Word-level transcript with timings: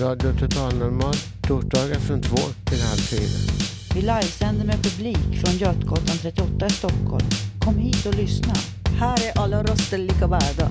Radio 0.00 0.32
Total 0.32 0.74
Normal, 0.78 1.14
torsdagar 1.42 1.94
från 1.94 2.22
två 2.22 2.36
till 2.64 2.82
halv 2.82 2.98
fyra. 2.98 3.52
Vi 3.94 4.00
livesänder 4.00 4.66
med 4.66 4.82
publik 4.82 5.44
från 5.44 5.58
Götgatan 5.58 6.16
38 6.22 6.66
i 6.66 6.70
Stockholm. 6.70 7.26
Kom 7.60 7.78
hit 7.78 8.06
och 8.06 8.14
lyssna. 8.14 8.54
Här 8.98 9.16
är 9.26 9.42
alla 9.42 9.62
röster 9.62 9.98
lika 9.98 10.26
värda. 10.26 10.70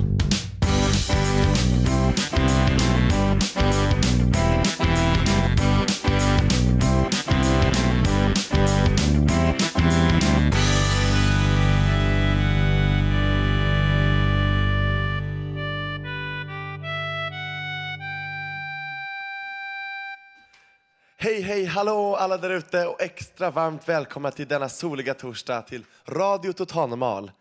Hej, 21.49 21.65
hallå 21.65 22.15
alla 22.15 22.37
där 22.37 22.49
ute 22.49 22.85
och 22.85 23.01
extra 23.01 23.51
varmt 23.51 23.89
välkomna 23.89 24.31
till 24.31 24.47
denna 24.47 24.69
soliga 24.69 25.13
torsdag 25.13 25.61
till 25.61 25.85
Radio 26.05 26.53
Totalnormal. 26.53 27.31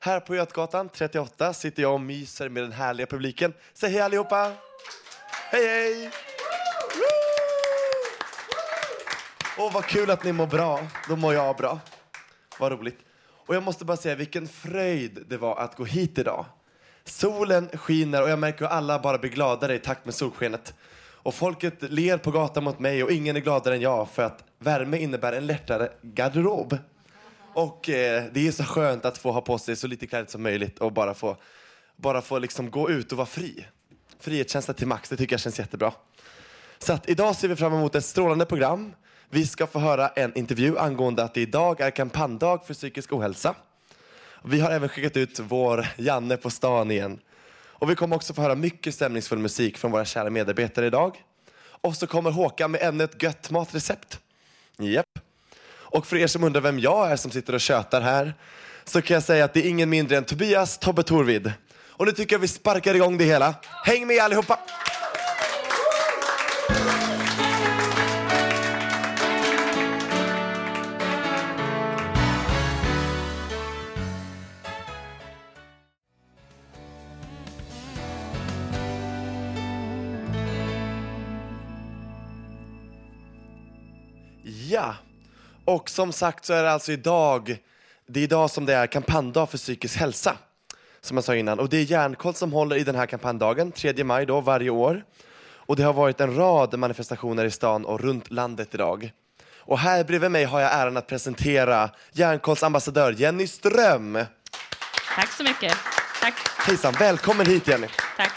Här 0.00 0.20
på 0.20 0.34
Götgatan 0.34 0.88
38 0.88 1.52
sitter 1.52 1.82
jag 1.82 1.94
och 1.94 2.00
myser 2.00 2.48
med 2.48 2.62
den 2.62 2.72
härliga 2.72 3.06
publiken. 3.06 3.52
Säg 3.74 3.90
hej 3.90 4.00
allihopa! 4.00 4.52
Hej, 5.50 5.66
hej! 5.66 6.10
Och 9.58 9.72
vad 9.72 9.84
kul 9.84 10.10
att 10.10 10.24
ni 10.24 10.32
mår 10.32 10.46
bra. 10.46 10.86
Då 11.08 11.16
mår 11.16 11.34
jag 11.34 11.56
bra. 11.56 11.78
Vad 12.58 12.72
roligt. 12.72 12.98
Och 13.46 13.54
jag 13.54 13.62
måste 13.62 13.84
bara 13.84 13.96
säga 13.96 14.14
vilken 14.14 14.48
fröjd 14.48 15.24
det 15.28 15.36
var 15.36 15.56
att 15.56 15.76
gå 15.76 15.84
hit 15.84 16.18
idag. 16.18 16.44
Solen 17.04 17.68
skiner 17.68 18.22
och 18.22 18.30
jag 18.30 18.38
märker 18.38 18.58
hur 18.58 18.72
alla 18.72 18.98
bara 18.98 19.18
blir 19.18 19.30
gladare 19.30 19.74
i 19.74 19.78
takt 19.78 20.04
med 20.04 20.14
solskenet. 20.14 20.74
Och 21.24 21.34
folket 21.34 21.82
ler 21.82 22.18
på 22.18 22.30
gatan 22.30 22.64
mot 22.64 22.78
mig 22.78 23.04
och 23.04 23.10
ingen 23.10 23.36
är 23.36 23.40
gladare 23.40 23.74
än 23.74 23.80
jag 23.80 24.08
för 24.08 24.22
att 24.22 24.44
värme 24.58 24.98
innebär 24.98 25.32
en 25.32 25.46
lättare 25.46 25.88
garderob. 26.02 26.78
Och 27.54 27.88
eh, 27.88 28.24
det 28.32 28.46
är 28.48 28.52
så 28.52 28.64
skönt 28.64 29.04
att 29.04 29.18
få 29.18 29.32
ha 29.32 29.40
på 29.40 29.58
sig 29.58 29.76
så 29.76 29.86
lite 29.86 30.06
kläder 30.06 30.26
som 30.30 30.42
möjligt 30.42 30.78
och 30.78 30.92
bara 30.92 31.14
få, 31.14 31.36
bara 31.96 32.22
få 32.22 32.38
liksom 32.38 32.70
gå 32.70 32.90
ut 32.90 33.12
och 33.12 33.18
vara 33.18 33.26
fri. 33.26 33.66
Frihetskänsla 34.20 34.74
till 34.74 34.86
max, 34.86 35.08
det 35.08 35.16
tycker 35.16 35.32
jag 35.32 35.40
känns 35.40 35.58
jättebra. 35.58 35.92
Så 36.78 36.92
att 36.92 37.08
idag 37.08 37.36
ser 37.36 37.48
vi 37.48 37.56
fram 37.56 37.74
emot 37.74 37.94
ett 37.94 38.04
strålande 38.04 38.46
program. 38.46 38.94
Vi 39.30 39.46
ska 39.46 39.66
få 39.66 39.78
höra 39.78 40.08
en 40.08 40.38
intervju 40.38 40.78
angående 40.78 41.24
att 41.24 41.34
det 41.34 41.40
idag 41.40 41.80
är 41.80 41.90
kampanjdag 41.90 42.66
för 42.66 42.74
psykisk 42.74 43.12
ohälsa. 43.12 43.54
Vi 44.44 44.60
har 44.60 44.70
även 44.70 44.88
skickat 44.88 45.16
ut 45.16 45.40
vår 45.40 45.86
Janne 45.96 46.36
på 46.36 46.50
stan 46.50 46.90
igen. 46.90 47.18
Och 47.78 47.90
vi 47.90 47.94
kommer 47.94 48.16
också 48.16 48.34
få 48.34 48.42
höra 48.42 48.54
mycket 48.54 48.94
stämningsfull 48.94 49.38
musik 49.38 49.78
från 49.78 49.90
våra 49.90 50.04
kära 50.04 50.30
medarbetare 50.30 50.86
idag. 50.86 51.16
Och 51.66 51.96
så 51.96 52.06
kommer 52.06 52.30
Håkan 52.30 52.70
med 52.70 52.82
ännu 52.82 53.04
ett 53.04 53.22
gött 53.22 53.50
matrecept. 53.50 54.20
Japp. 54.78 55.18
Och 55.66 56.06
för 56.06 56.16
er 56.16 56.26
som 56.26 56.44
undrar 56.44 56.60
vem 56.60 56.78
jag 56.78 57.10
är 57.10 57.16
som 57.16 57.30
sitter 57.30 57.54
och 57.54 57.60
tjötar 57.60 58.00
här 58.00 58.34
så 58.84 59.02
kan 59.02 59.14
jag 59.14 59.22
säga 59.22 59.44
att 59.44 59.54
det 59.54 59.66
är 59.66 59.68
ingen 59.68 59.90
mindre 59.90 60.16
än 60.16 60.24
Tobias 60.24 60.78
Tobbe 60.78 61.02
Torvid. 61.02 61.52
Och 61.96 62.06
nu 62.06 62.12
tycker 62.12 62.34
jag 62.34 62.40
vi 62.40 62.48
sparkar 62.48 62.94
igång 62.94 63.18
det 63.18 63.24
hela. 63.24 63.54
Häng 63.84 64.06
med 64.06 64.18
allihopa! 64.18 64.58
Och 85.64 85.90
som 85.90 86.12
sagt 86.12 86.44
så 86.44 86.52
är 86.52 86.62
det 86.62 86.70
alltså 86.72 86.92
idag, 86.92 87.58
det 88.06 88.20
är 88.20 88.24
idag 88.24 88.50
som 88.50 88.66
det 88.66 88.74
är 88.74 88.86
kampanjdag 88.86 89.50
för 89.50 89.58
psykisk 89.58 89.96
hälsa. 89.96 90.36
Som 91.00 91.16
jag 91.16 91.24
sa 91.24 91.34
innan. 91.34 91.58
Och 91.60 91.68
det 91.68 91.76
är 91.76 91.82
Järnkoll 91.82 92.34
som 92.34 92.52
håller 92.52 92.76
i 92.76 92.84
den 92.84 92.94
här 92.94 93.06
kampanjdagen, 93.06 93.72
3 93.72 94.04
maj 94.04 94.26
då, 94.26 94.40
varje 94.40 94.70
år. 94.70 95.04
Och 95.66 95.76
det 95.76 95.82
har 95.82 95.92
varit 95.92 96.20
en 96.20 96.36
rad 96.36 96.78
manifestationer 96.78 97.44
i 97.44 97.50
stan 97.50 97.84
och 97.84 98.00
runt 98.00 98.30
landet 98.30 98.68
idag. 98.74 99.12
Och 99.58 99.78
här 99.78 100.04
bredvid 100.04 100.30
mig 100.30 100.44
har 100.44 100.60
jag 100.60 100.72
äran 100.72 100.96
att 100.96 101.06
presentera 101.06 101.90
Järnkolls 102.12 102.62
ambassadör 102.62 103.12
Jenny 103.12 103.46
Ström. 103.46 104.18
Tack 105.16 105.32
så 105.32 105.42
mycket. 105.42 105.76
Tack. 106.20 106.34
Hejsan, 106.58 106.94
välkommen 106.98 107.46
hit 107.46 107.68
Jenny. 107.68 107.86
Tack. 108.16 108.32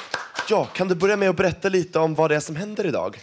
Ja, 0.50 0.66
kan 0.66 0.88
du 0.88 0.96
börja 0.96 1.18
med 1.18 1.30
att 1.30 1.36
berätta 1.36 1.70
lite 1.70 2.00
om 2.00 2.16
vad 2.16 2.32
det 2.32 2.36
är 2.36 2.40
som 2.40 2.56
händer 2.56 2.86
idag? 2.86 3.18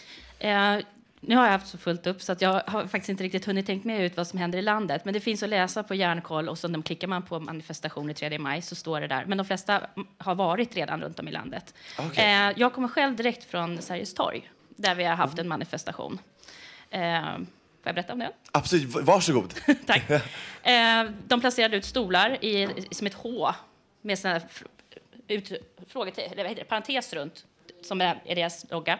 Nu 1.26 1.36
har 1.36 1.44
jag 1.44 1.52
haft 1.52 1.66
så 1.66 1.78
fullt 1.78 2.06
upp 2.06 2.22
så 2.22 2.32
att 2.32 2.40
jag 2.40 2.62
har 2.66 2.86
faktiskt 2.86 3.08
inte 3.08 3.24
riktigt 3.24 3.44
hunnit 3.44 3.66
tänka 3.66 3.88
mig 3.88 4.06
ut 4.06 4.16
vad 4.16 4.26
som 4.26 4.38
händer 4.38 4.58
i 4.58 4.62
landet. 4.62 5.04
Men 5.04 5.14
det 5.14 5.20
finns 5.20 5.42
att 5.42 5.48
läsa 5.48 5.82
på 5.82 5.94
Järnkoll 5.94 6.48
och 6.48 6.58
de 6.62 6.82
klickar 6.82 7.08
man 7.08 7.22
på 7.22 7.40
manifestationer 7.40 8.14
3 8.14 8.38
maj 8.38 8.62
så 8.62 8.74
står 8.74 9.00
det 9.00 9.06
där. 9.06 9.24
Men 9.24 9.38
de 9.38 9.44
flesta 9.44 9.80
har 10.18 10.34
varit 10.34 10.76
redan 10.76 11.00
runt 11.00 11.18
om 11.18 11.28
i 11.28 11.32
landet. 11.32 11.74
Okej. 11.98 12.24
Eh, 12.24 12.52
jag 12.56 12.72
kommer 12.72 12.88
själv 12.88 13.16
direkt 13.16 13.44
från 13.50 13.82
Sergels 13.82 14.14
torg 14.14 14.50
där 14.68 14.94
vi 14.94 15.04
har 15.04 15.14
haft 15.16 15.38
en 15.38 15.48
manifestation. 15.48 16.18
Eh, 16.90 17.22
får 17.22 17.46
jag 17.84 17.94
berätta 17.94 18.12
om 18.12 18.18
det? 18.18 18.32
Absolut, 18.52 18.94
varsågod. 18.94 19.54
Tack. 19.86 20.02
Eh, 20.64 21.04
de 21.26 21.40
placerade 21.40 21.76
ut 21.76 21.84
stolar 21.84 22.44
i, 22.44 22.68
som 22.90 23.06
ett 23.06 23.14
H 23.14 23.52
med 24.02 24.18
såna 24.18 24.40
ut, 25.28 25.52
frågetecken, 25.88 26.32
eller 26.32 26.42
vad 26.42 26.50
heter 26.50 26.62
det, 26.62 26.68
parentes 26.68 27.12
runt, 27.12 27.44
som 27.82 28.00
är, 28.00 28.22
är 28.24 28.34
deras 28.34 28.70
logga. 28.70 28.98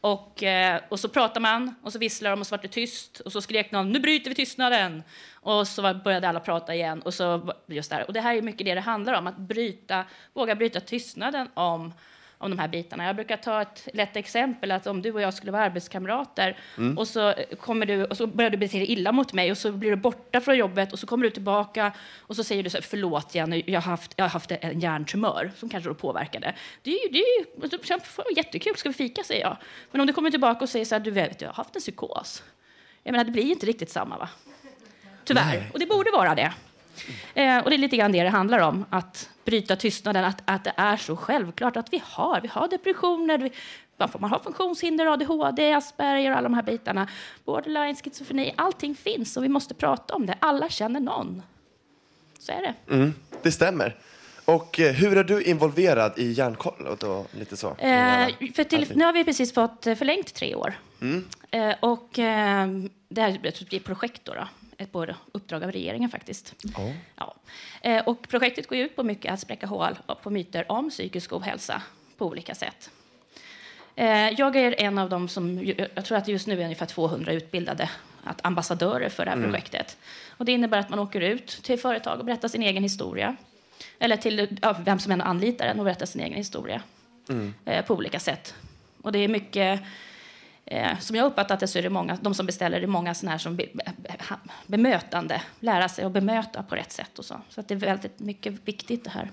Och, 0.00 0.42
eh, 0.42 0.80
och 0.88 1.00
så 1.00 1.08
pratar 1.08 1.40
man 1.40 1.74
och 1.82 1.92
så 1.92 1.98
visslar 1.98 2.30
de 2.30 2.40
och 2.40 2.46
så 2.46 2.54
vart 2.54 2.62
det 2.62 2.68
tyst. 2.68 3.20
Och 3.20 3.32
så 3.32 3.40
skrek 3.40 3.72
någon 3.72 3.92
nu 3.92 4.00
bryter 4.00 4.30
vi 4.30 4.34
tystnaden! 4.34 5.02
Och 5.32 5.68
så 5.68 5.82
började 5.82 6.28
alla 6.28 6.40
prata 6.40 6.74
igen. 6.74 7.02
Och 7.02 7.14
så 7.14 7.54
just 7.66 7.90
där. 7.90 8.06
Och 8.06 8.12
det 8.12 8.20
här 8.20 8.34
är 8.34 8.42
mycket 8.42 8.66
det 8.66 8.74
det 8.74 8.80
handlar 8.80 9.12
om, 9.12 9.26
att 9.26 9.36
bryta, 9.36 10.04
våga 10.32 10.54
bryta 10.54 10.80
tystnaden 10.80 11.48
om 11.54 11.92
om 12.38 12.50
de 12.50 12.58
här 12.58 12.68
bitarna. 12.68 13.04
Jag 13.04 13.16
brukar 13.16 13.36
ta 13.36 13.62
ett 13.62 13.88
lätt 13.92 14.16
exempel 14.16 14.70
att 14.70 14.86
om 14.86 15.02
du 15.02 15.12
och 15.12 15.20
jag 15.20 15.34
skulle 15.34 15.52
vara 15.52 15.62
arbetskamrater 15.62 16.58
och 16.96 17.08
så 17.08 17.34
kommer 17.60 17.86
du 17.86 18.04
och 18.04 18.16
så 18.16 18.26
börjar 18.26 18.50
du 18.50 18.56
bete 18.56 18.78
dig 18.78 18.86
illa 18.86 19.12
mot 19.12 19.32
mig 19.32 19.50
och 19.50 19.58
så 19.58 19.72
blir 19.72 19.90
du 19.90 19.96
borta 19.96 20.40
från 20.40 20.56
jobbet 20.56 20.92
och 20.92 20.98
så 20.98 21.06
kommer 21.06 21.24
du 21.24 21.30
tillbaka 21.30 21.92
och 22.18 22.36
så 22.36 22.44
säger 22.44 22.62
du 22.62 22.70
så 22.70 22.76
här, 22.76 22.82
förlåt 22.82 23.34
Jenny, 23.34 23.62
jag 23.66 23.80
har 23.80 23.90
haft, 23.90 24.12
jag 24.16 24.24
har 24.24 24.30
haft 24.30 24.50
en 24.50 24.80
hjärntumör 24.80 25.52
som 25.56 25.68
kanske 25.68 25.90
då 25.90 25.94
påverkade. 25.94 26.54
Det 26.82 26.90
är 26.90 27.04
ju, 27.04 27.12
det 27.12 27.18
är 27.18 27.38
ju 27.38 27.68
det 27.68 27.90
är 27.90 28.36
jättekul, 28.36 28.76
ska 28.76 28.88
vi 28.88 28.94
fika 28.94 29.24
säger 29.24 29.42
jag. 29.42 29.56
Men 29.90 30.00
om 30.00 30.06
du 30.06 30.12
kommer 30.12 30.30
tillbaka 30.30 30.60
och 30.64 30.68
säger 30.68 30.84
så 30.84 30.94
här, 30.94 31.00
du 31.00 31.10
vet, 31.10 31.40
jag 31.40 31.48
har 31.48 31.54
haft 31.54 31.76
en 31.76 31.80
psykos. 31.80 32.42
Jag 33.02 33.12
menar, 33.12 33.24
det 33.24 33.30
blir 33.30 33.50
inte 33.50 33.66
riktigt 33.66 33.90
samma 33.90 34.18
va? 34.18 34.28
Tyvärr. 35.24 35.70
Och 35.72 35.78
det 35.78 35.86
borde 35.86 36.10
vara 36.10 36.34
det. 36.34 36.52
Eh, 37.34 37.58
och 37.58 37.70
det 37.70 37.76
är 37.76 37.78
lite 37.78 37.96
grann 37.96 38.12
det 38.12 38.22
det 38.22 38.28
handlar 38.28 38.58
om, 38.58 38.84
att 38.90 39.28
bryta 39.44 39.76
tystnaden, 39.76 40.24
att, 40.24 40.42
att 40.44 40.64
det 40.64 40.72
är 40.76 40.96
så 40.96 41.16
självklart 41.16 41.76
att 41.76 41.92
vi 41.92 42.02
har, 42.04 42.40
vi 42.40 42.48
har 42.48 42.68
depressioner, 42.68 43.38
vi, 43.38 43.50
man 44.18 44.30
har 44.30 44.38
funktionshinder, 44.38 45.06
ADHD, 45.06 45.72
Asperger 45.72 46.30
och 46.30 46.36
alla 46.36 46.48
de 46.48 46.54
här 46.54 46.62
bitarna. 46.62 47.08
Borderline, 47.44 47.96
schizofreni, 47.96 48.54
allting 48.56 48.94
finns 48.94 49.36
och 49.36 49.44
vi 49.44 49.48
måste 49.48 49.74
prata 49.74 50.14
om 50.14 50.26
det. 50.26 50.34
Alla 50.40 50.68
känner 50.68 51.00
någon. 51.00 51.42
Så 52.38 52.52
är 52.52 52.62
det. 52.62 52.94
Mm, 52.94 53.14
det 53.42 53.52
stämmer. 53.52 53.96
Och 54.44 54.80
eh, 54.80 54.92
hur 54.92 55.16
är 55.16 55.24
du 55.24 55.42
involverad 55.42 56.12
i 56.16 56.32
Järnkoll? 56.32 56.86
Och 56.86 57.26
lite 57.38 57.56
så. 57.56 57.68
Eh, 57.68 58.28
för 58.54 58.64
till, 58.64 58.92
nu 58.94 59.04
har 59.04 59.12
vi 59.12 59.24
precis 59.24 59.54
fått 59.54 59.86
eh, 59.86 59.94
förlängt 59.94 60.34
tre 60.34 60.54
år. 60.54 60.74
Mm. 61.00 61.24
Eh, 61.50 61.74
och 61.80 62.18
eh, 62.18 62.68
det 63.08 63.20
här 63.20 63.40
är 63.42 63.76
ett 63.76 63.84
projekt 63.84 64.24
då, 64.24 64.34
då, 64.34 64.48
ett 64.78 64.92
på 64.92 65.06
uppdrag 65.32 65.64
av 65.64 65.72
regeringen 65.72 66.10
faktiskt. 66.10 66.54
Ja. 67.16 67.34
Eh, 67.82 68.08
och 68.08 68.28
projektet 68.28 68.66
går 68.66 68.78
ut 68.78 68.96
på 68.96 69.02
mycket 69.02 69.32
att 69.32 69.40
spräcka 69.40 69.66
hål 69.66 69.98
på 70.22 70.30
myter 70.30 70.72
om 70.72 70.90
psykisk 70.90 71.32
ohälsa 71.32 71.82
på 72.16 72.26
olika 72.26 72.54
sätt. 72.54 72.90
Eh, 73.94 74.28
jag 74.28 74.56
är 74.56 74.80
en 74.80 74.98
av 74.98 75.08
dem 75.08 75.28
som, 75.28 75.64
jag 75.94 76.04
tror 76.04 76.18
att 76.18 76.24
det 76.24 76.32
just 76.32 76.46
nu 76.46 76.60
är 76.60 76.64
ungefär 76.64 76.86
200 76.86 77.32
utbildade 77.32 77.90
att 78.24 78.46
ambassadörer 78.46 79.08
för 79.08 79.24
det 79.24 79.30
här 79.30 79.42
projektet. 79.42 79.96
Och 80.28 80.44
det 80.44 80.52
innebär 80.52 80.78
att 80.78 80.90
man 80.90 80.98
åker 80.98 81.20
ut 81.20 81.46
till 81.46 81.78
företag 81.78 82.18
och 82.18 82.24
berättar 82.24 82.48
sin 82.48 82.62
egen 82.62 82.82
historia. 82.82 83.36
Eller 83.98 84.16
till 84.16 84.58
ja, 84.62 84.76
vem 84.84 84.98
som 84.98 85.12
än 85.12 85.20
anlitar 85.20 85.66
en 85.66 85.78
och 85.78 85.84
berättar 85.84 86.06
sin 86.06 86.20
egen 86.20 86.36
historia 86.36 86.82
eh, 87.64 87.84
på 87.84 87.94
olika 87.94 88.20
sätt. 88.20 88.54
Och 89.02 89.12
det 89.12 89.18
är 89.18 89.28
mycket 89.28 89.80
Eh, 90.70 90.98
som 90.98 91.16
jag 91.16 91.26
uppfattat 91.26 91.60
det 91.60 91.66
så 91.66 91.78
är 91.78 91.82
det 91.82 91.90
många, 91.90 92.18
de 92.20 92.34
som 92.34 92.46
beställer, 92.46 92.80
det 92.80 92.84
är 92.84 92.88
många 92.88 93.14
sådana 93.14 93.30
här 93.30 93.38
som 93.38 93.56
be, 93.56 93.64
be, 93.72 93.84
bemötande, 94.66 95.42
lära 95.60 95.88
sig 95.88 96.04
att 96.04 96.12
bemöta 96.12 96.62
på 96.62 96.74
rätt 96.74 96.92
sätt 96.92 97.18
och 97.18 97.24
så. 97.24 97.40
Så 97.48 97.60
att 97.60 97.68
det 97.68 97.74
är 97.74 97.78
väldigt 97.78 98.18
mycket 98.20 98.54
viktigt 98.68 99.04
det 99.04 99.10
här. 99.10 99.30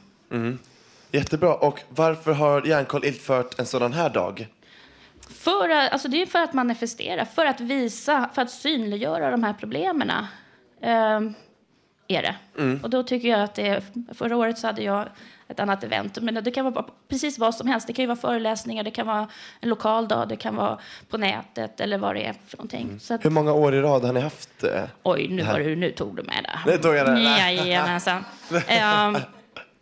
Jättebra. 1.11 1.53
Och 1.55 1.79
varför 1.89 2.31
har 2.33 2.65
Järnkoll 2.67 3.05
infört 3.05 3.59
en 3.59 3.65
sådan 3.65 3.93
här 3.93 4.09
dag? 4.09 4.47
För, 5.29 5.69
att- 5.69 5.91
alltså 5.91 6.07
det 6.07 6.21
är 6.21 6.25
för 6.25 6.39
att 6.39 6.53
manifestera, 6.53 7.25
för 7.25 7.45
att 7.45 7.59
visa, 7.61 8.29
för 8.33 8.41
att 8.41 8.51
synliggöra 8.51 9.31
de 9.31 9.43
här 9.43 9.53
problemen. 9.53 10.11
ehm, 10.81 11.33
är 12.07 12.21
det. 12.21 12.35
Och 12.83 12.89
då 12.89 13.03
tycker 13.03 13.27
jag 13.27 13.41
att 13.41 13.55
det 13.55 13.83
förra 14.13 14.37
året 14.37 14.57
så 14.57 14.67
hade 14.67 14.83
jag 14.83 15.07
ett 15.47 15.59
annat 15.59 15.83
event. 15.83 16.17
Men 16.21 16.43
det 16.43 16.51
kan 16.51 16.73
vara 16.73 16.85
precis 17.07 17.39
vad 17.39 17.55
som 17.55 17.67
helst. 17.67 17.87
Det 17.87 17.93
kan 17.93 18.03
ju 18.03 18.07
vara 18.07 18.17
föreläsningar, 18.17 18.83
det 18.83 18.91
kan 18.91 19.07
vara 19.07 19.27
en 19.61 19.69
lokal 19.69 20.07
dag, 20.07 20.29
det 20.29 20.35
kan 20.35 20.55
vara 20.55 20.79
på 21.09 21.17
nätet 21.17 21.79
eller 21.79 21.97
vad 21.97 22.15
det 22.15 22.25
är 22.25 22.33
för 22.47 22.57
någonting. 22.57 22.99
Så 22.99 23.13
att, 23.13 23.25
Hur 23.25 23.29
många 23.29 23.53
år 23.53 23.75
i 23.75 23.81
rad 23.81 24.03
har 24.03 24.13
ni 24.13 24.19
haft? 24.19 24.63
eh, 24.63 24.83
oj, 25.03 25.27
nu, 25.27 25.41
det 25.41 25.51
var 25.51 25.59
du, 25.59 25.75
nu 25.75 25.91
tog 25.91 26.15
du 26.15 26.23
med 26.23 26.43
det. 26.43 26.71
Nu 26.71 26.77
tog 26.77 26.95
jag 26.95 27.07
det. 27.07 27.21
Jajamensan. 27.21 28.25
Ehm, 28.67 29.17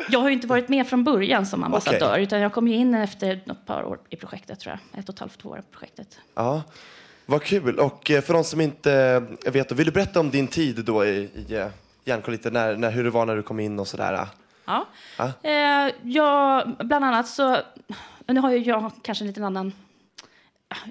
jag 0.09 0.19
har 0.19 0.29
ju 0.29 0.33
inte 0.33 0.47
varit 0.47 0.69
med 0.69 0.87
från 0.87 1.03
början 1.03 1.45
som 1.45 1.63
ambassadör, 1.63 2.19
utan 2.19 2.39
jag 2.39 2.53
kom 2.53 2.67
in 2.67 2.93
efter 2.93 3.31
ett 3.31 3.65
par 3.65 3.83
år 3.83 3.99
i 4.09 4.15
projektet, 4.15 4.59
tror 4.59 4.79
jag. 4.91 4.99
Ett 4.99 5.09
och 5.09 5.15
ett 5.15 5.19
halvt, 5.19 5.45
år 5.45 5.59
i 5.59 5.61
projektet. 5.71 6.19
Ja, 6.35 6.63
vad 7.25 7.43
kul. 7.43 7.79
Och 7.79 8.11
eh, 8.11 8.21
för 8.21 8.33
de 8.33 8.43
som 8.43 8.61
inte 8.61 8.93
eh, 9.45 9.51
vet, 9.51 9.71
vill 9.71 9.85
du 9.85 9.91
berätta 9.91 10.19
om 10.19 10.29
din 10.29 10.47
tid 10.47 10.85
då 10.85 11.05
i, 11.05 11.09
i 11.47 11.67
Järnkoll 12.05 12.31
lite, 12.31 12.49
när, 12.49 12.75
när, 12.75 12.91
hur 12.91 13.03
det 13.03 13.09
var 13.09 13.25
när 13.25 13.35
du 13.35 13.43
kom 13.43 13.59
in 13.59 13.79
och 13.79 13.87
sådär? 13.87 14.27
Ja. 14.65 14.87
Ja. 15.17 15.31
Eh, 15.49 15.93
jag, 16.03 16.75
bland 16.79 17.05
annat 17.05 17.27
så... 17.27 17.57
Nu 18.27 18.39
har 18.39 18.51
ju 18.51 18.57
jag 18.57 18.91
kanske 19.01 19.23
en 19.23 19.27
liten 19.27 19.43
annan... 19.43 19.73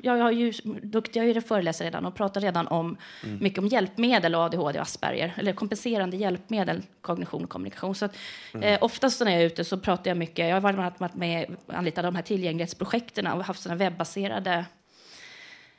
Jag 0.03 0.19
har 0.19 0.31
ju, 0.31 0.53
duktig, 0.83 1.21
jag 1.21 1.37
är 1.37 1.41
föreläsare 1.41 1.87
redan 1.87 2.07
och 2.07 2.15
pratar 2.15 2.41
redan 2.41 2.67
om, 2.67 2.97
mycket 3.41 3.59
om 3.59 3.67
hjälpmedel 3.67 4.35
och 4.35 4.41
ADHD 4.41 4.79
och 4.79 4.83
Asperger. 4.83 5.35
Eller 5.37 5.53
kompenserande 5.53 6.17
hjälpmedel, 6.17 6.83
kognition 7.01 7.45
och 7.45 7.51
kommunikation. 7.51 7.95
Så 7.95 8.05
att, 8.05 8.17
eh, 8.61 8.79
oftast 8.81 9.21
när 9.21 9.33
jag 9.33 9.41
är 9.41 9.47
ute 9.47 9.65
så 9.65 9.79
pratar 9.79 10.11
jag 10.11 10.19
mycket. 10.19 10.49
Jag 10.49 10.57
har 10.57 10.61
bland 10.61 10.81
annat 10.81 11.01
varit 11.01 11.15
med 11.15 11.57
anlitat 11.67 12.05
de 12.05 12.15
här 12.15 12.23
tillgänglighetsprojekten 12.23 13.27
och 13.27 13.45
haft 13.45 13.63
såna 13.63 13.75
webbaserade 13.75 14.65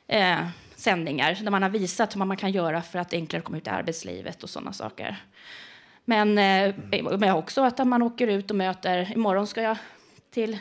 eh, 0.06 0.38
sändningar 0.84 1.38
där 1.42 1.50
man 1.50 1.62
har 1.62 1.70
visat 1.70 2.14
hur 2.14 2.24
man 2.24 2.36
kan 2.36 2.52
göra 2.52 2.82
för 2.82 2.98
att 2.98 3.12
enklare 3.12 3.42
komma 3.42 3.58
ut 3.58 3.66
i 3.66 3.70
arbetslivet 3.70 4.42
och 4.42 4.50
sådana 4.50 4.72
saker. 4.72 5.16
Men, 6.04 6.38
eh, 6.38 6.74
men 7.18 7.30
också 7.30 7.62
att 7.62 7.86
man 7.86 8.02
åker 8.02 8.26
ut 8.26 8.50
och 8.50 8.56
möter, 8.56 9.12
imorgon 9.12 9.46
ska 9.46 9.62
jag 9.62 9.76
till, 10.30 10.58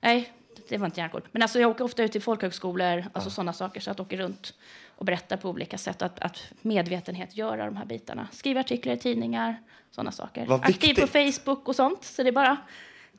nej, 0.00 0.32
det 0.68 0.78
var 0.78 0.86
inte 0.86 1.00
järnkoll. 1.00 1.22
Men 1.32 1.42
alltså 1.42 1.60
jag 1.60 1.70
åker 1.70 1.84
ofta 1.84 2.02
ut 2.02 2.12
till 2.12 2.22
folkhögskolor, 2.22 3.04
alltså 3.12 3.30
sådana 3.30 3.52
saker, 3.52 3.80
så 3.80 3.90
att 3.90 4.00
åker 4.00 4.16
runt 4.16 4.54
och 4.96 5.04
berättar 5.04 5.36
på 5.36 5.48
olika 5.48 5.78
sätt 5.78 6.02
att, 6.02 6.20
att 6.20 6.44
medvetenhet 6.62 7.36
göra 7.36 7.64
de 7.64 7.76
här 7.76 7.84
bitarna. 7.84 8.28
Skriva 8.32 8.60
artiklar 8.60 8.94
i 8.94 8.98
tidningar, 8.98 9.56
sådana 9.90 10.12
saker. 10.12 10.46
Vad 10.46 10.60
Aktiv 10.60 10.94
på 10.94 11.00
viktigt. 11.06 11.34
Facebook 11.34 11.68
och 11.68 11.76
sånt, 11.76 12.04
så 12.04 12.22
det 12.22 12.28
är 12.28 12.32
bara 12.32 12.56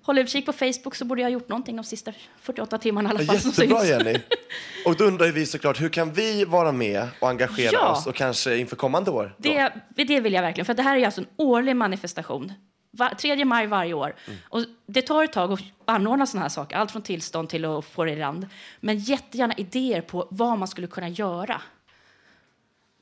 håll 0.03 0.17
utkik 0.17 0.45
på 0.45 0.53
Facebook 0.53 0.95
så 0.95 1.05
borde 1.05 1.21
jag 1.21 1.25
ha 1.25 1.33
gjort 1.33 1.49
någonting 1.49 1.75
de 1.75 1.83
sista 1.83 2.13
48 2.41 2.77
timmarna 2.77 3.09
i 3.09 3.15
alla 3.15 3.23
fall. 3.25 3.35
Jättebra. 3.35 3.85
Jenny. 3.85 4.19
Och 4.85 4.95
då 4.97 5.03
undrar 5.03 5.27
vi 5.27 5.45
såklart, 5.45 5.81
hur 5.81 5.89
kan 5.89 6.13
vi 6.13 6.45
vara 6.45 6.71
med 6.71 7.07
och 7.19 7.29
engagera 7.29 7.71
Ja. 7.73 7.91
oss 7.91 8.07
och 8.07 8.15
kanske 8.15 8.57
inför 8.57 8.75
kommande 8.75 9.11
år? 9.11 9.35
då? 9.37 9.49
Det, 9.49 9.73
det 10.05 10.19
vill 10.19 10.33
jag 10.33 10.41
verkligen, 10.41 10.65
för 10.65 10.73
det 10.73 10.83
här 10.83 10.97
är 10.97 11.05
alltså 11.05 11.21
en 11.21 11.27
årlig 11.37 11.75
manifestation. 11.75 12.53
Va, 12.97 13.11
3 13.19 13.45
maj 13.45 13.67
varje 13.67 13.93
år. 13.93 14.15
Och 14.49 14.59
det 14.87 15.01
tar 15.01 15.23
ett 15.23 15.33
tag 15.33 15.51
att 15.53 15.59
anordna 15.85 16.25
sådana 16.25 16.43
här 16.43 16.49
saker, 16.49 16.75
allt 16.77 16.91
från 16.91 17.01
tillstånd 17.01 17.49
till 17.49 17.65
att 17.65 17.85
få 17.85 18.05
det 18.05 18.11
i 18.11 18.15
land. 18.15 18.47
Men 18.79 18.97
jättegärna 18.97 19.53
idéer 19.57 20.01
på 20.01 20.27
vad 20.31 20.57
man 20.59 20.67
skulle 20.67 20.87
kunna 20.87 21.09
göra. 21.09 21.61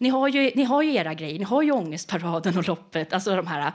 Ni 0.01 0.09
har, 0.09 0.27
ju, 0.27 0.51
ni 0.55 0.63
har 0.63 0.81
ju 0.81 0.93
era 0.93 1.13
grejer, 1.13 1.39
ni 1.39 1.45
har 1.45 1.61
ju 1.61 1.71
ångestparaden 1.71 2.57
och 2.57 2.67
loppet, 2.67 3.13
alltså 3.13 3.35
de 3.35 3.47
här 3.47 3.71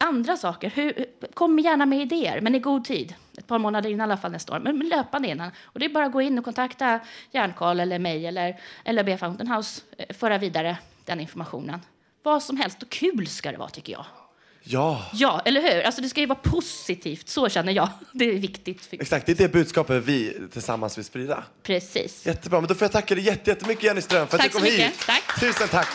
andra 0.00 0.36
saker. 0.36 0.70
Hur, 0.70 1.06
kom 1.34 1.58
gärna 1.58 1.86
med 1.86 2.00
idéer, 2.00 2.40
men 2.40 2.54
i 2.54 2.58
god 2.58 2.84
tid. 2.84 3.14
Ett 3.38 3.46
par 3.46 3.58
månader 3.58 3.90
innan 3.90 4.08
i 4.08 4.12
alla 4.12 4.20
fall 4.20 4.32
nästa 4.32 4.54
år, 4.54 4.60
men 4.60 4.78
men 4.78 4.88
löpande 4.88 5.28
innan. 5.28 5.50
Och 5.62 5.80
det 5.80 5.86
är 5.86 5.90
bara 5.90 6.06
att 6.06 6.12
gå 6.12 6.22
in 6.22 6.38
och 6.38 6.44
kontakta 6.44 7.00
Järnkarl 7.30 7.80
eller 7.80 7.98
mig 7.98 8.26
eller, 8.26 8.60
eller 8.84 9.04
be 9.04 9.18
Fountain 9.18 9.50
House 9.50 9.82
eh, 9.98 10.14
föra 10.16 10.38
vidare 10.38 10.78
den 11.04 11.20
informationen. 11.20 11.80
Vad 12.22 12.42
som 12.42 12.56
helst, 12.56 12.82
och 12.82 12.90
kul 12.90 13.26
ska 13.26 13.52
det 13.52 13.58
vara 13.58 13.70
tycker 13.70 13.92
jag. 13.92 14.04
Ja, 14.66 15.02
Ja, 15.12 15.42
eller 15.44 15.60
hur? 15.60 15.82
Alltså 15.82 16.02
det 16.02 16.08
ska 16.08 16.20
ju 16.20 16.26
vara 16.26 16.38
positivt, 16.42 17.28
så 17.28 17.48
känner 17.48 17.72
jag. 17.72 17.88
Det 18.12 18.24
är 18.24 18.32
viktigt. 18.38 18.88
Exakt. 18.90 19.26
Det 19.26 19.32
är 19.32 19.36
det 19.36 19.48
budskapet 19.48 20.02
vi 20.04 20.36
tillsammans 20.52 20.98
vill 20.98 21.04
sprida. 21.04 21.44
Precis. 21.62 22.26
Jättebra, 22.26 22.60
men 22.60 22.68
då 22.68 22.74
får 22.74 22.84
jag 22.84 22.92
tacka 22.92 23.14
dig 23.14 23.24
jätte- 23.24 23.50
jättemycket 23.50 23.84
Jenny 23.84 24.00
Ström 24.00 24.26
för 24.26 24.36
att 24.36 24.40
Tack 24.42 24.52
du 24.52 24.58
så 24.58 24.64
kom 24.64 24.72
mycket. 24.72 24.86
hit. 24.86 25.02
Tack. 25.06 25.40
Tusen 25.40 25.68
tack. 25.68 25.88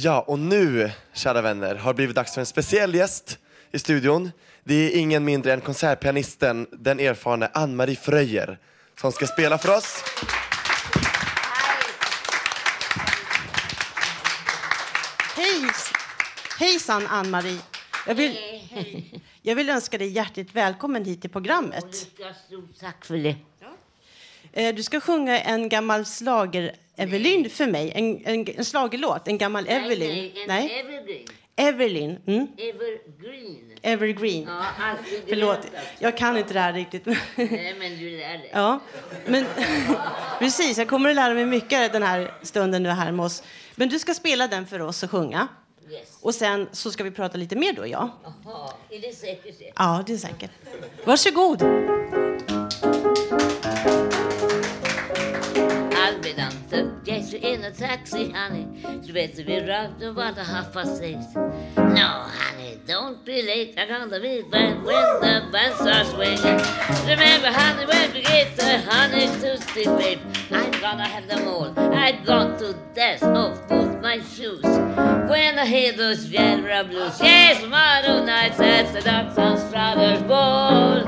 Ja, 0.00 0.24
och 0.26 0.38
nu, 0.38 0.90
kära 1.12 1.42
vänner, 1.42 1.74
har 1.74 1.92
det 1.92 1.96
blivit 1.96 2.16
dags 2.16 2.34
för 2.34 2.40
en 2.40 2.46
speciell 2.46 2.94
gäst 2.94 3.38
i 3.72 3.78
studion. 3.78 4.30
Det 4.64 4.74
är 4.74 4.98
ingen 4.98 5.24
mindre 5.24 5.52
än 5.52 5.60
konsertpianisten, 5.60 6.66
den 6.72 7.00
erfarne 7.00 7.50
Ann-Marie 7.54 7.96
Fröjer, 7.96 8.58
som 9.00 9.12
ska 9.12 9.26
spela 9.26 9.58
för 9.58 9.76
oss. 9.76 10.04
Hej! 15.36 15.70
Hejsan 16.58 17.06
Ann-Marie. 17.06 17.60
Jag 18.06 18.14
vill, 18.14 18.36
jag 19.42 19.54
vill 19.54 19.68
önska 19.70 19.98
dig 19.98 20.08
hjärtligt 20.08 20.54
välkommen 20.54 21.04
hit 21.04 21.20
till 21.20 21.30
programmet. 21.30 21.94
Stort 21.94 22.78
tack 22.80 23.04
för 23.04 23.16
det. 23.16 23.36
Eh, 24.52 24.74
Du 24.74 24.82
ska 24.82 25.00
sjunga 25.00 25.40
en 25.40 25.68
gammal 25.68 26.04
slager 26.04 26.72
Evelyn 26.96 27.50
för 27.50 27.66
mig. 27.66 27.92
En, 27.94 28.24
en, 28.24 28.46
en 28.56 28.64
slagerlåt, 28.64 29.28
en 29.28 29.38
gammal 29.38 29.66
Evelyn. 29.68 30.08
Nej, 30.08 30.32
en 30.42 30.48
Nej? 30.48 30.80
evergreen. 30.80 31.26
Evelyn. 31.56 32.18
Mm. 32.26 32.46
Evergreen. 32.56 33.56
Evergreen. 33.82 34.44
Ja, 34.48 34.64
alltid 34.80 35.22
Förlåt, 35.28 35.58
jag 35.98 36.16
kan 36.16 36.36
inte 36.36 36.54
det 36.54 36.60
här 36.60 36.72
riktigt. 36.72 37.06
Nej, 37.06 37.76
men 37.78 37.98
du 37.98 38.10
lär 38.10 38.38
dig. 38.38 38.50
Ja, 38.52 38.80
men 39.26 39.44
precis. 40.38 40.78
Jag 40.78 40.88
kommer 40.88 41.10
att 41.10 41.16
lära 41.16 41.34
mig 41.34 41.46
mycket 41.46 41.92
den 41.92 42.02
här 42.02 42.34
stunden 42.42 42.82
du 42.82 42.90
är 42.90 42.94
här 42.94 43.12
med 43.12 43.26
oss. 43.26 43.42
Men 43.76 43.88
du 43.88 43.98
ska 43.98 44.14
spela 44.14 44.48
den 44.48 44.66
för 44.66 44.80
oss 44.80 45.02
och 45.02 45.10
sjunga. 45.10 45.48
Yes. 45.90 46.18
Och 46.20 46.34
sen 46.34 46.68
så 46.72 46.90
ska 46.90 47.04
vi 47.04 47.10
prata 47.10 47.38
lite 47.38 47.56
mer 47.56 47.72
då, 47.72 47.86
ja. 47.86 48.10
Jaha, 48.44 48.70
är 48.90 49.00
det 49.00 49.14
säkert 49.16 49.58
det? 49.58 49.72
Ja, 49.76 50.02
det 50.06 50.12
är 50.12 50.16
säkert. 50.18 50.50
Varsågod. 51.04 51.62
To 56.70 57.00
get 57.04 57.32
you 57.32 57.38
in 57.38 57.64
a 57.64 57.70
taxi, 57.70 58.30
honey. 58.30 58.66
You 59.02 59.12
better 59.12 59.44
be 59.44 59.58
right 59.60 59.90
about 60.02 60.38
a 60.38 60.44
half 60.44 60.72
past 60.72 61.02
eight. 61.02 61.24
No, 61.76 62.08
honey, 62.40 62.78
don't 62.86 63.24
be 63.24 63.42
late. 63.42 63.74
I'm 63.78 63.88
gonna 63.88 64.20
be 64.20 64.42
back 64.42 64.76
when 64.84 65.20
the 65.20 65.48
band 65.52 65.74
starts 65.74 66.10
swinging. 66.10 66.60
Remember, 67.06 67.48
honey, 67.52 67.86
when 67.86 68.12
we 68.12 68.22
get 68.22 68.56
the 68.56 68.80
honey 68.80 69.26
to 69.26 69.60
stick, 69.60 69.86
babe, 69.86 70.20
I'm 70.50 70.70
gonna 70.80 71.06
have 71.06 71.26
them 71.26 71.48
all. 71.48 71.72
I'm 71.78 72.24
going 72.24 72.58
to 72.58 72.74
dance 72.94 73.22
off 73.22 73.68
both 73.68 74.00
my 74.02 74.20
shoes. 74.20 74.62
When 74.62 75.58
I 75.58 75.66
hear 75.66 75.92
those 75.92 76.28
General 76.28 76.84
Blues, 76.84 77.20
yes, 77.20 77.60
tomorrow 77.62 78.24
night 78.24 78.58
at 78.60 78.92
the 78.92 79.00
Doctor's 79.00 79.64
Brothers 79.70 80.22
Ball. 80.22 81.04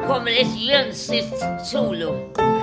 Det 0.00 0.08
kommer 0.08 0.30
ett 0.30 0.60
jönsigt 0.60 1.34
solo 1.64 2.33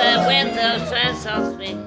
the 0.00 0.78
the 0.78 0.86
friends 0.86 1.26
are 1.26 1.52
swing. 1.52 1.84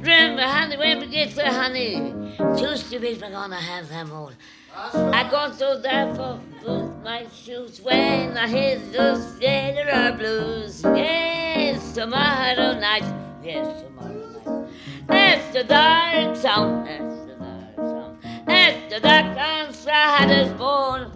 Remember, 0.00 0.42
honey, 0.42 0.76
when 0.76 1.00
we 1.00 1.06
get 1.06 1.34
there, 1.34 1.52
honey, 1.52 2.12
Tuesday 2.56 2.98
we're 2.98 3.30
gonna 3.30 3.56
have 3.56 3.88
them 3.88 4.12
all. 4.12 4.32
I 4.74 5.28
go 5.30 5.50
to 5.50 5.80
that 5.82 6.16
for 6.16 6.38
put 6.62 7.02
my 7.02 7.26
shoes 7.34 7.80
when 7.80 8.36
I 8.36 8.46
hear 8.46 8.78
those 8.92 9.38
general 9.40 10.16
blues. 10.16 10.82
Yes, 10.84 11.94
tomorrow 11.94 12.78
night. 12.78 13.04
Yes, 13.42 13.82
tomorrow 13.82 14.28
night. 14.44 14.68
It's 15.08 15.54
the 15.54 15.64
dark 15.64 16.36
sound. 16.36 16.88
It's 16.88 17.24
the 17.26 17.34
dark 17.38 17.76
sound. 17.76 18.18
It's 18.48 18.94
the 18.94 19.00
dark 19.00 19.74
sound. 19.74 20.30
Is 20.30 20.52
born. 20.52 21.10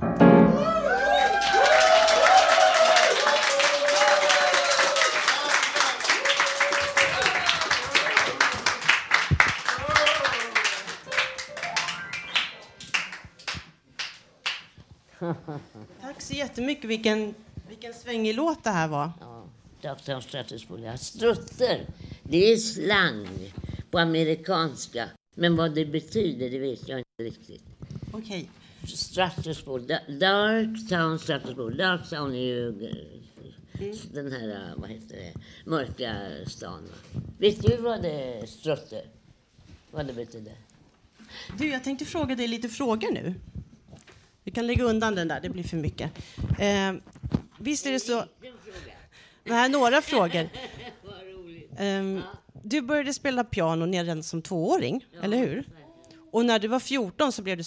Tack 16.00 16.20
så 16.20 16.34
jättemycket. 16.34 16.84
Vilken, 16.84 17.34
vilken 17.68 17.94
svängig 17.94 18.34
låt 18.34 18.64
det 18.64 18.70
här 18.70 18.88
var. 18.88 19.10
Ja, 19.20 19.94
Dr. 19.94 20.20
Stratuspool. 20.20 20.82
Ja, 20.82 20.96
strutter, 20.96 21.86
det 22.22 22.52
är 22.52 22.56
slang 22.56 23.28
på 23.90 23.98
amerikanska. 23.98 25.08
Men 25.36 25.56
vad 25.56 25.74
det 25.74 25.86
betyder, 25.86 26.50
det 26.50 26.58
vet 26.58 26.88
jag 26.88 26.98
inte 26.98 27.22
riktigt. 27.38 27.62
Okej. 28.12 28.50
Stratuspool, 28.86 29.86
Da- 29.86 30.08
Dark 30.18 30.88
Town 30.88 31.18
Stratuspool. 31.18 31.76
Dark 31.76 32.10
Town 32.10 32.34
är 32.34 32.38
ju 32.38 32.68
eh, 32.68 33.94
den 34.12 34.32
här, 34.32 34.74
vad 34.76 34.90
heter 34.90 35.16
det, 35.16 35.32
mörka 35.64 36.16
stan. 36.46 36.82
Vet 37.38 37.62
du 37.62 37.76
vad 37.76 38.02
det 38.02 38.50
strutter? 38.50 39.02
Vad 39.90 40.06
det 40.06 40.12
betyder? 40.12 40.54
Du, 41.58 41.68
jag 41.70 41.84
tänkte 41.84 42.04
fråga 42.04 42.34
dig 42.34 42.46
lite 42.48 42.68
frågor 42.68 43.12
nu. 43.12 43.34
Vi 44.44 44.50
kan 44.50 44.66
lägga 44.66 44.84
undan 44.84 45.14
den 45.14 45.28
där, 45.28 45.40
det 45.40 45.48
blir 45.48 45.64
för 45.64 45.76
mycket. 45.76 46.10
Eh, 46.58 46.92
visst 47.58 47.86
är 47.86 47.92
det 47.92 48.00
så... 48.00 48.24
Det 49.44 49.52
här 49.52 49.64
är 49.64 49.68
några 49.68 50.02
frågor. 50.02 50.48
Eh, 51.78 52.24
du 52.62 52.80
började 52.80 53.14
spela 53.14 53.44
piano 53.44 53.86
redan 53.86 54.22
som 54.22 54.42
tvååring, 54.42 55.04
eller 55.22 55.38
hur? 55.38 55.64
Och 56.32 56.44
när 56.44 56.58
du 56.58 56.68
var 56.68 56.80
14 56.80 57.32
så 57.32 57.42
blev 57.42 57.56
du. 57.56 57.64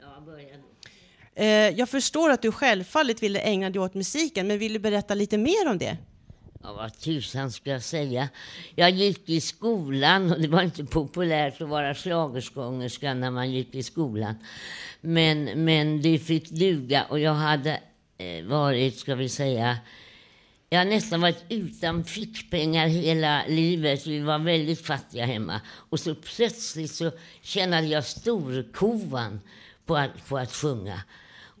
Ja, 0.00 0.06
då. 0.26 1.42
Eh, 1.42 1.46
jag 1.48 1.88
förstår 1.88 2.30
att 2.30 2.42
du 2.42 2.52
självfallet 2.52 3.22
ville 3.22 3.40
ägna 3.40 3.70
dig 3.70 3.80
åt 3.82 3.94
musiken, 3.94 4.46
men 4.46 4.58
vill 4.58 4.72
du 4.72 4.78
berätta 4.78 5.14
lite 5.14 5.38
mer 5.38 5.68
om 5.70 5.78
det? 5.78 5.96
Ja, 6.62 6.72
vad 6.72 6.98
tusan 6.98 7.52
ska 7.52 7.70
jag 7.70 7.82
säga? 7.82 8.28
Jag 8.74 8.90
gick 8.90 9.28
i 9.28 9.40
skolan 9.40 10.32
och 10.32 10.40
det 10.40 10.48
var 10.48 10.62
inte 10.62 10.84
populärt 10.84 11.60
att 11.60 11.68
vara 11.68 11.94
schlagersångerska 11.94 13.14
när 13.14 13.30
man 13.30 13.50
gick 13.50 13.74
i 13.74 13.82
skolan. 13.82 14.34
Men, 15.00 15.64
men 15.64 16.02
det 16.02 16.18
fick 16.18 16.50
duga 16.50 17.04
och 17.04 17.20
jag 17.20 17.34
hade 17.34 17.80
eh, 18.18 18.44
varit, 18.44 18.98
ska 18.98 19.14
vi 19.14 19.28
säga, 19.28 19.78
jag 20.70 20.78
har 20.78 20.84
nästan 20.84 21.20
varit 21.20 21.44
utan 21.48 22.04
fickpengar 22.04 22.86
hela 22.86 23.42
livet. 23.48 24.06
Vi 24.06 24.20
var 24.20 24.38
väldigt 24.38 24.86
fattiga 24.86 25.26
hemma. 25.26 25.60
Och 25.66 26.00
så 26.00 26.14
plötsligt 26.14 26.90
så 26.90 27.10
tjänade 27.42 27.86
jag 27.86 28.04
storkovan 28.04 29.40
på 29.86 29.96
att, 29.96 30.28
på 30.28 30.38
att 30.38 30.52
sjunga. 30.52 31.02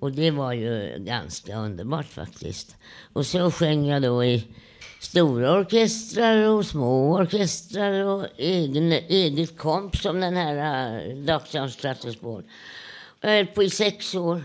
Och 0.00 0.12
det 0.12 0.30
var 0.30 0.52
ju 0.52 0.98
ganska 0.98 1.56
underbart 1.56 2.06
faktiskt. 2.06 2.76
Och 3.12 3.26
så 3.26 3.50
sjöng 3.50 3.86
jag 3.86 4.02
då 4.02 4.24
i 4.24 4.46
stora 5.00 5.58
orkestrar 5.58 6.48
och 6.48 6.66
små 6.66 7.14
orkestrar 7.14 8.04
och 8.04 8.26
egen, 8.36 8.92
eget 8.92 9.58
komp 9.58 9.96
som 9.96 10.20
den 10.20 10.36
här 10.36 11.08
uh, 11.08 11.16
Dr. 11.16 11.68
Stratusborg. 11.68 12.44
Jag 13.20 13.30
höll 13.30 13.46
på 13.46 13.62
i 13.62 13.70
sex 13.70 14.14
år. 14.14 14.44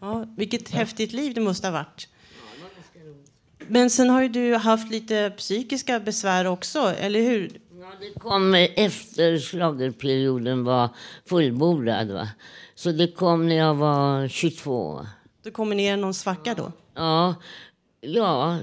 Ja, 0.00 0.26
vilket 0.36 0.70
häftigt 0.70 1.12
liv 1.12 1.34
det 1.34 1.40
måste 1.40 1.66
ha 1.66 1.72
varit. 1.72 2.08
Men 3.66 3.90
sen 3.90 4.10
har 4.10 4.22
ju 4.22 4.28
du 4.28 4.56
haft 4.56 4.90
lite 4.90 5.32
psykiska 5.36 6.00
besvär 6.00 6.46
också, 6.46 6.78
eller 6.78 7.20
hur? 7.20 7.60
Ja, 7.80 7.92
det 8.00 8.20
kom 8.20 8.54
efter 8.54 9.38
schlagerperioden 9.38 10.64
var 10.64 10.88
fullbordad. 11.26 12.10
Va? 12.10 12.28
Så 12.74 12.92
det 12.92 13.08
kom 13.12 13.48
när 13.48 13.56
jag 13.56 13.74
var 13.74 14.28
22. 14.28 15.06
Du 15.42 15.50
kommer 15.50 15.76
ner 15.76 15.94
i 15.94 15.96
någon 15.96 16.14
svacka 16.14 16.54
då? 16.54 16.72
Ja, 16.94 17.34
ja 18.00 18.58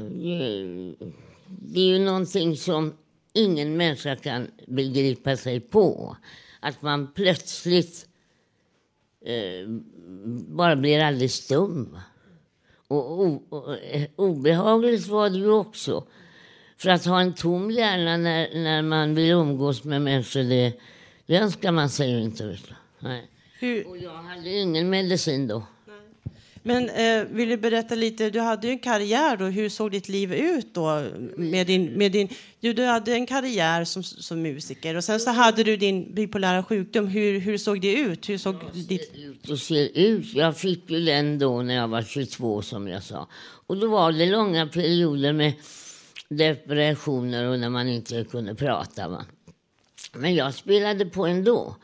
det 1.48 1.80
är 1.80 1.86
ju 1.88 2.00
någonting 2.00 2.58
som 2.58 2.94
ingen 3.34 3.78
människa 3.78 4.16
kan 4.16 4.52
begripa 4.68 5.38
sig 5.38 5.60
på. 5.60 6.18
Att 6.60 6.82
man 6.82 7.14
plötsligt 7.14 8.08
eh, 9.26 9.68
bara 10.48 10.76
blir 10.76 11.00
alldeles 11.00 11.34
stum. 11.34 11.98
Och, 12.88 13.12
o- 13.22 13.74
eh, 13.92 14.08
obehagligt 14.16 15.08
var 15.08 15.30
det 15.30 15.38
ju 15.38 15.52
också. 15.52 16.08
För 16.78 16.90
att 16.90 17.06
ha 17.06 17.22
en 17.22 17.34
tom 17.34 17.72
hjärna 17.72 18.18
när, 18.18 18.64
när 18.64 18.82
man 18.82 19.16
vill 19.16 19.32
umgås 19.32 19.84
med 19.84 20.02
människor, 20.02 20.44
det, 20.44 20.74
det 21.26 21.38
önskar 21.38 21.72
man 21.72 21.90
sig 21.90 22.12
ju 22.12 22.22
inte. 22.22 22.58
Nej. 23.00 23.28
Hur, 23.60 23.88
Och 23.88 23.98
jag 23.98 24.14
hade 24.14 24.50
ingen 24.50 24.90
medicin 24.90 25.48
då. 25.48 25.64
Men 26.68 26.90
eh, 26.90 27.24
vill 27.30 27.50
du 27.50 27.58
berätta 27.58 27.96
lite, 27.96 28.30
du 28.30 28.40
hade 28.40 28.68
ju 28.68 28.74
en 28.74 28.80
karriär 28.80 29.38
då, 29.38 29.46
hur 29.46 29.70
såg 29.70 29.92
ditt 29.92 30.10
liv 30.10 30.34
ut 30.34 30.74
då? 30.74 31.04
Med 31.38 31.68
din, 31.68 31.94
med 31.94 32.12
din, 32.12 32.30
jo, 32.60 32.74
du 32.74 32.84
hade 32.84 33.14
en 33.14 33.26
karriär 33.26 33.84
som, 33.84 34.04
som 34.04 34.42
musiker 34.42 34.96
och 34.96 35.04
sen 35.04 35.20
så 35.20 35.32
hade 35.32 35.64
du 35.64 35.78
din 35.78 36.14
bipolära 36.14 36.64
sjukdom. 36.64 37.08
Hur, 37.08 37.40
hur 37.40 37.58
såg 37.58 37.82
det 37.82 37.94
ut? 37.94 38.30
Hur 38.30 38.38
såg 38.38 38.56
ditt... 38.74 39.16
ut 39.16 39.50
och 39.50 39.60
ser 39.60 39.98
ut. 39.98 40.34
Jag 40.34 40.58
fick 40.58 40.90
ju 40.90 41.06
den 41.06 41.40
då 41.40 41.62
när 41.62 41.76
jag 41.76 41.88
var 41.88 42.02
22 42.02 42.62
som 42.62 42.88
jag 42.88 43.04
sa. 43.04 43.28
Och 43.68 43.78
då 43.78 43.88
var 43.88 44.12
det 44.12 44.26
långa 44.26 44.68
perioder 44.68 45.34
med 45.34 45.54
depressioner 46.30 47.46
och 47.46 47.60
när 47.60 47.70
man 47.70 47.88
inte 47.88 48.24
kunde 48.24 48.56
prata. 48.56 49.08
Va? 49.08 49.26
Men 50.14 50.36
jag 50.36 50.54
spelade 50.54 51.06
på 51.06 51.26
ändå. 51.26 51.76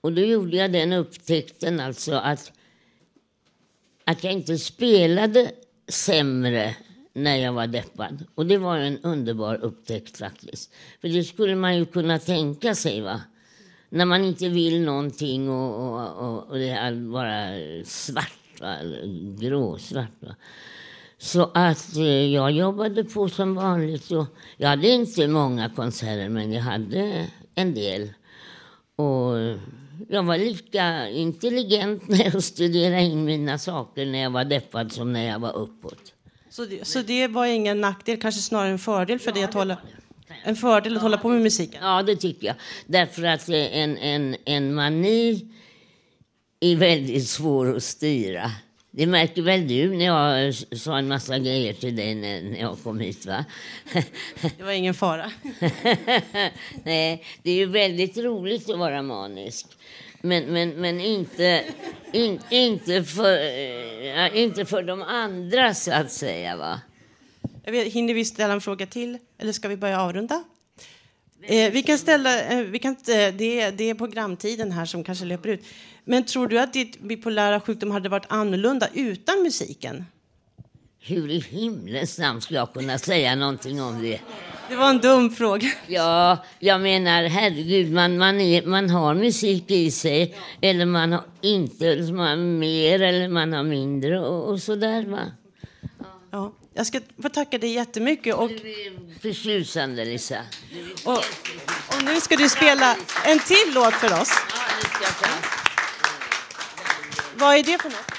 Och 0.00 0.12
då 0.12 0.22
gjorde 0.22 0.56
jag 0.56 0.72
den 0.72 0.92
upptäckten 0.92 1.80
alltså 1.80 2.14
att, 2.14 2.52
att 4.04 4.24
jag 4.24 4.32
inte 4.32 4.58
spelade 4.58 5.52
sämre 5.88 6.76
när 7.12 7.36
jag 7.36 7.52
var 7.52 7.66
deppad. 7.66 8.24
Och 8.34 8.46
det 8.46 8.58
var 8.58 8.76
en 8.76 8.98
underbar 8.98 9.64
upptäckt 9.64 10.18
faktiskt. 10.18 10.72
För 11.00 11.08
det 11.08 11.24
skulle 11.24 11.54
man 11.54 11.76
ju 11.76 11.84
kunna 11.84 12.18
tänka 12.18 12.74
sig 12.74 13.00
va. 13.00 13.20
När 13.88 14.04
man 14.04 14.24
inte 14.24 14.48
vill 14.48 14.80
någonting 14.80 15.50
och, 15.50 15.74
och, 15.74 16.28
och, 16.28 16.50
och 16.50 16.58
det 16.58 16.68
är 16.68 16.94
bara 16.94 17.48
svart, 17.84 18.60
va? 18.60 18.76
gråsvart. 19.40 20.16
Va? 20.20 20.34
Så 21.18 21.50
att 21.54 21.96
eh, 21.96 22.26
jag 22.26 22.50
jobbade 22.50 23.04
på 23.04 23.28
som 23.28 23.54
vanligt. 23.54 24.10
Och 24.10 24.26
jag 24.56 24.68
hade 24.68 24.88
inte 24.88 25.28
många 25.28 25.68
konserter, 25.68 26.28
men 26.28 26.52
jag 26.52 26.62
hade 26.62 27.26
en 27.54 27.74
del. 27.74 28.08
Och 28.96 29.36
jag 30.08 30.22
var 30.22 30.38
lika 30.38 31.08
intelligent 31.08 32.08
när 32.08 32.24
jag 32.24 32.42
studerade 32.42 33.02
in 33.02 33.24
mina 33.24 33.58
saker 33.58 34.06
när 34.06 34.22
jag 34.22 34.30
var 34.30 34.44
deppad 34.44 34.92
som 34.92 35.12
när 35.12 35.26
jag 35.26 35.38
var 35.38 35.56
uppåt. 35.56 36.14
Så, 36.50 36.64
det, 36.64 36.86
så 36.86 37.02
det 37.02 37.28
var 37.28 37.46
ingen 37.46 37.80
nackdel, 37.80 38.20
kanske 38.20 38.40
snarare 38.40 38.70
en 38.70 38.78
fördel 38.78 39.18
för 39.18 39.32
dig 39.32 39.44
att 39.44 39.54
hålla, 39.54 39.78
en 40.44 40.56
fördel 40.56 40.96
att 40.96 41.02
hålla 41.02 41.18
på 41.18 41.28
med 41.28 41.42
musiken? 41.42 41.80
Ja, 41.82 42.02
det 42.02 42.16
tycker 42.16 42.46
jag. 42.46 42.56
Därför 42.86 43.24
att 43.24 43.48
en, 43.48 43.96
en, 43.98 44.36
en 44.44 44.74
mani 44.74 45.48
är 46.60 46.76
väldigt 46.76 47.28
svår 47.28 47.76
att 47.76 47.82
styra. 47.82 48.50
Det 48.90 49.06
märker 49.06 49.42
väl 49.42 49.68
du 49.68 49.96
när 49.96 50.04
jag 50.04 50.46
eh, 50.46 50.52
sa 50.78 50.98
en 50.98 51.08
massa 51.08 51.38
grejer 51.38 51.72
till 51.72 51.96
dig 51.96 52.14
när, 52.14 52.60
jag 52.60 52.78
kom 52.82 53.00
hit, 53.00 53.26
va? 53.26 53.44
Det 54.56 54.62
var 54.62 54.72
ingen 54.72 54.94
fara. 54.94 55.30
Nej, 56.84 57.24
det 57.42 57.50
är 57.50 57.54
ju 57.54 57.66
väldigt 57.66 58.16
roligt 58.16 58.70
att 58.70 58.78
vara 58.78 59.02
manisk. 59.02 59.66
Men, 60.22 60.44
men, 60.44 60.70
men 60.70 61.00
inte, 61.00 61.64
in, 62.12 62.40
inte, 62.50 63.04
för, 63.04 63.36
eh, 63.36 64.42
inte 64.42 64.64
för 64.64 64.82
de 64.82 65.02
andra, 65.02 65.74
så 65.74 65.92
att 65.92 66.12
säga. 66.12 66.56
Va? 66.56 66.80
Jag 67.64 67.72
vet, 67.72 67.92
hinner 67.92 68.14
vi 68.14 68.24
ställa 68.24 68.52
en 68.52 68.60
fråga 68.60 68.86
till 68.86 69.18
eller 69.38 69.52
ska 69.52 69.68
vi 69.68 69.76
börja 69.76 70.00
avrunda? 70.00 70.44
Eh, 71.42 71.72
vi 71.72 71.82
kan 71.82 71.98
ställa, 71.98 72.42
eh, 72.44 72.58
vi 72.64 72.78
kan, 72.78 72.90
inte- 72.90 73.30
det, 73.30 73.70
det 73.70 73.90
är 73.90 73.94
programtiden 73.94 74.72
här 74.72 74.84
som 74.84 75.04
kanske 75.04 75.24
löper 75.24 75.48
ut. 75.48 75.64
Men 76.04 76.24
tror 76.24 76.48
du 76.48 76.58
att 76.58 76.72
ditt 76.72 77.00
bipolära 77.00 77.60
sjukdom 77.60 77.90
hade 77.90 78.08
varit 78.08 78.26
annorlunda 78.28 78.88
utan 78.94 79.42
musiken? 79.42 80.04
Hur 81.02 81.30
i 81.30 81.38
himlens 81.40 82.18
namn 82.18 82.40
skulle 82.40 82.58
jag 82.58 82.72
kunna 82.72 82.98
säga 82.98 83.34
någonting 83.34 83.82
om 83.82 84.02
det? 84.02 84.20
Det 84.68 84.76
var 84.76 84.90
en 84.90 84.98
dum 84.98 85.30
fråga. 85.30 85.68
Ja, 85.86 86.44
jag 86.58 86.80
menar 86.80 87.24
herregud, 87.24 87.92
man, 87.92 88.18
man, 88.18 88.40
är, 88.40 88.66
man 88.66 88.90
har 88.90 89.14
musik 89.14 89.70
i 89.70 89.90
sig. 89.90 90.36
Eller 90.60 90.84
man 90.86 91.12
har 91.12 91.22
inte, 91.40 91.86
eller 91.88 92.12
man 92.12 92.28
har 92.28 92.36
mer 92.36 93.02
eller 93.02 93.28
man 93.28 93.52
har 93.52 93.62
mindre 93.62 94.20
och, 94.20 94.48
och 94.52 94.62
sådär 94.62 95.06
va. 95.06 95.20
Ja, 96.30 96.52
jag 96.74 96.86
ska 96.86 97.00
få 97.22 97.28
tacka 97.28 97.58
dig 97.58 97.72
jättemycket. 97.72 98.34
Och, 98.34 98.48
Du 98.48 98.54
är 98.54 99.18
förtjusande 99.20 100.04
Lisa. 100.04 100.38
och, 101.04 101.12
och 101.88 102.04
nu 102.04 102.20
ska 102.20 102.36
du 102.36 102.48
spela 102.48 102.96
en 103.26 103.38
till 103.38 103.74
låt 103.74 103.94
för 103.94 104.20
oss. 104.20 104.30
Ja, 105.02 105.59
Vad 107.40 107.56
är 107.56 107.62
det 107.62 107.82
för 107.82 107.88
något? 107.88 108.12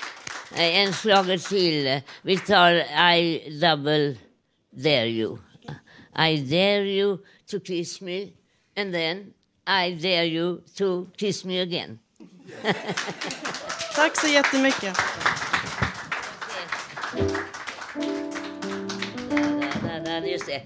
Eh, 0.52 0.80
en 0.80 0.94
schlager 0.94 1.38
till. 1.38 2.02
Vi 2.22 2.38
tar 2.38 2.72
I 3.16 3.50
double 3.62 4.16
dare 4.72 5.10
you. 5.10 5.38
I 6.16 6.38
dare 6.38 6.90
you 6.90 7.18
to 7.52 7.60
kiss 7.60 8.02
me, 8.02 8.28
and 8.78 8.94
then 8.94 9.34
I 9.68 9.92
dare 9.92 10.26
you 10.26 10.62
to 10.78 11.08
kiss 11.18 11.46
me 11.46 11.62
again. 11.62 12.00
Tack 13.96 14.20
så 14.20 14.28
jättemycket. 14.28 14.98
Just 20.32 20.46
det. 20.46 20.62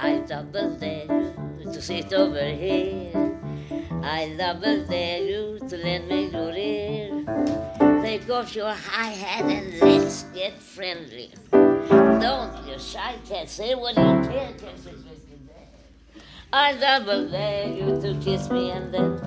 I 0.00 0.18
double 0.28 0.76
dare 0.80 1.06
you 1.06 1.72
to 1.72 1.80
sit 1.80 2.12
over 2.12 2.42
here. 2.42 3.12
I 4.02 4.36
double 4.36 4.86
dare 4.86 5.20
you 5.20 5.58
to 5.68 5.76
lend 5.76 6.08
me 6.08 6.30
your 6.32 6.52
ear. 6.52 6.83
Take 8.24 8.32
off 8.32 8.56
your 8.56 8.72
high 8.72 9.10
hat 9.10 9.44
and 9.44 9.78
let's 9.80 10.22
get 10.34 10.54
friendly. 10.54 11.30
Don't 11.50 12.66
you 12.66 12.78
shy 12.78 13.16
cat 13.28 13.50
say 13.50 13.74
what 13.74 13.94
you. 13.98 14.02
There. 14.02 14.54
I 16.50 16.72
double 16.72 17.28
dare 17.28 17.68
you 17.68 18.00
to 18.00 18.18
kiss 18.24 18.48
me 18.48 18.70
and 18.70 18.94
then 18.94 19.20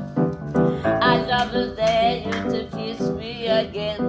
I 0.84 1.24
double 1.27 1.75
dare 1.75 2.24
you 2.25 2.32
to 2.32 2.68
kiss 2.75 3.01
me 3.12 3.46
again. 3.46 4.01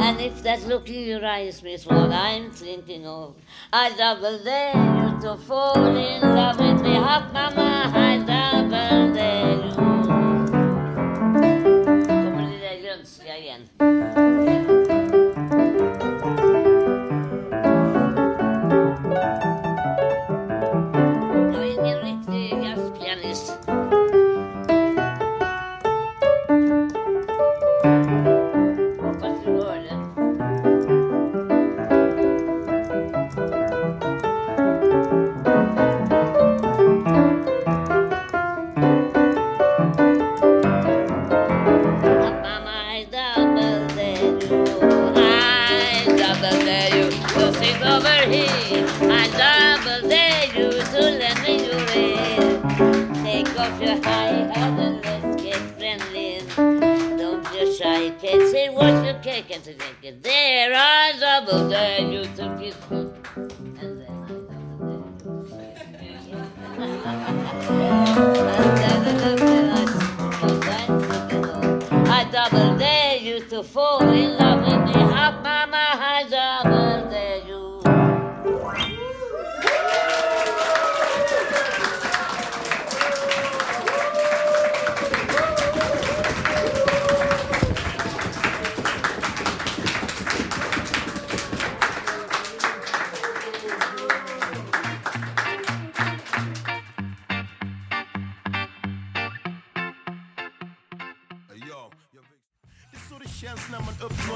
And 0.00 0.18
if 0.22 0.42
that 0.42 0.62
look 0.66 0.88
in 0.88 1.02
your 1.06 1.26
eyes 1.26 1.62
is 1.62 1.84
what 1.84 2.10
I'm 2.10 2.50
thinking 2.50 3.06
of, 3.06 3.34
I 3.74 3.94
double 3.94 4.42
dare 4.42 4.72
you 4.72 5.20
to 5.20 5.36
fall 5.36 5.84
in 5.84 6.22
love 6.22 6.58
with 6.58 6.80
me, 6.80 6.94
hot 6.94 7.30
mama. 7.34 7.92
I 7.94 8.16
double 8.20 9.12
dare 9.12 9.66
you. 9.66 9.77
again. 13.80 14.77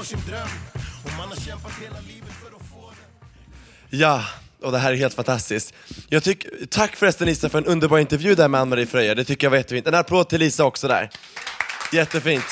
Uppnår 0.03 0.17
sin 0.17 0.31
dröm 0.31 0.47
och 1.03 1.11
man 1.17 1.29
har 1.29 1.35
kämpat 1.35 1.71
hela 1.81 1.99
livet 2.07 2.31
för 2.41 2.47
att 2.47 2.69
få 2.69 2.89
den. 2.89 3.99
Ja, 3.99 4.23
och 4.61 4.71
det 4.71 4.77
här 4.77 4.91
är 4.91 4.95
helt 4.95 5.13
fantastiskt. 5.13 5.73
Jag 6.09 6.23
tyck, 6.23 6.45
tack 6.69 6.95
förresten 6.95 7.27
Lisa 7.27 7.49
för 7.49 7.57
en 7.57 7.65
underbar 7.65 7.99
intervju 7.99 8.35
där 8.35 8.47
med 8.47 8.61
Ann-Marie 8.61 8.85
Fröjer, 8.85 9.15
det 9.15 9.23
tycker 9.23 9.45
jag 9.45 9.51
var 9.51 9.57
jättefint. 9.57 9.87
En 9.87 9.95
applåd 9.95 10.29
till 10.29 10.39
Lisa 10.39 10.65
också 10.65 10.87
där. 10.87 11.09
Jättefint. 11.93 12.45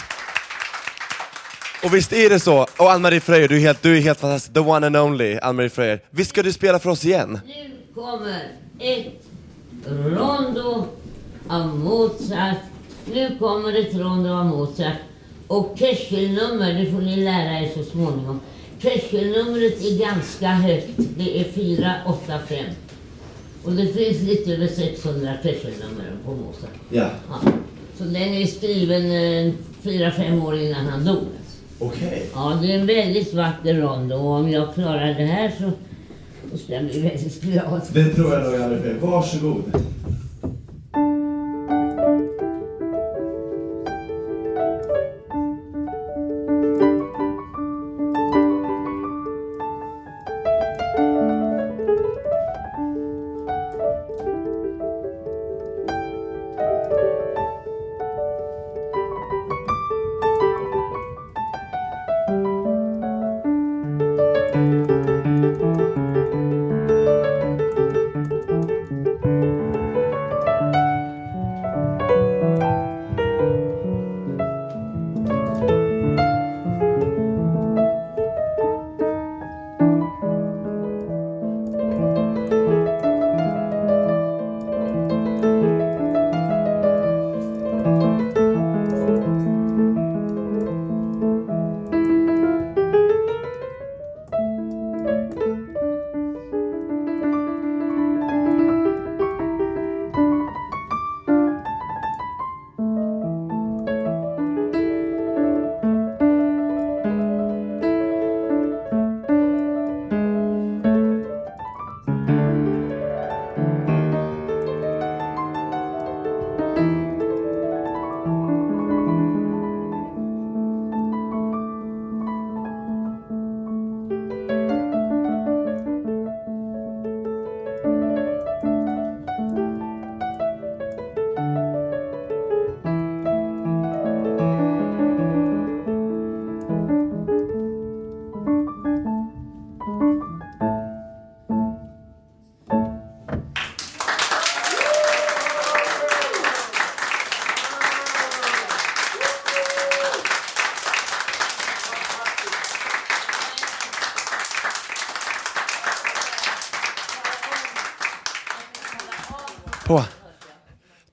Och 1.84 1.94
visst 1.94 2.14
är 2.14 2.30
det 2.30 2.40
så, 2.40 2.68
och 2.78 2.92
Ann-Marie 2.92 3.20
Fröjer, 3.20 3.48
du 3.48 3.56
är 3.56 3.60
helt, 3.60 3.82
du 3.82 3.98
är 3.98 4.02
helt 4.02 4.20
fantastisk, 4.20 4.54
the 4.54 4.60
one 4.60 4.88
and 4.88 4.98
only 4.98 5.40
Ann-Marie 5.40 5.70
Fröjer. 5.70 6.02
Visst 6.10 6.30
ska 6.30 6.44
du 6.44 6.54
spela 6.54 6.80
för 6.80 6.90
oss 6.90 7.06
igen? 7.06 7.40
Nu 7.46 7.78
kommer 7.96 8.52
ett 8.80 9.22
rondo 9.86 10.88
av 11.48 11.68
Mozart. 11.68 12.58
Nu 13.06 13.38
kommer 13.40 13.80
ett 13.80 13.96
rondo 13.96 14.30
av 14.30 14.46
Mozart. 14.46 14.98
Och 15.52 15.78
Köchelnummer, 15.80 16.74
det 16.74 16.92
får 16.92 17.02
ni 17.02 17.16
lära 17.16 17.60
er 17.60 17.70
så 17.76 17.84
småningom. 17.84 18.40
Köchelnumret 18.80 19.86
är 19.86 20.00
ganska 20.00 20.48
högt. 20.48 21.00
Det 21.18 21.40
är 21.40 21.44
485. 21.44 22.66
Och 23.64 23.72
det 23.72 23.88
finns 23.88 24.22
lite 24.22 24.54
över 24.54 24.68
600 24.68 25.34
Köchelnummer 25.44 26.12
på 26.26 26.32
Mozart. 26.32 26.70
Ja. 26.90 27.10
Ja. 27.30 27.52
Så 27.98 28.04
den 28.04 28.16
är 28.16 28.46
skriven 28.46 29.12
eh, 29.12 29.54
fyra 29.84 30.12
fem 30.12 30.44
år 30.44 30.60
innan 30.60 30.86
han 30.86 31.06
dog. 31.06 31.28
Okej. 31.80 32.26
Ja, 32.34 32.60
det 32.62 32.72
är 32.72 32.80
en 32.80 32.88
väldigt 32.88 33.34
vacker 33.34 33.74
rondo 33.74 34.16
och 34.16 34.32
om 34.32 34.50
jag 34.50 34.74
klarar 34.74 35.08
det 35.08 35.26
här 35.26 35.52
så, 35.58 35.72
så 36.52 36.58
ska 36.58 36.74
jag 36.74 36.86
bli 36.86 37.02
väldigt 37.02 37.42
glad. 37.42 37.82
Det 37.94 38.06
tror 38.06 38.34
jag 38.34 38.44
nog 38.44 38.62
Ann-Marie 38.62 38.82
Fröjer. 38.82 39.00
Varsågod. 39.00 39.64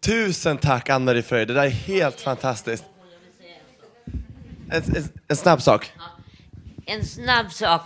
Tusen 0.08 0.58
tack 0.58 0.88
Ann-Marie 0.88 1.22
Fröjd, 1.22 1.48
det 1.48 1.54
där 1.54 1.64
är 1.64 1.70
helt 1.70 2.20
fantastiskt. 2.20 2.84
En, 4.70 4.82
en, 4.96 5.08
en 5.28 5.36
snabb 5.36 5.62
sak. 5.62 5.92
En 6.86 7.04
snabb 7.04 7.52
sak. 7.52 7.82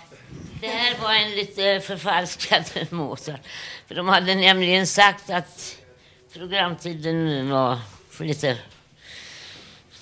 Det 0.60 0.66
här 0.66 0.98
var 1.02 1.14
en 1.14 1.30
lite 1.30 1.80
förfalskad 1.80 2.64
Mozart. 2.90 3.40
För 3.88 3.94
de 3.94 4.08
hade 4.08 4.34
nämligen 4.34 4.86
sagt 4.86 5.30
att 5.30 5.76
programtiden 6.32 7.50
var 7.50 7.78
för 8.10 8.24
lite 8.24 8.56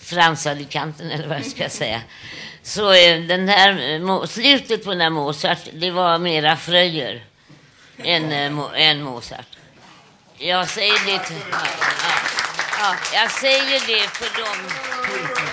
fransad 0.01 0.61
i 0.61 0.65
kanten, 0.65 1.11
eller 1.11 1.29
vad 1.29 1.37
jag 1.37 1.47
ska 1.47 1.69
säga. 1.69 2.03
Så 2.63 2.93
eh, 2.93 3.21
den 3.21 3.49
här, 3.49 3.95
eh, 3.95 4.25
slutet 4.25 4.85
på 4.85 4.91
den 4.91 5.01
här 5.01 5.11
Mozart, 5.11 5.69
det 5.73 5.91
var 5.91 6.19
mera 6.19 6.57
Fröjer 6.57 7.25
än, 7.99 8.33
eh, 8.33 8.89
än 8.89 9.03
Mozart. 9.03 9.57
Jag 10.43 10.69
säger 10.69 11.07
det 11.07 11.19
till, 11.25 11.37
ja, 11.51 11.59
ja, 11.81 12.10
ja, 12.81 12.95
jag 13.15 13.31
säger 13.31 13.81
det 13.91 14.05
för 14.19 14.31
dem, 14.43 14.59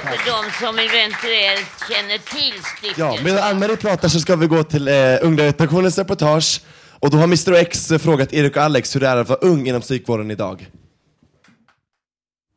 för 0.10 0.20
dem 0.32 0.46
som 0.62 0.74
eventuellt 0.80 1.72
känner 1.90 2.18
till 2.18 2.64
stycket. 2.64 2.98
Ja, 2.98 3.18
medan 3.24 3.44
Ann-Marie 3.44 3.78
pratar 3.78 4.08
så 4.08 4.20
ska 4.20 4.36
vi 4.36 4.48
gå 4.48 4.64
till 4.64 4.88
eh, 4.88 4.94
Ungredaktionens 5.22 5.98
reportage. 5.98 6.62
Och 7.00 7.10
då 7.10 7.18
har 7.18 7.24
Mr 7.24 7.54
X 7.54 7.92
eh, 7.92 7.98
frågat 7.98 8.34
Erik 8.34 8.56
och 8.56 8.64
Alex 8.64 8.96
hur 8.96 9.00
det 9.00 9.08
är 9.08 9.18
att 9.18 9.30
vara 9.30 9.40
ung 9.40 9.68
inom 9.68 9.82
psykvården 9.82 10.32
idag. 10.32 10.68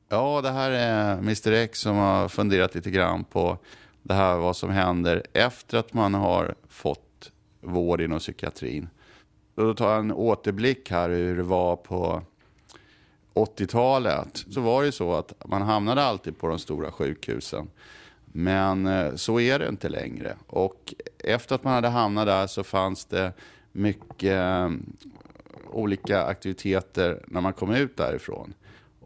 Ja, 0.08 0.40
det 0.40 0.50
här 0.50 0.70
är 0.70 1.12
Mr 1.12 1.52
X 1.52 1.80
som 1.80 1.96
har 1.96 2.28
funderat 2.28 2.74
lite 2.74 2.90
grann 2.90 3.24
på 3.24 3.58
det 4.02 4.14
här 4.14 4.36
vad 4.36 4.56
som 4.56 4.70
händer 4.70 5.22
efter 5.32 5.78
att 5.78 5.94
man 5.94 6.14
har 6.14 6.54
fått 6.68 7.30
vård 7.62 8.00
inom 8.00 8.18
psykiatrin. 8.18 8.88
Och 9.56 9.64
då 9.64 9.74
tar 9.74 9.90
jag 9.90 9.98
en 9.98 10.12
återblick 10.12 10.90
här 10.90 11.10
hur 11.10 11.36
det 11.36 11.42
var 11.42 11.76
på 11.76 12.22
80-talet. 13.34 14.44
Så 14.50 14.60
var 14.60 14.80
det 14.80 14.86
ju 14.86 14.92
så 14.92 15.14
att 15.14 15.32
man 15.44 15.62
hamnade 15.62 16.02
alltid 16.02 16.38
på 16.38 16.48
de 16.48 16.58
stora 16.58 16.92
sjukhusen. 16.92 17.68
Men 18.24 18.86
eh, 18.86 19.14
så 19.14 19.40
är 19.40 19.58
det 19.58 19.68
inte 19.68 19.88
längre. 19.88 20.36
Och 20.46 20.94
efter 21.18 21.54
att 21.54 21.64
man 21.64 21.74
hade 21.74 21.88
hamnat 21.88 22.26
där 22.26 22.46
så 22.46 22.64
fanns 22.64 23.04
det 23.04 23.32
mycket 23.72 24.32
eh, 24.32 24.70
olika 25.70 26.22
aktiviteter 26.22 27.22
när 27.26 27.40
man 27.40 27.52
kom 27.52 27.70
ut 27.70 27.96
därifrån. 27.96 28.54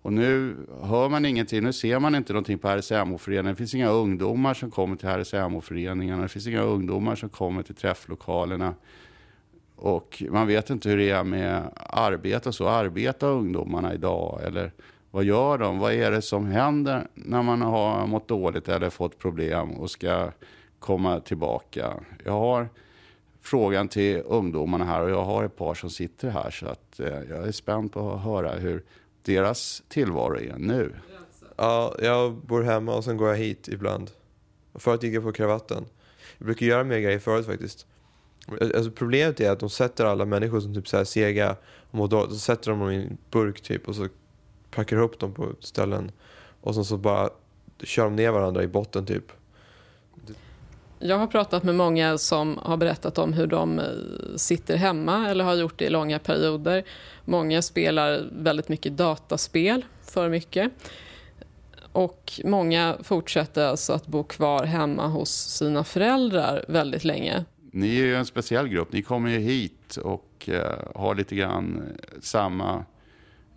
Och 0.03 0.13
nu 0.13 0.57
hör 0.83 1.09
man 1.09 1.25
ingenting, 1.25 1.63
nu 1.63 1.73
ser 1.73 1.99
man 1.99 2.15
inte 2.15 2.33
någonting 2.33 2.59
på 2.59 2.69
RSMO-föreningen. 2.69 3.47
Det 3.47 3.57
finns 3.57 3.75
inga 3.75 3.89
ungdomar 3.89 4.55
som 4.55 4.71
kommer 4.71 4.97
till 4.97 5.09
RSMO-föreningarna. 5.09 6.23
Det 6.23 6.29
finns 6.29 6.47
inga 6.47 6.63
ungdomar 6.63 7.17
som 7.17 7.29
kommer 7.29 7.63
till 7.63 7.75
träfflokalerna. 7.75 8.75
Och 9.77 10.23
man 10.31 10.47
vet 10.47 10.71
inte 10.71 10.89
hur 10.89 10.97
det 10.97 11.11
är 11.11 11.25
med 11.25 11.63
arbete 11.77 12.49
och 12.49 12.55
så. 12.55 12.69
Arbetar 12.69 13.29
ungdomarna 13.29 13.95
idag? 13.95 14.41
Eller 14.45 14.73
vad 15.11 15.25
gör 15.25 15.59
de? 15.59 15.79
Vad 15.79 15.93
är 15.93 16.11
det 16.11 16.23
som 16.23 16.47
händer 16.47 17.07
när 17.15 17.43
man 17.43 17.63
har 17.63 18.07
mått 18.07 18.29
dåligt 18.29 18.69
eller 18.69 18.91
fått 18.91 19.19
problem 19.19 19.71
och 19.71 19.91
ska 19.91 20.31
komma 20.79 21.21
tillbaka? 21.21 21.95
Jag 22.25 22.33
har 22.33 22.69
frågan 23.41 23.89
till 23.89 24.23
ungdomarna 24.27 24.85
här 24.85 25.03
och 25.03 25.11
jag 25.11 25.25
har 25.25 25.45
ett 25.45 25.57
par 25.57 25.75
som 25.75 25.91
sitter 25.91 26.29
här 26.31 26.51
så 26.51 26.67
att 26.67 27.01
eh, 27.01 27.07
jag 27.07 27.49
är 27.49 27.53
spänd 27.53 27.93
på 27.93 28.13
att 28.13 28.21
höra 28.21 28.53
hur 28.53 28.85
deras 29.23 29.83
tillvaro 29.89 30.37
är 30.37 30.55
nu. 30.59 30.93
Ja, 31.57 31.95
jag 32.03 32.33
bor 32.35 32.63
hemma 32.63 32.95
och 32.95 33.05
sen 33.05 33.17
går 33.17 33.29
jag 33.29 33.37
hit 33.37 33.69
ibland. 33.69 34.11
Förut 34.75 35.03
gick 35.03 35.15
jag 35.15 35.23
på 35.23 35.33
kravatten. 35.33 35.85
Jag 36.39 36.47
brukar 36.47 36.67
göra 36.67 36.85
mer 36.85 36.99
grejer 36.99 37.19
förut 37.19 37.47
faktiskt. 37.47 37.87
Alltså, 38.49 38.77
alltså 38.77 38.91
problemet 38.91 39.41
är 39.41 39.51
att 39.51 39.61
de 39.61 39.71
sätter 39.71 40.05
alla 40.05 40.25
människor 40.25 40.61
som 40.61 40.75
typ 40.75 40.89
så 40.89 40.97
här 40.97 41.05
sega 41.05 41.57
och 41.91 41.95
mår 41.95 42.09
dåligt, 42.09 42.33
så 42.33 42.39
sätter 42.39 42.71
de 42.71 42.81
dem 42.81 42.91
i 42.91 42.97
en 42.97 43.19
burk 43.31 43.61
typ 43.61 43.89
och 43.89 43.97
så 43.97 44.09
packar 44.71 44.97
upp 44.97 45.19
dem 45.19 45.35
på 45.35 45.53
ställen. 45.61 46.13
Och 46.61 46.75
sen 46.75 46.85
så 46.85 46.97
bara 46.97 47.31
kör 47.83 48.05
de 48.05 48.17
ner 48.17 48.31
varandra 48.31 48.63
i 48.63 48.67
botten 48.67 49.07
typ. 49.07 49.33
Jag 50.99 51.19
har 51.19 51.27
pratat 51.27 51.63
med 51.63 51.75
många 51.75 52.19
som 52.19 52.59
har 52.63 52.77
berättat 52.77 53.19
om 53.19 53.33
hur 53.33 53.47
de 53.47 53.79
eh, 53.79 53.85
sitter 54.37 54.77
hemma 54.77 55.29
eller 55.31 55.45
har 55.45 55.55
gjort 55.55 55.79
det 55.79 55.85
i 55.85 55.91
långa 55.91 56.19
perioder. 56.19 56.85
Många 57.25 57.63
spelar 57.63 58.29
väldigt 58.33 58.69
mycket 58.69 58.97
dataspel, 58.97 59.85
för 60.03 60.29
mycket. 60.29 60.73
Och 61.93 62.41
många 62.45 62.97
fortsätter 63.03 63.67
alltså 63.67 63.93
att 63.93 64.07
bo 64.07 64.25
kvar 64.25 64.65
hemma 64.65 65.07
hos 65.07 65.31
sina 65.31 65.85
föräldrar 65.85 66.65
väldigt 66.69 67.05
länge. 67.05 67.45
Ni 67.77 68.01
är 68.01 68.05
ju 68.05 68.17
en 68.17 68.27
speciell 68.27 68.69
grupp. 68.69 68.93
Ni 68.93 69.03
kommer 69.03 69.31
ju 69.31 69.39
hit 69.39 69.97
och 69.97 70.49
eh, 70.49 70.79
har 70.95 71.15
lite 71.15 71.37
grann 71.37 71.83
eh, 71.83 72.21
samma 72.21 72.85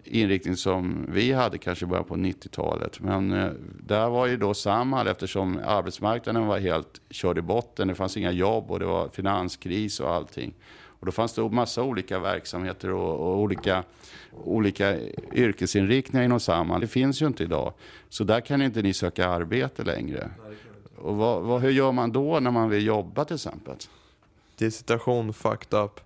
inriktning 0.04 0.56
som 0.56 1.06
vi 1.10 1.32
hade 1.32 1.58
kanske 1.58 1.86
i 1.86 1.88
början 1.88 2.06
på 2.06 2.16
90-talet. 2.16 3.00
Men 3.00 3.32
eh, 3.32 3.52
där 3.80 4.10
var 4.10 4.28
ju 4.28 4.38
då 4.38 4.54
Samhall 4.54 5.08
eftersom 5.08 5.60
arbetsmarknaden 5.66 6.48
var 6.48 6.60
helt 6.60 7.02
körd 7.10 7.38
i 7.38 7.42
botten. 7.42 7.88
Det 7.88 7.96
fanns 7.96 8.18
inga 8.18 8.32
jobb 8.32 8.72
och 8.72 8.80
det 8.80 8.86
var 8.86 9.10
finanskris 9.10 10.00
och 10.00 10.12
allting. 10.12 10.54
Och 11.00 11.06
då 11.06 11.12
fanns 11.12 11.34
det 11.34 11.50
massa 11.50 11.84
olika 11.84 12.20
verksamheter 12.20 12.92
och, 12.92 13.20
och 13.20 13.40
olika, 13.40 13.84
olika 14.44 14.96
yrkesinriktningar 15.34 16.26
inom 16.26 16.40
Samhall. 16.40 16.82
Det 16.82 16.88
finns 16.88 17.22
ju 17.22 17.28
inte 17.28 17.44
idag. 17.44 17.74
Så 18.10 18.24
där 18.24 18.42
kan 18.42 18.62
inte 18.62 18.82
ni 18.82 18.94
söka 18.94 19.28
arbete 19.28 19.84
längre. 19.84 20.30
Och 20.96 21.16
vad, 21.16 21.44
vad, 21.44 21.62
hur 21.62 21.72
gör 21.72 21.92
man 21.92 22.12
då 22.12 22.40
när 22.40 22.52
man 22.52 22.70
vill 22.70 22.86
jobba 22.86 23.26
till 23.26 23.36
exempel? 23.36 23.76
Det 24.58 24.66
är 24.66 24.70
situation 24.70 25.34
fucked 25.34 25.80
up. 25.80 26.00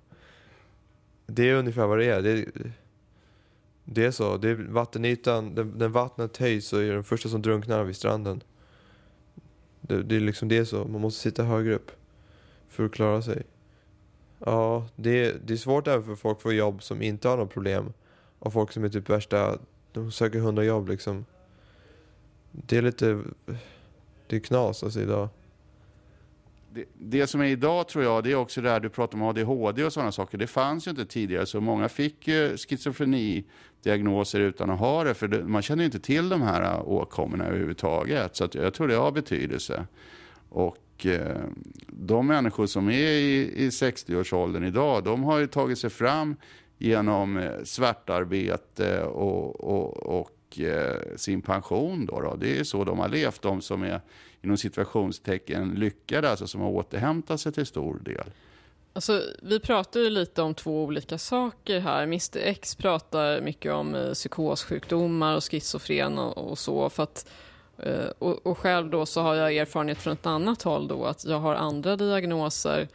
Det 1.25 1.49
är 1.49 1.55
ungefär 1.55 1.87
vad 1.87 1.99
det 1.99 2.05
är. 2.05 2.21
Det 2.21 2.31
är, 2.31 2.71
det 3.83 4.05
är 4.05 4.11
så. 4.11 4.37
Det 4.37 4.49
är 4.49 4.55
vattenytan, 4.55 5.55
den, 5.55 5.79
den 5.79 5.91
vattnet 5.91 6.37
höjs 6.37 6.67
så 6.67 6.77
är 6.77 6.93
den 6.93 7.03
första 7.03 7.29
som 7.29 7.41
drunknar 7.41 7.83
vid 7.83 7.95
stranden. 7.95 8.43
Det, 9.81 10.03
det 10.03 10.15
är 10.15 10.19
liksom 10.19 10.47
det 10.47 10.57
är 10.57 10.65
så. 10.65 10.85
Man 10.85 11.01
måste 11.01 11.21
sitta 11.21 11.43
högre 11.43 11.75
upp 11.75 11.91
för 12.69 12.85
att 12.85 12.91
klara 12.91 13.21
sig. 13.21 13.43
Ja, 14.39 14.87
det, 14.95 15.47
det 15.47 15.53
är 15.53 15.57
svårt 15.57 15.87
även 15.87 16.03
för 16.03 16.15
folk 16.15 16.37
att 16.37 16.43
få 16.43 16.53
jobb 16.53 16.83
som 16.83 17.01
inte 17.01 17.27
har 17.27 17.37
några 17.37 17.49
problem. 17.49 17.93
Och 18.39 18.53
folk 18.53 18.71
som 18.71 18.83
är 18.83 18.89
typ 18.89 19.09
värsta, 19.09 19.57
de 19.91 20.11
söker 20.11 20.39
hundra 20.39 20.63
jobb 20.63 20.89
liksom. 20.89 21.25
Det 22.51 22.77
är 22.77 22.81
lite, 22.81 23.23
det 24.27 24.35
är 24.35 24.39
knas 24.39 24.83
alltså 24.83 25.01
idag. 25.01 25.29
Det, 26.73 26.85
det 26.93 27.27
som 27.27 27.41
är 27.41 27.45
idag 27.45 27.87
tror 27.87 28.03
jag, 28.03 28.23
det 28.23 28.31
är 28.31 28.35
också 28.35 28.61
det 28.61 28.69
här 28.69 28.79
du 28.79 28.89
pratar 28.89 29.17
om 29.17 29.23
ADHD 29.23 29.83
och 29.83 29.93
sådana 29.93 30.11
saker. 30.11 30.37
Det 30.37 30.47
fanns 30.47 30.87
ju 30.87 30.91
inte 30.91 31.05
tidigare, 31.05 31.45
så 31.45 31.61
många 31.61 31.89
fick 31.89 32.27
ju 32.27 32.57
schizofreni-diagnoser 32.57 34.39
utan 34.39 34.69
att 34.69 34.79
ha 34.79 35.03
det. 35.03 35.13
För 35.13 35.27
det, 35.27 35.43
man 35.43 35.61
kände 35.61 35.83
ju 35.83 35.85
inte 35.85 35.99
till 35.99 36.29
de 36.29 36.41
här 36.41 36.73
äh, 36.73 36.89
åkommorna 36.89 37.45
överhuvudtaget. 37.45 38.35
Så 38.35 38.43
att 38.43 38.55
jag 38.55 38.73
tror 38.73 38.87
det 38.87 38.95
har 38.95 39.11
betydelse. 39.11 39.85
Och 40.49 41.05
eh, 41.05 41.37
de 41.87 42.27
människor 42.27 42.65
som 42.65 42.89
är 42.89 43.11
i, 43.11 43.53
i 43.55 43.69
60-årsåldern 43.69 44.63
idag, 44.63 45.03
de 45.03 45.23
har 45.23 45.39
ju 45.39 45.47
tagit 45.47 45.79
sig 45.79 45.89
fram 45.89 46.35
genom 46.77 47.37
eh, 47.37 47.51
svartarbete 47.63 49.03
och, 49.03 49.63
och, 49.63 50.19
och 50.19 50.29
Eh, 50.59 51.15
sin 51.15 51.41
pension. 51.41 52.05
Då, 52.05 52.21
då. 52.21 52.35
Det 52.35 52.59
är 52.59 52.63
så 52.63 52.83
de 52.83 52.99
har 52.99 53.09
levt, 53.09 53.41
de 53.41 53.61
som 53.61 53.83
är 53.83 54.01
inom 54.41 54.57
situationstecken 54.57 55.69
lyckade, 55.69 56.29
alltså 56.29 56.47
som 56.47 56.61
har 56.61 56.69
återhämtat 56.69 57.41
sig 57.41 57.51
till 57.51 57.65
stor 57.65 57.99
del. 57.99 58.25
Alltså, 58.93 59.23
vi 59.41 59.59
pratar 59.59 59.99
ju 59.99 60.09
lite 60.09 60.41
om 60.41 60.53
två 60.53 60.83
olika 60.83 61.17
saker 61.17 61.79
här. 61.79 62.03
Mr 62.03 62.37
X 62.37 62.75
pratar 62.75 63.41
mycket 63.41 63.73
om 63.73 63.95
eh, 63.95 64.11
psykossjukdomar 64.11 65.35
och 65.35 65.43
schizofren 65.43 66.19
och, 66.19 66.51
och 66.51 66.57
så. 66.57 66.89
För 66.89 67.03
att, 67.03 67.29
eh, 67.77 68.05
och, 68.19 68.45
och 68.47 68.57
själv 68.57 68.89
då 68.89 69.05
så 69.05 69.21
har 69.21 69.35
jag 69.35 69.57
erfarenhet 69.57 69.97
från 69.97 70.13
ett 70.13 70.25
annat 70.25 70.61
håll 70.61 70.87
då, 70.87 71.05
att 71.05 71.25
jag 71.25 71.39
har 71.39 71.55
andra 71.55 71.95
diagnoser 71.95 72.87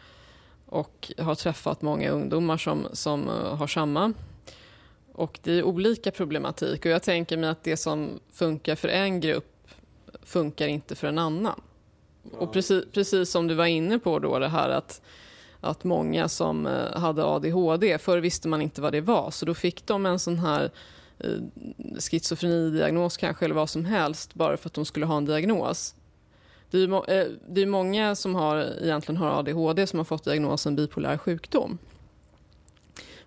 och 0.66 1.12
har 1.19 1.35
träffat 1.35 1.83
många 1.83 2.11
ungdomar 2.11 2.57
som, 2.57 2.87
som 2.92 3.29
uh, 3.29 3.55
har 3.55 3.66
samma. 3.66 4.12
Och 5.17 5.39
det 5.43 5.53
är 5.53 5.63
olika 5.63 6.11
problematik 6.11 6.85
och 6.85 6.91
jag 6.91 7.03
tänker 7.03 7.37
mig 7.37 7.51
att 7.51 7.65
det 7.65 7.77
som 7.77 8.21
funkar 8.33 8.75
för 8.75 8.89
en 8.89 9.21
grupp 9.21 9.69
funkar 10.23 10.69
inte 10.69 10.95
för 10.95 11.07
en 11.09 11.19
annan. 11.19 11.61
Och 12.33 12.53
precis, 12.53 12.85
precis 12.93 13.31
som 13.31 13.47
du 13.47 13.55
var 13.55 13.67
inne 13.67 13.99
på 13.99 14.19
då 14.19 14.39
det 14.39 14.49
här 14.49 14.69
att, 14.69 15.03
att 15.61 15.85
många 15.85 16.29
som 16.29 16.67
uh, 16.67 16.97
hade 16.99 17.25
ADHD, 17.25 17.99
förr 17.99 18.19
visste 18.19 18.49
man 18.49 18.63
inte 18.63 18.81
vad 18.81 18.93
det 18.93 19.01
var, 19.01 19.31
så 19.31 19.47
då 19.47 19.55
fick 19.55 19.87
de 19.87 20.07
en 20.07 20.19
sån 20.19 20.39
här 20.39 20.71
uh, 21.25 21.41
schizofrenidiagnos 21.99 23.17
kanske 23.17 23.45
eller 23.45 23.55
vad 23.55 23.71
som 23.71 23.85
helst 23.85 24.35
bara 24.35 24.57
för 24.57 24.69
att 24.69 24.75
de 24.75 24.85
skulle 24.85 25.07
ha 25.07 25.17
en 25.17 25.25
diagnos. 25.25 25.95
Det 26.71 26.79
är, 26.79 27.11
eh, 27.11 27.27
det 27.49 27.63
är 27.63 27.67
många 27.67 28.15
som 28.15 28.35
har, 28.35 28.57
egentligen 28.83 29.17
har 29.17 29.39
ADHD 29.39 29.87
som 29.87 29.99
har 29.99 30.05
fått 30.05 30.25
diagnosen 30.25 30.77
bipolär 30.77 31.19
sjukdom. 31.19 31.79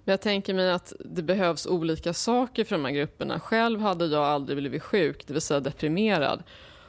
Men 0.10 0.14
jag 0.14 0.22
tänker 0.22 0.54
mig 0.54 0.72
att 0.72 0.94
det 1.00 1.22
behövs 1.22 1.66
olika 1.66 2.14
saker 2.14 2.64
för 2.64 2.76
de 2.76 2.86
här 2.86 2.92
grupperna. 2.92 3.40
Själv 3.40 3.80
hade 3.80 4.06
jag 4.06 4.24
aldrig 4.24 4.58
blivit 4.58 4.84
sjuk, 4.84 5.28
det 5.28 5.34
vill 5.34 5.42
säga 5.42 5.60
deprimerad, 5.60 6.44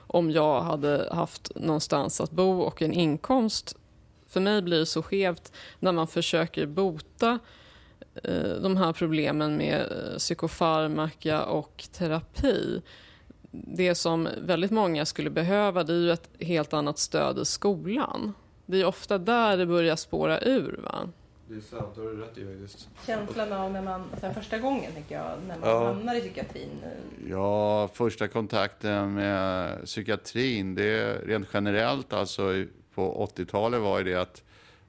om 0.06 0.30
jag 0.30 0.61
hade 0.61 1.09
haft 1.12 1.50
någonstans 1.54 2.20
att 2.20 2.30
bo 2.30 2.61
och 2.61 2.83
en 2.83 2.92
inkomst. 2.92 3.76
För 4.26 4.40
mig 4.40 4.62
blir 4.62 4.78
det 4.78 4.87
så 4.87 5.02
skevt 5.02 5.52
när 5.78 5.92
man 5.92 6.06
försöker 6.06 6.66
bota 6.66 7.38
eh, 8.24 8.54
de 8.62 8.76
här 8.76 8.92
problemen 8.92 9.56
med 9.56 9.80
eh, 9.80 10.18
psykofarmaka 10.18 11.44
och 11.44 11.85
terapi. 11.92 12.83
Det 13.50 13.94
som 13.94 14.28
väldigt 14.42 14.70
många 14.70 15.06
skulle 15.06 15.30
behöva 15.30 15.85
det 15.85 15.92
är 15.92 15.98
ju 15.98 16.12
ett 16.12 16.30
helt 16.38 16.72
annat 16.72 16.98
stöd 16.98 17.38
i 17.38 17.44
skolan. 17.44 18.33
Det 18.66 18.80
är 18.80 18.85
ofta 18.85 19.18
där 19.18 19.56
det 19.56 19.66
börjar 19.66 19.96
spåra 19.96 20.40
ur. 20.40 20.80
Va? 20.83 21.09
Det 21.51 21.57
är 21.57 21.61
sant, 21.61 21.89
det 21.95 22.01
har 22.01 22.09
du 22.11 22.17
rätt 22.17 22.39
i 22.39 22.45
faktiskt. 22.45 22.89
Känslan 23.07 23.53
av 23.53 23.71
när 23.73 23.83
man, 23.83 24.05
så 24.21 24.27
här, 24.27 24.35
första 24.35 24.59
gången 24.59 24.93
tänker 24.93 25.15
jag, 25.15 25.27
när 25.49 25.59
man 25.59 25.69
Ja. 25.69 25.85
hamnar 25.87 26.15
i 26.15 26.21
psykiatrin. 26.21 26.69
Ja, 27.29 27.89
första 27.95 28.29
kontakten 28.29 29.15
med 29.15 29.79
psykiatrin, 29.85 30.75
det 30.75 31.15
rent 31.27 31.49
generellt 31.53 32.13
alltså 32.13 32.65
på 32.95 33.29
80-talet 33.37 33.81
var 33.81 33.99
ju 33.99 34.05
det 34.05 34.15
att 34.15 34.43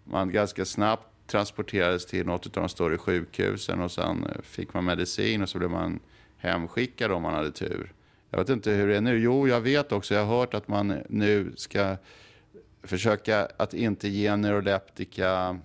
man 0.03 0.31
ganska 0.31 0.65
snabbt 0.65 1.07
transporterades 1.27 2.05
till 2.05 2.25
något 2.25 2.45
av 2.45 2.51
de 2.63 2.69
större 2.69 2.97
sjukhusen 2.97 3.81
och 3.81 3.91
sen 3.91 4.23
eh, 4.25 4.41
fick 4.41 4.73
man 4.73 4.85
medicin 4.85 5.41
och 5.41 5.49
så 5.49 5.57
blev 5.57 5.69
man 5.69 5.99
hemskickad 6.37 7.11
om 7.11 7.21
man 7.21 7.33
hade 7.33 7.51
tur. 7.51 7.93
Jag 8.29 8.37
vet 8.39 8.49
inte 8.49 8.71
hur 8.71 8.87
det 8.87 8.97
är 8.97 9.01
nu. 9.01 9.17
Jo, 9.19 9.47
jag 9.47 9.61
vet 9.61 9.91
också, 9.91 10.13
jag 10.13 10.25
har 10.25 10.37
hört 10.39 10.53
att 10.53 10.67
man 10.67 10.93
nu 11.09 11.53
ska 11.57 11.95
försöka 12.83 13.47
att 13.57 13.73
inte 13.73 14.07
ge 14.07 14.35
neuroleptika 14.35 15.59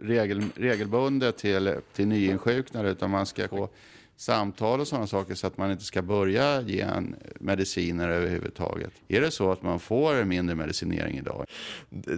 regel, 0.00 0.44
regelbundet 0.56 1.36
till, 1.36 1.74
till 1.92 2.08
nyinsjuknade 2.08 2.90
utan 2.90 3.10
man 3.10 3.26
ska 3.26 3.48
få 3.48 3.68
samtal 4.16 4.80
och 4.80 4.88
sådana 4.88 5.06
saker 5.06 5.34
så 5.34 5.46
att 5.46 5.58
man 5.58 5.70
inte 5.70 5.84
ska 5.84 6.02
börja 6.02 6.60
ge 6.60 6.80
en 6.80 7.16
mediciner 7.40 8.08
överhuvudtaget. 8.08 8.92
Är 9.08 9.20
det 9.20 9.30
så 9.30 9.52
att 9.52 9.62
man 9.62 9.80
får 9.80 10.24
mindre 10.24 10.54
medicinering 10.54 11.18
idag? 11.18 11.46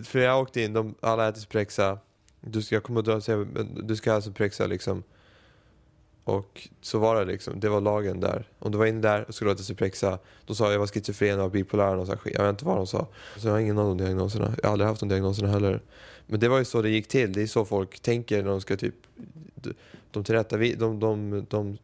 För 0.05 0.19
jag 0.19 0.41
åkte 0.41 0.63
in, 0.63 0.73
de, 0.73 0.95
alla 1.01 1.29
äter 1.29 1.41
sprexa. 1.41 1.99
Du 2.41 2.63
ska, 2.63 2.75
jag 2.75 2.83
kommer 2.83 3.17
att 3.17 3.25
säga, 3.25 3.47
du 3.83 3.97
ska 3.97 4.13
alltså 4.13 4.31
Suprexa 4.31 4.67
liksom. 4.67 5.03
Och 6.29 6.69
så 6.81 6.99
var 6.99 7.17
det 7.17 7.25
liksom, 7.25 7.61
det 7.61 7.69
var 7.69 7.81
lagen 7.81 8.21
där. 8.21 8.49
Om 8.59 8.73
du 8.73 8.79
var 8.79 8.87
inne 8.87 9.01
där 9.01 9.25
och 9.29 9.35
skulle 9.35 9.51
låta 9.51 9.63
Suprexa, 9.63 10.19
då 10.47 10.55
sa 10.55 10.65
jag 10.65 10.75
jag 10.75 10.79
var 10.79 10.87
schizofren 10.87 11.41
och 11.41 11.51
bipolär 11.51 11.97
och 11.97 12.07
sånt. 12.07 12.21
Jag 12.25 12.43
vet 12.43 12.51
inte 12.51 12.65
vad 12.65 12.77
de 12.77 12.87
sa. 12.87 13.07
Så 13.37 13.49
jag 13.49 13.53
har 13.53 13.59
ingen 13.59 13.79
av 13.79 13.87
de 13.87 14.05
diagnoserna. 14.05 14.55
Jag 14.63 14.69
har 14.69 14.73
aldrig 14.73 14.89
haft 14.89 15.01
de 15.01 15.09
diagnoserna 15.09 15.49
heller. 15.49 15.83
Men 16.27 16.41
det 16.41 16.49
var 16.49 16.59
ju 16.59 16.65
så 16.65 16.83
det 16.83 16.91
gick 16.91 17.09
till. 17.09 17.33
Det 17.33 17.43
är 17.43 17.47
så 17.47 17.65
folk 17.65 18.01
tänker 18.01 18.43
när 18.43 18.51
de 18.51 18.61
ska 18.61 18.77
typ... 18.77 18.95
De, 19.55 19.75
de, 20.11 20.23
de, 20.79 20.99
de, 20.99 21.47
de 21.51 21.79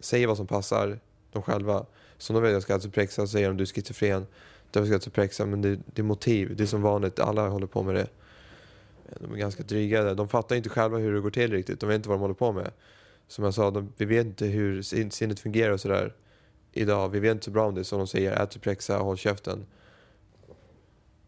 säger 0.00 0.26
vad 0.26 0.36
som 0.36 0.46
passar 0.46 0.98
dem 1.32 1.42
själva. 1.42 1.86
Så 2.18 2.32
de 2.32 2.42
vet 2.42 2.52
jag 2.52 2.62
ska 2.62 2.74
alltså 2.74 2.88
äta 2.88 2.92
Suprexa, 2.92 3.26
säger 3.26 3.48
de 3.48 3.56
du 3.56 3.62
är 3.62 3.66
schizofren. 3.66 4.26
Därför 4.70 4.86
ska 4.86 4.92
jag 4.92 4.94
alltså 4.94 4.94
äta 4.96 5.04
Suprexa, 5.04 5.46
men 5.46 5.62
det, 5.62 5.78
det 5.94 6.02
är 6.02 6.04
motiv. 6.04 6.56
Det 6.56 6.62
är 6.62 6.66
som 6.66 6.82
vanligt, 6.82 7.20
alla 7.20 7.48
håller 7.48 7.66
på 7.66 7.82
med 7.82 7.94
det. 7.94 8.06
De 9.20 9.32
är 9.32 9.36
ganska 9.36 9.62
dryga 9.62 10.02
där. 10.02 10.14
De 10.14 10.28
fattar 10.28 10.56
inte 10.56 10.68
själva 10.68 10.98
hur 10.98 11.14
det 11.14 11.20
går 11.20 11.30
till 11.30 11.52
riktigt. 11.52 11.80
De 11.80 11.86
vet 11.86 11.96
inte 11.96 12.08
vad 12.08 12.18
de 12.18 12.20
håller 12.20 12.34
på 12.34 12.52
med. 12.52 12.70
Som 13.28 13.44
jag 13.44 13.54
sa, 13.54 13.70
de, 13.70 13.92
vi 13.96 14.04
vet 14.04 14.26
inte 14.26 14.46
hur 14.46 14.82
sin- 14.82 15.10
sinnet 15.10 15.40
fungerar 15.40 15.70
och 15.72 15.80
sådär 15.80 16.12
idag. 16.72 17.08
Vi 17.08 17.20
vet 17.20 17.32
inte 17.32 17.44
så 17.44 17.50
bra 17.50 17.66
om 17.66 17.74
det. 17.74 17.84
Som 17.84 17.98
de 17.98 18.06
säger, 18.06 18.32
ät 18.42 18.52
Suprexa, 18.52 18.98
håll 18.98 19.16
käften. 19.16 19.66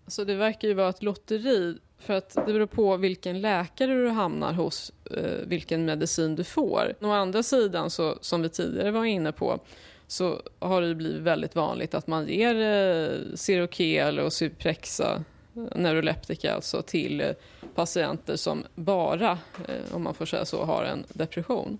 Så 0.06 0.24
det 0.24 0.34
verkar 0.34 0.68
ju 0.68 0.74
vara 0.74 0.88
ett 0.88 1.02
lotteri 1.02 1.78
för 1.98 2.14
att 2.14 2.30
det 2.46 2.52
beror 2.52 2.66
på 2.66 2.96
vilken 2.96 3.40
läkare 3.40 3.94
du 3.94 4.08
hamnar 4.08 4.52
hos, 4.52 4.92
eh, 5.11 5.46
vilken 5.46 5.84
medicin 5.84 6.37
du 6.37 6.44
får. 6.44 6.94
Å 7.00 7.11
andra 7.11 7.42
sidan, 7.42 7.90
så, 7.90 8.18
som 8.20 8.42
vi 8.42 8.48
tidigare 8.48 8.90
var 8.90 9.04
inne 9.04 9.32
på, 9.32 9.61
så 10.06 10.42
har 10.58 10.82
det 10.82 10.94
blivit 10.94 11.20
väldigt 11.22 11.54
vanligt 11.54 11.94
att 11.94 12.06
man 12.06 12.28
ger 12.28 12.54
eh, 12.54 13.34
Seroquel 13.34 14.18
och 14.18 14.32
Suprexa, 14.32 15.24
eh, 15.56 15.62
neuroleptika 15.78 16.54
alltså, 16.54 16.82
till 16.82 17.20
eh, 17.20 17.30
patienter 17.74 18.37
som 18.37 18.64
bara, 18.74 19.30
eh, 19.68 19.94
om 19.94 20.02
man 20.02 20.14
får 20.14 20.26
säga 20.26 20.44
så, 20.44 20.64
har 20.64 20.84
en 20.84 21.04
depression. 21.08 21.78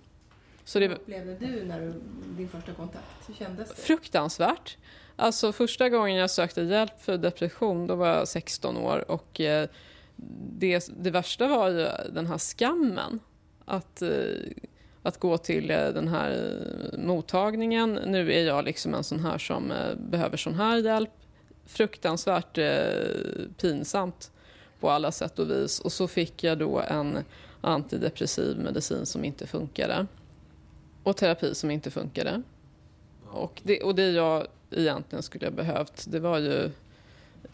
Så 0.69 0.79
det, 0.79 0.87
Hur 0.87 0.95
upplevde 0.95 1.35
du 1.35 1.65
när 1.65 1.81
du, 1.81 1.95
din 2.37 2.49
första 2.49 2.73
kontakt? 2.73 3.05
Hur 3.27 3.35
kändes 3.35 3.69
det? 3.69 3.83
Fruktansvärt. 3.83 4.77
Alltså 5.17 5.53
första 5.53 5.89
gången 5.89 6.17
jag 6.17 6.31
sökte 6.31 6.63
hjälp 6.63 7.01
för 7.01 7.19
depression, 7.19 7.87
då 7.87 7.95
var 7.95 8.09
jag 8.09 8.29
16 8.29 8.77
år 8.77 9.11
och 9.11 9.41
eh, 9.41 9.69
det, 10.59 10.91
det 10.99 11.11
värsta 11.11 11.49
var 11.49 11.69
ju 11.69 11.89
den 12.13 12.27
här 12.27 12.39
skammen. 12.39 13.21
Att, 13.65 14.03
eh, 14.03 14.11
att 15.03 15.19
gå 15.19 15.39
till 15.39 15.71
eh, 15.71 15.89
den 15.89 16.09
här 16.09 16.61
mottagningen. 16.99 17.99
Nu 18.07 18.33
är 18.33 18.47
jag 18.47 18.65
liksom 18.65 18.95
en 18.95 19.05
sån 19.05 19.21
här 19.21 19.39
som 19.39 19.71
eh, 19.71 19.95
behöver 19.95 20.37
sån 20.37 20.55
här 20.55 20.77
hjälp. 20.77 21.11
Fruktansvärt 21.67 22.59
pinsamt 23.57 24.31
på 24.81 24.91
alla 24.91 25.13
sätt 25.13 25.39
och 25.39 25.51
vis. 25.51 25.81
Och 25.81 25.93
så 25.93 26.09
fick 26.09 26.45
jag 26.45 26.59
då 26.59 26.81
en 26.81 27.19
antidepressiv 27.61 28.59
medicin 28.59 29.07
som 29.07 29.25
inte 29.25 29.47
funkade. 29.47 30.07
Och 31.03 31.17
terapi 31.17 31.55
som 31.55 31.71
inte 31.71 31.91
funkade. 31.91 32.43
Och 33.31 33.61
det, 33.63 33.83
och 33.83 33.95
det 33.95 34.11
jag 34.11 34.47
egentligen 34.71 35.23
skulle 35.23 35.47
ha 35.47 35.51
behövt, 35.51 36.05
det 36.09 36.21
var 36.21 36.39
ju 36.39 36.65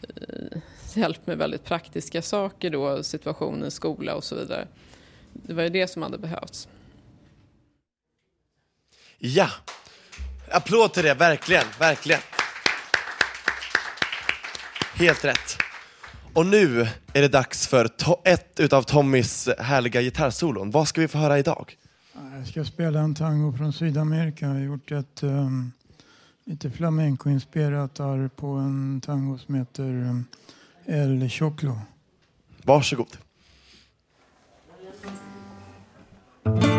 eh, 0.01 0.57
hjälp 0.95 1.27
med 1.27 1.37
väldigt 1.37 1.63
praktiska 1.63 2.21
saker 2.21 2.69
då, 2.69 3.03
situationer, 3.03 3.69
skola 3.69 4.15
och 4.15 4.23
så 4.23 4.35
vidare. 4.35 4.67
Det 5.33 5.53
var 5.53 5.63
ju 5.63 5.69
det 5.69 5.87
som 5.87 6.01
hade 6.01 6.17
behövts. 6.17 6.67
Ja! 9.17 9.49
Applåd 10.51 10.93
till 10.93 11.03
det, 11.03 11.13
verkligen, 11.13 11.65
verkligen. 11.79 12.21
Helt 14.93 15.25
rätt. 15.25 15.57
Och 16.33 16.45
nu 16.45 16.87
är 17.13 17.21
det 17.21 17.27
dags 17.27 17.67
för 17.67 17.89
ett 18.23 18.59
utav 18.59 18.83
Tommys 18.83 19.49
härliga 19.59 20.01
gitarrsolon. 20.01 20.71
Vad 20.71 20.87
ska 20.87 21.01
vi 21.01 21.07
få 21.07 21.17
höra 21.17 21.39
idag? 21.39 21.77
Jag 22.15 22.47
ska 22.47 22.65
spela 22.65 22.99
en 22.99 23.15
tango 23.15 23.57
från 23.57 23.73
Sydamerika. 23.73 24.45
Jag 24.45 24.53
har 24.53 24.59
gjort 24.59 24.91
ett 24.91 25.23
um, 25.23 25.71
lite 26.43 26.71
flamenco-inspirerat 26.71 27.99
arr 27.99 28.27
på 28.27 28.47
en 28.47 29.01
tango 29.01 29.37
som 29.37 29.55
heter 29.55 29.83
um, 29.83 30.25
El 30.85 31.29
Choclo. 31.29 31.79
Varsågod. 32.63 33.17
Mm. 36.45 36.74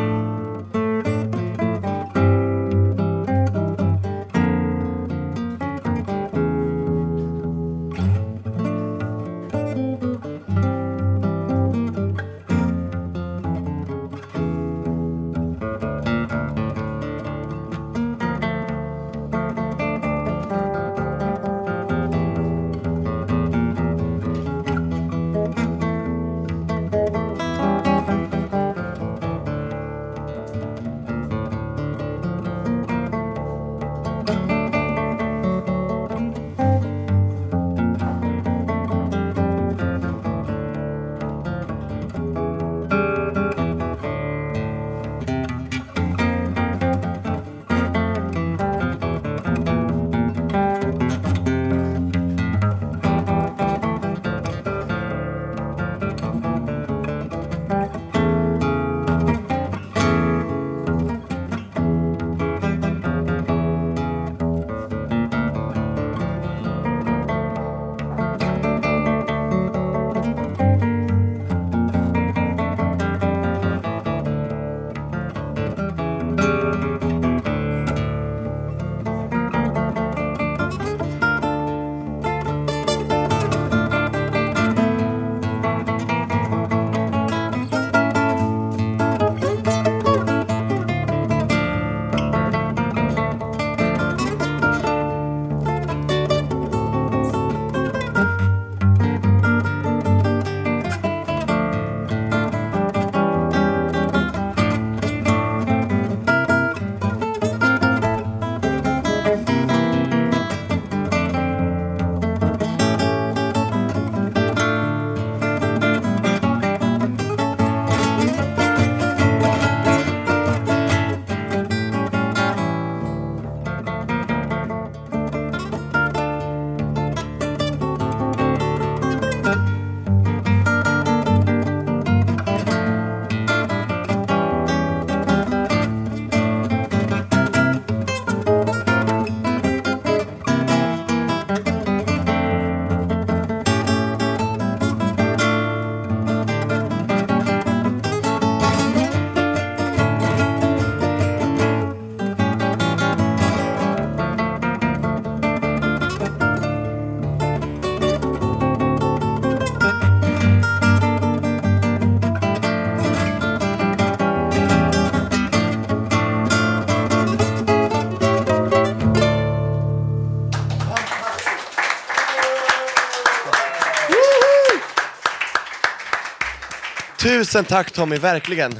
Tusen 177.57 177.65
tack 177.65 177.91
Tommy, 177.91 178.17
verkligen. 178.17 178.73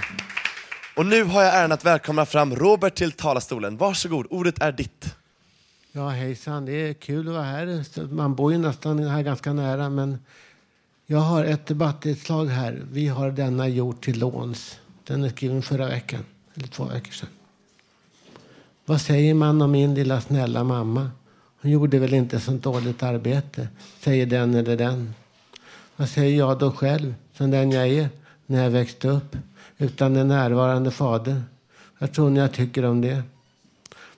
Och 0.97 1.07
nu 1.07 1.25
har 1.25 1.43
jag 1.43 1.55
äran 1.55 1.73
att 1.73 1.85
välkomna 1.85 2.27
fram 2.27 2.57
Robert 2.57 2.95
till 2.95 3.13
talarstolen. 3.13 3.77
Varsågod, 3.77 4.27
ordet 4.31 4.63
är 4.63 4.73
ditt. 4.73 5.15
Ja, 5.93 6.09
hejsan. 6.09 6.65
Det 6.65 6.73
är 6.73 6.93
kul 6.93 7.29
att 7.29 7.35
vara 7.35 7.45
här. 7.45 7.85
Man 8.13 8.35
bor 8.35 8.53
ju 8.53 8.59
nästan 8.59 8.99
här 8.99 9.23
ganska 9.23 9.53
nära, 9.53 9.89
men 9.89 10.19
jag 11.07 11.19
har 11.19 11.45
ett 11.45 11.67
debattinslag 11.67 12.47
här. 12.47 12.83
Vi 12.93 13.09
har 13.09 13.31
denna 13.31 13.69
jord 13.69 14.01
till 14.01 14.19
låns. 14.19 14.79
Den 15.05 15.25
är 15.25 15.29
skriven 15.29 15.63
förra 15.63 15.87
veckan, 15.87 16.25
eller 16.55 16.69
två 16.69 16.85
veckor 16.85 17.13
sedan. 17.13 17.29
Vad 18.85 19.01
säger 19.01 19.35
man 19.35 19.63
om 19.63 19.71
min 19.71 19.95
lilla 19.95 20.21
snälla 20.21 20.65
mamma? 20.65 21.11
Hon 21.63 21.71
gjorde 21.71 21.99
väl 21.99 22.15
inte 22.15 22.41
sånt 22.41 22.63
dåligt 22.63 23.03
arbete, 23.03 23.69
säger 24.01 24.27
den 24.27 24.55
eller 24.55 24.77
den. 24.77 25.15
Vad 25.97 26.09
säger 26.09 26.39
jag 26.39 26.59
då 26.59 26.73
själv, 26.73 27.15
som 27.37 27.51
den 27.51 27.71
jag 27.71 27.89
är, 27.89 28.09
när 28.47 28.63
jag 28.63 28.71
växte 28.71 29.09
upp 29.09 29.37
utan 29.79 30.17
en 30.17 30.29
närvarande 30.29 30.91
fader? 30.91 31.43
Vad 31.99 32.13
tror 32.13 32.31
ni 32.31 32.41
jag 32.41 32.53
tycker 32.53 32.85
om 32.85 33.01
det? 33.01 33.23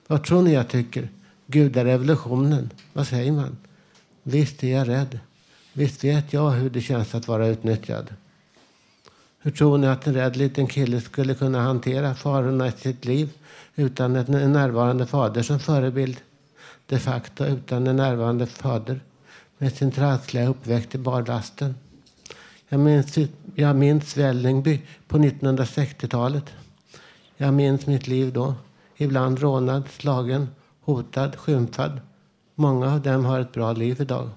Vad 0.07 0.23
tror 0.23 0.41
ni 0.41 0.53
jag 0.53 0.67
tycker? 0.67 1.09
Gud 1.47 1.77
är 1.77 1.85
revolutionen. 1.85 2.69
Vad 2.93 3.07
säger 3.07 3.31
man? 3.31 3.57
Visst 4.23 4.63
är 4.63 4.67
jag 4.67 4.87
rädd. 4.87 5.19
Visst 5.73 6.03
vet 6.03 6.33
jag 6.33 6.49
hur 6.49 6.69
det 6.69 6.81
känns 6.81 7.15
att 7.15 7.27
vara 7.27 7.47
utnyttjad. 7.47 8.13
Hur 9.39 9.51
tror 9.51 9.77
ni 9.77 9.87
att 9.87 10.07
en 10.07 10.13
rädd 10.13 10.35
liten 10.35 10.67
kille 10.67 11.01
skulle 11.01 11.35
kunna 11.35 11.61
hantera 11.61 12.15
farorna 12.15 12.67
i 12.67 12.71
sitt 12.71 13.05
liv 13.05 13.29
utan 13.75 14.15
en 14.15 14.53
närvarande 14.53 15.05
fader 15.05 15.41
som 15.41 15.59
förebild? 15.59 16.17
De 16.85 16.99
facto 16.99 17.45
utan 17.45 17.87
en 17.87 17.95
närvarande 17.95 18.45
fader 18.45 18.99
med 19.57 19.73
sin 19.73 19.91
trassliga 19.91 20.47
uppväxt 20.47 20.95
i 20.95 20.97
barlasten. 20.97 21.75
Jag 22.71 22.79
minns, 22.79 23.11
typ, 23.11 23.31
jag 23.55 23.75
minns 23.75 24.17
Vällingby 24.17 24.81
på 25.07 25.17
1960-talet. 25.17 26.45
Jag 27.37 27.53
minns 27.53 27.85
mitt 27.87 28.07
liv 28.07 28.33
då. 28.33 28.55
Ibland 28.97 29.39
rånad, 29.39 29.83
slagen, 29.89 30.47
hotad, 30.81 31.35
skymfad. 31.35 31.99
Många 32.55 32.93
av 32.93 33.01
dem 33.01 33.25
har 33.25 33.39
ett 33.39 33.51
bra 33.51 33.73
liv 33.73 34.01
idag. 34.01 34.29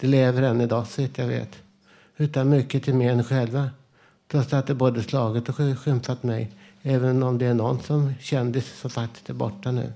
De 0.00 0.06
lever 0.06 0.42
än 0.42 0.60
idag, 0.60 0.86
så 0.86 1.06
jag 1.14 1.26
vet. 1.26 1.56
Utan 2.16 2.48
mycket 2.48 2.84
till 2.84 2.94
men 2.94 3.24
själva. 3.24 3.70
Trots 4.30 4.52
att 4.52 4.66
de 4.66 4.74
både 4.74 5.02
slagit 5.02 5.48
och 5.48 5.56
skymfat 5.56 6.22
mig. 6.22 6.50
Även 6.82 7.22
om 7.22 7.38
det 7.38 7.46
är 7.46 7.54
någon 7.54 7.80
som 7.80 8.14
kändis 8.20 8.80
som 8.80 8.90
faktiskt 8.90 9.30
är 9.30 9.34
borta 9.34 9.70
nu. 9.70 9.92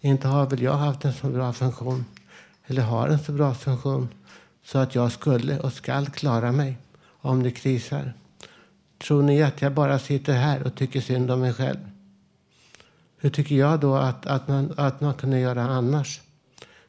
Inte 0.00 0.28
har 0.28 0.46
väl 0.46 0.62
jag 0.62 0.72
haft 0.72 1.04
en 1.04 1.12
så 1.12 1.26
bra 1.26 1.52
funktion. 1.52 2.04
Eller 2.66 2.82
har 2.82 3.08
en 3.08 3.18
så 3.18 3.32
bra 3.32 3.54
funktion. 3.54 4.08
Så 4.68 4.78
att 4.78 4.94
jag 4.94 5.12
skulle 5.12 5.58
och 5.58 5.72
skall 5.72 6.06
klara 6.06 6.52
mig. 6.52 6.78
Om 7.20 7.42
det 7.42 7.50
krisar. 7.50 8.12
Tror 8.98 9.22
ni 9.22 9.42
att 9.42 9.62
jag 9.62 9.72
bara 9.72 9.98
sitter 9.98 10.32
här 10.32 10.62
och 10.62 10.74
tycker 10.74 11.00
synd 11.00 11.30
om 11.30 11.40
mig 11.40 11.54
själv? 11.54 11.78
Hur 13.18 13.30
tycker 13.30 13.54
jag 13.54 13.80
då 13.80 13.94
att, 13.94 14.26
att, 14.26 14.48
man, 14.48 14.74
att 14.76 15.00
man 15.00 15.14
kunde 15.14 15.38
göra 15.38 15.62
annars? 15.62 16.20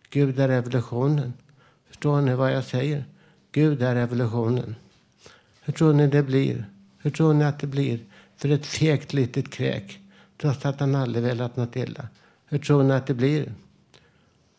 Gud 0.09 0.39
är 0.39 0.47
revolutionen. 0.47 1.33
Förstår 1.87 2.21
ni 2.21 2.35
vad 2.35 2.53
jag 2.53 2.63
säger? 2.63 3.05
Gud 3.51 3.81
är 3.81 3.95
revolutionen. 3.95 4.75
Hur 5.61 5.73
tror 5.73 5.93
ni 5.93 6.07
det 6.07 6.23
blir? 6.23 6.65
Hur 6.97 7.11
tror 7.11 7.33
ni 7.33 7.45
att 7.45 7.59
det 7.59 7.67
blir 7.67 7.99
för 8.37 8.49
ett 8.49 8.65
fegt 8.65 9.13
litet 9.13 9.51
kräk 9.51 9.99
trots 10.41 10.65
att 10.65 10.79
han 10.79 10.95
aldrig 10.95 11.23
velat 11.23 11.55
något 11.55 11.75
illa? 11.75 12.07
Hur 12.45 12.59
tror 12.59 12.83
ni 12.83 12.93
att 12.93 13.07
det 13.07 13.13
blir? 13.13 13.53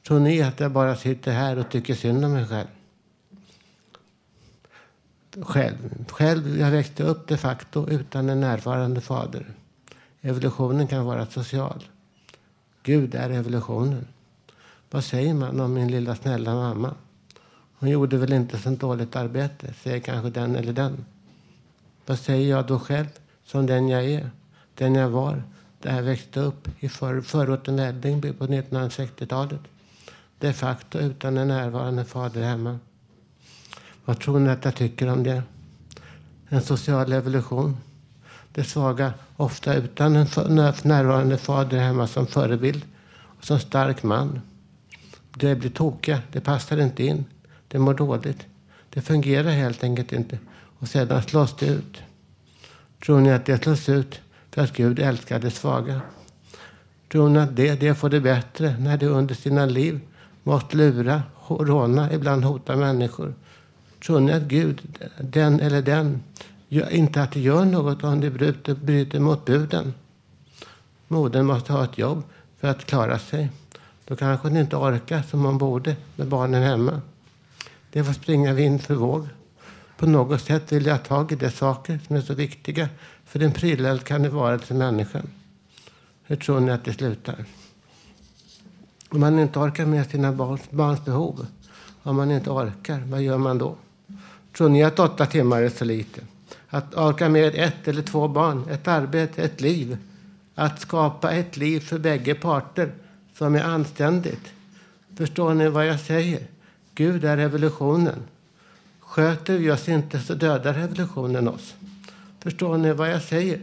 Tror 0.07 0.21
ni 0.21 0.43
att 0.43 0.61
jag 0.61 0.73
bara 0.73 0.97
sitter 0.97 1.33
här 1.33 1.59
och 1.59 1.71
tycker 1.71 1.95
synd 1.95 2.25
om 2.25 2.33
mig 2.33 2.47
själv? 2.47 2.69
Själv, 5.37 6.05
själv 6.09 6.59
jag 6.59 6.71
växte 6.71 7.03
upp 7.03 7.29
de 7.29 7.37
facto 7.37 7.89
utan 7.89 8.29
en 8.29 8.41
närvarande 8.41 9.01
fader. 9.01 9.47
Evolutionen 10.21 10.87
kan 10.87 11.05
vara 11.05 11.27
social. 11.27 11.85
Gud 12.83 13.15
är 13.15 13.31
evolutionen. 13.31 14.07
Vad 14.91 15.05
säger 15.05 15.35
man 15.35 15.61
om 15.61 15.75
min 15.75 15.91
lilla 15.91 16.17
snälla 16.17 16.55
mamma? 16.55 16.95
Hon 17.79 17.89
gjorde 17.89 18.17
väl 18.17 18.33
inte 18.33 18.59
så 18.59 18.71
dåligt 18.71 19.17
arbete, 19.17 19.75
säger 19.83 20.01
kanske 20.01 20.31
den 20.31 20.57
eller 20.57 20.73
den. 20.73 21.05
Vad 22.07 22.19
säger 22.19 22.51
jag 22.51 22.67
då 22.67 22.79
själv, 22.79 23.09
som 23.45 23.67
den 23.67 23.89
jag 23.89 24.05
är, 24.05 24.31
den 24.75 24.95
jag 24.95 25.09
var, 25.09 25.43
där 25.79 25.97
jag 25.97 26.03
växte 26.03 26.41
upp 26.41 26.69
i 26.79 26.89
för, 26.89 27.21
förorten 27.21 27.77
Vällingby 27.77 28.33
på 28.33 28.47
1960-talet. 28.47 29.61
De 30.39 30.53
facto 30.53 30.99
utan 30.99 31.39
en 31.39 31.49
närvarande 31.49 32.05
fader 32.05 32.43
hemma. 32.43 32.79
Vad 34.05 34.21
tror 34.21 34.39
ni 34.39 34.51
att 34.51 34.65
jag 34.65 34.75
tycker 34.75 35.09
om 35.09 35.23
det? 35.23 35.43
En 36.49 36.63
social 36.63 37.13
evolution. 37.13 37.77
De 38.53 38.65
svaga, 38.65 39.13
ofta 39.37 39.75
utan 39.75 40.17
en 40.17 40.27
närvarande 40.83 41.39
fader 41.39 41.79
hemma 41.79 42.07
som 42.07 42.27
förebild 42.27 42.83
och 43.11 43.45
som 43.45 43.59
stark 43.59 44.03
man. 44.03 44.41
De 45.37 45.55
blir 45.55 45.71
tokiga, 45.71 46.21
det 46.33 46.41
passar 46.41 46.81
inte 46.81 47.05
in. 47.05 47.25
Det 47.69 47.79
mår 47.79 47.95
dåligt. 47.95 48.47
Det 48.91 49.01
fungerar 49.01 49.51
helt 49.51 49.85
enkelt 49.85 50.13
inte. 50.13 50.39
Och 50.79 50.89
sedan 50.89 51.23
slås 51.23 51.57
det 51.57 51.67
ut. 51.67 52.03
Tror 53.05 53.21
ni 53.21 53.33
att 53.33 53.47
det 53.47 53.63
slås 53.63 53.89
ut 53.89 54.21
för 54.51 54.63
att 54.63 54.77
Gud 54.77 54.99
älskar 54.99 55.39
de 55.39 55.51
svaga? 55.51 56.01
Tror 57.13 57.29
ni 57.29 57.39
att 57.39 57.57
det, 57.57 57.81
det 57.81 57.95
får 57.95 58.09
det 58.09 58.21
bättre 58.21 58.77
när 58.79 58.97
de 58.97 59.07
under 59.07 59.35
sina 59.35 59.67
liv 59.67 60.01
måste 60.43 60.77
lura, 60.77 61.23
råna, 61.49 62.13
ibland 62.13 62.45
hota 62.45 62.77
människor? 62.77 63.35
Tror 64.07 64.21
ni 64.21 64.33
att 64.33 64.43
Gud, 64.43 64.81
den 65.21 65.61
eller 65.61 65.83
den, 65.83 66.23
gör, 66.69 66.91
inte 66.91 67.23
att 67.23 67.33
det 67.33 67.41
gör 67.41 67.65
något 67.65 68.05
om 68.05 68.21
de 68.21 68.31
bryter, 68.31 68.75
bryter 68.75 69.21
mot 69.21 69.45
buden? 69.45 69.95
Modern 71.09 71.47
måste 71.47 71.73
ha 71.73 71.85
ett 71.85 71.99
jobb 71.99 72.23
för 72.61 72.69
att 72.69 72.85
klara 72.85 73.19
sig. 73.19 73.51
Då 74.05 74.17
kanske 74.17 74.49
hon 74.49 74.57
inte 74.57 74.77
orkar 74.77 75.23
som 75.23 75.45
hon 75.45 75.59
borde 75.59 75.97
med 76.17 76.27
barnen 76.29 76.63
hemma. 76.63 77.01
Det 77.91 78.05
får 78.05 78.13
springa 78.13 78.53
vind 78.53 78.83
för 78.83 78.95
våg. 78.95 79.29
På 79.97 80.07
något 80.07 80.43
sätt 80.43 80.73
vill 80.73 80.87
jag 80.87 80.95
ha 80.95 81.05
tag 81.05 81.33
i 81.33 81.37
de 81.37 81.51
saker 81.51 82.01
som 82.07 82.17
är 82.17 82.21
så 82.21 82.35
viktiga 82.35 82.89
för 83.25 83.39
den 83.39 83.53
prylälskande 83.53 84.29
varelsen 84.29 84.79
människan. 84.79 85.27
Hur 86.25 86.37
tror 86.37 86.61
ni 86.61 86.71
att 86.71 86.85
det 86.85 86.93
slutar? 86.93 87.45
Om 89.09 89.21
man 89.21 89.39
inte 89.39 89.59
orkar 89.59 89.87
med 89.87 90.11
sina 90.11 90.33
barns, 90.33 90.71
barns 90.71 91.05
behov, 91.05 91.47
om 92.03 92.17
man 92.17 92.31
inte 92.31 92.51
orkar, 92.51 93.03
vad 93.07 93.23
gör 93.23 93.39
man 93.39 93.59
då? 93.59 93.77
Tror 94.57 94.69
ni 94.69 94.85
att 94.85 94.99
åtta 94.99 95.27
timmar 95.27 95.63
är 95.63 95.69
så 95.69 95.85
lite? 95.85 96.21
Att 96.69 96.95
orka 96.95 97.29
med 97.29 97.55
ett 97.55 97.89
eller 97.89 98.03
två 98.03 98.29
barn, 98.29 98.65
ett 98.71 98.89
arbete, 98.89 99.43
ett 99.43 99.61
liv. 99.61 99.97
Att 100.55 100.81
skapa 100.81 101.33
ett 101.33 101.57
liv 101.57 101.81
för 101.81 101.99
bägge 101.99 102.35
parter 102.35 102.93
som 103.35 103.55
är 103.55 103.65
anständigt. 103.65 104.53
Förstår 105.17 105.55
ni 105.55 105.69
vad 105.69 105.87
jag 105.87 106.01
säger? 106.01 106.47
Gud 106.95 107.25
är 107.25 107.37
revolutionen. 107.37 108.23
Sköter 109.01 109.59
vi 109.59 109.71
oss 109.71 109.89
inte 109.89 110.21
så 110.21 110.35
dödar 110.35 110.75
revolutionen 110.75 111.49
oss. 111.49 111.75
Förstår 112.41 112.79
ni 112.79 112.93
vad 112.93 113.11
jag 113.11 113.23
säger? 113.23 113.61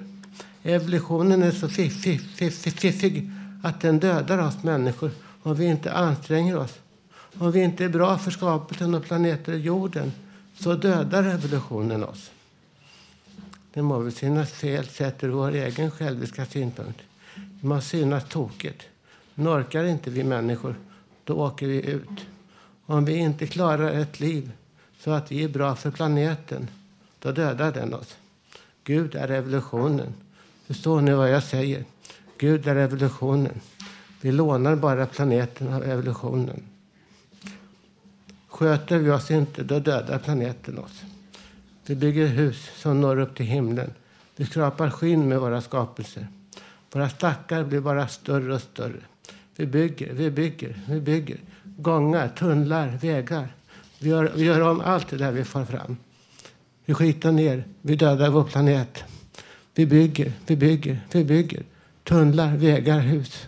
Evolutionen 0.63 1.43
är 1.43 1.51
så 1.51 1.69
fiffig, 1.69 2.21
fiffig, 2.21 2.73
fiffig 2.73 3.31
att 3.63 3.81
den 3.81 3.99
dödar 3.99 4.37
oss 4.37 4.63
människor 4.63 5.11
om 5.43 5.55
vi 5.55 5.65
inte 5.65 5.93
anstränger 5.93 6.57
oss. 6.57 6.79
Om 7.37 7.51
vi 7.51 7.63
inte 7.63 7.85
är 7.85 7.89
bra 7.89 8.17
för 8.17 8.31
skapelsen 8.31 8.95
och 8.95 9.03
planeten 9.03 9.61
jorden 9.61 10.11
så 10.59 10.73
dödar 10.73 11.23
revolutionen 11.23 12.03
oss. 12.03 12.31
Det 13.73 13.81
må 13.81 13.99
väl 13.99 14.11
synas 14.11 14.51
fel 14.51 14.87
sett 14.87 15.23
ur 15.23 15.29
vår 15.29 15.51
egen 15.51 15.91
själviska 15.91 16.45
synpunkt. 16.45 16.99
Det 17.35 17.67
må 17.67 17.81
synas 17.81 18.23
tokigt. 18.29 18.83
Men 19.33 19.47
orkar 19.47 19.83
inte 19.83 20.09
vi 20.09 20.23
människor, 20.23 20.75
då 21.23 21.33
åker 21.33 21.67
vi 21.67 21.85
ut. 21.85 22.25
Om 22.85 23.05
vi 23.05 23.15
inte 23.15 23.47
klarar 23.47 23.91
ett 23.91 24.19
liv 24.19 24.51
så 24.99 25.11
att 25.11 25.31
vi 25.31 25.43
är 25.43 25.49
bra 25.49 25.75
för 25.75 25.91
planeten, 25.91 26.67
då 27.19 27.31
dödar 27.31 27.71
den 27.71 27.93
oss. 27.93 28.17
Gud 28.83 29.15
är 29.15 29.27
revolutionen. 29.27 30.13
Förstår 30.67 31.01
ni 31.01 31.13
vad 31.13 31.31
jag 31.31 31.43
säger? 31.43 31.85
Gud 32.37 32.67
är 32.67 32.75
revolutionen. 32.75 33.59
Vi 34.21 34.31
lånar 34.31 34.75
bara 34.75 35.05
planeten 35.05 35.73
av 35.73 35.83
evolutionen. 35.83 36.63
Sköter 38.57 38.97
vi 38.97 39.11
oss 39.11 39.31
inte, 39.31 39.63
då 39.63 39.79
dödar 39.79 40.19
planeten 40.19 40.77
oss. 40.79 41.03
Vi 41.85 41.95
bygger 41.95 42.27
hus 42.27 42.69
som 42.75 43.01
når 43.01 43.19
upp 43.19 43.35
till 43.35 43.45
himlen. 43.45 43.93
Vi 44.35 44.45
skrapar 44.45 44.89
skinn 44.89 45.27
med 45.27 45.39
våra 45.39 45.61
skapelser. 45.61 46.27
Våra 46.91 47.09
stackar 47.09 47.63
blir 47.63 47.79
bara 47.79 48.07
större 48.07 48.53
och 48.53 48.61
större. 48.61 48.99
Vi 49.55 49.65
bygger, 49.65 50.13
vi 50.13 50.31
bygger, 50.31 50.79
vi 50.87 51.01
bygger. 51.01 51.37
Gångar, 51.63 52.27
tunnlar, 52.27 52.87
vägar. 53.01 53.47
Vi 53.99 54.09
gör, 54.09 54.31
vi 54.35 54.43
gör 54.43 54.61
om 54.61 54.81
allt 54.81 55.09
det 55.09 55.17
där 55.17 55.31
vi 55.31 55.43
får 55.43 55.65
fram. 55.65 55.97
Vi 56.85 56.93
skitar 56.93 57.31
ner, 57.31 57.63
vi 57.81 57.95
dödar 57.95 58.29
vår 58.29 58.43
planet. 58.43 59.03
Vi 59.75 59.85
bygger, 59.85 60.31
vi 60.47 60.55
bygger, 60.55 60.99
vi 61.11 61.23
bygger. 61.23 61.63
Tunnlar, 62.03 62.57
vägar, 62.57 62.99
hus. 62.99 63.47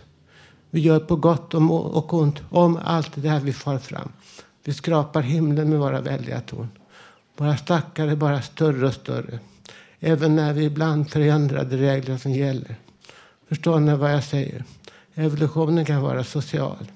Vi 0.70 0.80
gör 0.80 1.00
på 1.00 1.16
gott 1.16 1.54
och 1.54 2.14
ont 2.14 2.42
om 2.50 2.78
allt 2.84 3.14
det 3.14 3.20
där 3.20 3.40
vi 3.40 3.52
får 3.52 3.78
fram. 3.78 4.12
Vi 4.64 4.74
skrapar 4.74 5.22
himlen 5.22 5.70
med 5.70 5.78
våra 5.78 6.00
väldiga 6.00 6.40
torn. 6.40 6.68
Våra 7.36 7.56
stackar 7.56 8.08
är 8.08 8.16
bara 8.16 8.42
större 8.42 8.86
och 8.86 8.94
större. 8.94 9.38
Även 10.00 10.36
när 10.36 10.52
vi 10.52 10.64
ibland 10.64 11.10
förändrar 11.10 11.64
de 11.64 11.76
regler 11.76 12.16
som 12.16 12.32
gäller. 12.32 12.76
Förstår 13.48 13.80
ni 13.80 13.94
vad 13.94 14.12
jag 14.12 14.24
säger? 14.24 14.64
Evolutionen 15.14 15.84
kan 15.84 16.02
vara 16.02 16.24
social. 16.24 16.90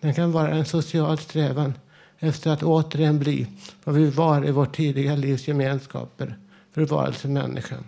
Den 0.00 0.14
kan 0.14 0.32
vara 0.32 0.50
en 0.50 0.64
social 0.64 1.18
strävan 1.18 1.74
efter 2.18 2.50
att 2.50 2.62
återigen 2.62 3.18
bli 3.18 3.46
vad 3.84 3.94
vi 3.94 4.10
var 4.10 4.46
i 4.46 4.50
vårt 4.50 4.76
tidiga 4.76 5.16
livs 5.16 5.48
gemenskaper 5.48 6.36
förvarelsemänniskan. 6.72 7.84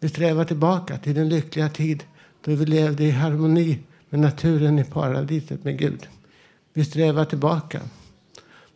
Vi 0.00 0.08
strävar 0.08 0.44
tillbaka 0.44 0.98
till 0.98 1.14
den 1.14 1.28
lyckliga 1.28 1.68
tid 1.68 2.04
då 2.44 2.54
vi 2.54 2.66
levde 2.66 3.04
i 3.04 3.10
harmoni 3.10 3.78
med 4.08 4.20
naturen 4.20 4.78
i 4.78 4.84
paradiset 4.84 5.64
med 5.64 5.78
Gud. 5.78 6.08
Vi 6.72 6.84
strävar 6.84 7.24
tillbaka. 7.24 7.80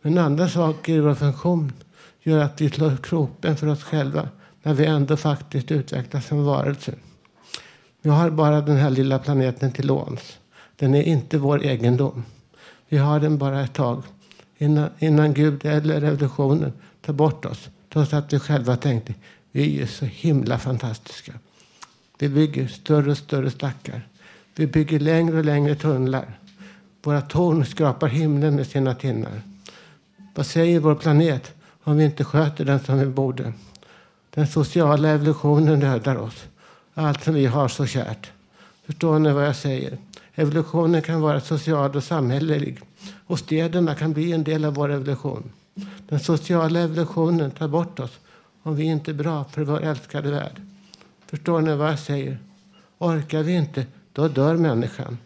Men 0.05 0.17
andra 0.17 0.49
saker 0.49 0.93
i 0.93 0.99
vår 0.99 1.15
funktion 1.15 1.71
gör 2.23 2.39
att 2.39 2.61
vi 2.61 2.69
slår 2.69 2.97
kroppen 3.03 3.57
för 3.57 3.67
oss 3.67 3.83
själva 3.83 4.29
när 4.63 4.73
vi 4.73 4.85
ändå 4.85 5.17
faktiskt 5.17 5.71
utvecklas 5.71 6.27
som 6.27 6.45
varelser. 6.45 6.95
Vi 8.01 8.09
har 8.09 8.29
bara 8.29 8.61
den 8.61 8.77
här 8.77 8.89
lilla 8.89 9.19
planeten 9.19 9.71
till 9.71 9.87
låns. 9.87 10.37
Den 10.75 10.95
är 10.95 11.03
inte 11.03 11.37
vår 11.37 11.63
egendom. 11.63 12.25
Vi 12.89 12.97
har 12.97 13.19
den 13.19 13.37
bara 13.37 13.61
ett 13.61 13.73
tag 13.73 14.03
innan, 14.57 14.89
innan 14.99 15.33
Gud 15.33 15.65
eller 15.65 16.01
revolutionen 16.01 16.73
tar 17.01 17.13
bort 17.13 17.45
oss. 17.45 17.69
Trots 17.93 18.13
att 18.13 18.33
vi 18.33 18.39
själva 18.39 18.75
tänkte 18.75 19.13
vi 19.51 19.81
är 19.81 19.85
så 19.85 20.05
himla 20.05 20.59
fantastiska. 20.59 21.33
Vi 22.19 22.29
bygger 22.29 22.67
större 22.67 23.11
och 23.11 23.17
större 23.17 23.51
stackar. 23.51 24.07
Vi 24.55 24.67
bygger 24.67 24.99
längre 24.99 25.37
och 25.37 25.45
längre 25.45 25.75
tunnlar. 25.75 26.39
Våra 27.03 27.21
torn 27.21 27.65
skrapar 27.65 28.07
himlen 28.07 28.55
med 28.55 28.67
sina 28.67 28.95
tinnar. 28.95 29.52
Vad 30.35 30.45
säger 30.45 30.79
vår 30.79 30.95
planet 30.95 31.53
om 31.83 31.97
vi 31.97 32.05
inte 32.05 32.23
sköter 32.23 32.65
den 32.65 32.79
som 32.79 32.99
vi 32.99 33.05
borde? 33.05 33.53
Den 34.29 34.47
sociala 34.47 35.09
evolutionen 35.09 35.79
dödar 35.79 36.15
oss. 36.15 36.45
Allt 36.93 37.23
som 37.23 37.33
vi 37.33 37.45
har 37.45 37.67
så 37.67 37.85
kärt. 37.85 38.31
Förstår 38.85 39.19
ni 39.19 39.31
vad 39.31 39.45
jag 39.45 39.55
säger? 39.55 39.97
Evolutionen 40.35 41.01
kan 41.01 41.21
vara 41.21 41.41
social 41.41 41.95
och 41.95 42.03
samhällelig. 42.03 42.79
Och 43.27 43.39
städerna 43.39 43.95
kan 43.95 44.13
bli 44.13 44.31
en 44.31 44.43
del 44.43 44.65
av 44.65 44.73
vår 44.73 44.91
evolution. 44.91 45.51
Den 46.09 46.19
sociala 46.19 46.79
evolutionen 46.79 47.51
tar 47.51 47.67
bort 47.67 47.99
oss 47.99 48.19
om 48.63 48.75
vi 48.75 48.83
inte 48.83 49.11
är 49.11 49.15
bra 49.15 49.43
för 49.43 49.63
vår 49.63 49.81
älskade 49.81 50.31
värld. 50.31 50.61
Förstår 51.25 51.61
ni 51.61 51.75
vad 51.75 51.91
jag 51.91 51.99
säger? 51.99 52.37
Orkar 52.97 53.43
vi 53.43 53.51
inte, 53.55 53.85
då 54.13 54.27
dör 54.27 54.55
människan. 54.55 55.17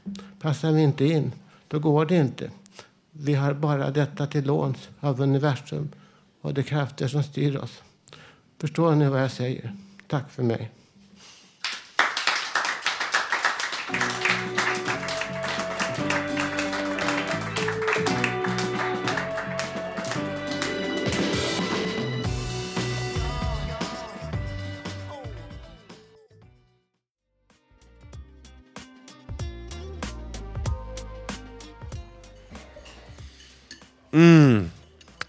Passar 0.42 0.72
vi 0.72 0.82
inte 0.82 1.06
in, 1.06 1.32
då 1.68 1.80
går 1.80 2.06
det 2.06 2.16
inte. 2.16 2.50
Vi 3.20 3.34
har 3.34 3.54
bara 3.54 3.92
detta 3.92 4.28
till 4.28 4.46
låns 4.46 4.90
av 5.00 5.22
universum 5.22 5.90
och 6.42 6.54
de 6.54 6.64
krafter 6.64 7.08
som 7.08 7.24
styr 7.24 7.58
oss. 7.58 7.84
Förstår 8.58 8.96
ni 8.96 9.10
vad 9.10 9.22
jag 9.22 9.32
säger? 9.32 9.76
Tack 10.08 10.32
för 10.32 10.44
mig. 10.44 10.72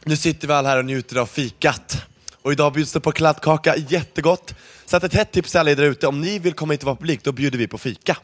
Nu 0.09 0.17
sitter 0.17 0.49
vi 0.49 0.55
alla 0.55 0.69
här 0.69 0.79
och 0.79 0.85
njuter 0.85 1.17
av 1.17 1.27
fikat. 1.27 2.07
Och 2.43 2.53
idag 2.53 2.73
bjuds 2.73 2.93
det 2.93 3.01
på 3.01 3.13
kladdkaka, 3.13 3.77
jättegott. 3.77 4.55
Så 4.87 4.97
att 4.97 5.05
ett 5.05 5.15
hett 5.15 5.33
tips 5.33 5.51
till 5.51 5.61
alla 5.61 5.71
er 5.71 5.77
där 5.77 5.85
ute, 5.85 6.07
om 6.07 6.21
ni 6.21 6.39
vill 6.39 6.53
komma 6.53 6.73
hit 6.73 6.83
och 6.83 6.87
vara 6.87 6.97
publik, 6.97 7.25
då 7.25 7.33
bjuder 7.33 7.59
vi 7.59 7.67
på 7.67 7.79
fika. 7.79 8.17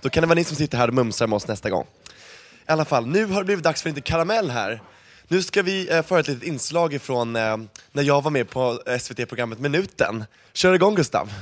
Då 0.00 0.10
kan 0.10 0.20
det 0.20 0.26
vara 0.26 0.34
ni 0.34 0.44
som 0.44 0.56
sitter 0.56 0.78
här 0.78 0.88
och 0.88 0.94
mumsar 0.94 1.26
med 1.26 1.36
oss 1.36 1.48
nästa 1.48 1.70
gång. 1.70 1.86
I 2.68 2.72
alla 2.72 2.84
fall, 2.84 3.06
nu 3.06 3.26
har 3.26 3.40
det 3.40 3.44
blivit 3.44 3.64
dags 3.64 3.82
för 3.82 3.88
lite 3.88 4.00
karamell 4.00 4.50
här. 4.50 4.82
Nu 5.28 5.42
ska 5.42 5.62
vi 5.62 5.90
eh, 5.90 6.02
föra 6.02 6.20
ett 6.20 6.28
litet 6.28 6.42
inslag 6.42 6.94
ifrån 6.94 7.36
eh, 7.36 7.56
när 7.92 8.02
jag 8.02 8.22
var 8.22 8.30
med 8.30 8.50
på 8.50 8.82
eh, 8.86 8.98
SVT-programmet 8.98 9.58
Minuten. 9.58 10.24
Kör 10.52 10.74
igång 10.74 10.94
Gustav. 10.94 11.32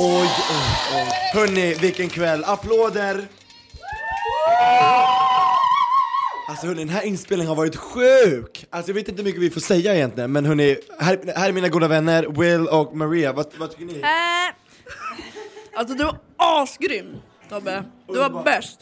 Oj, 0.00 0.06
oj, 0.06 0.30
oj. 0.94 1.08
Hörni, 1.32 1.74
vilken 1.74 2.08
kväll. 2.08 2.44
Applåder! 2.44 3.28
Alltså 6.48 6.66
hörni, 6.66 6.80
den 6.80 6.88
här 6.88 7.02
inspelningen 7.02 7.48
har 7.48 7.56
varit 7.56 7.76
sjuk! 7.76 8.66
Alltså 8.70 8.90
jag 8.90 8.94
vet 8.94 9.08
inte 9.08 9.22
hur 9.22 9.24
mycket 9.24 9.42
vi 9.42 9.50
får 9.50 9.60
säga 9.60 9.94
egentligen, 9.94 10.32
men 10.32 10.46
hörni, 10.46 10.76
här, 10.98 11.32
här 11.36 11.48
är 11.48 11.52
mina 11.52 11.68
goda 11.68 11.88
vänner, 11.88 12.26
Will 12.40 12.68
och 12.68 12.96
Maria. 12.96 13.32
Vad, 13.32 13.46
vad 13.58 13.70
tycker 13.70 13.84
ni? 13.84 14.00
Äh, 14.00 14.08
alltså 15.78 15.94
du 15.94 16.04
var 16.04 16.18
asgrym 16.36 17.16
Tobbe. 17.48 17.84
Du 18.06 18.18
var 18.18 18.44
bäst. 18.44 18.80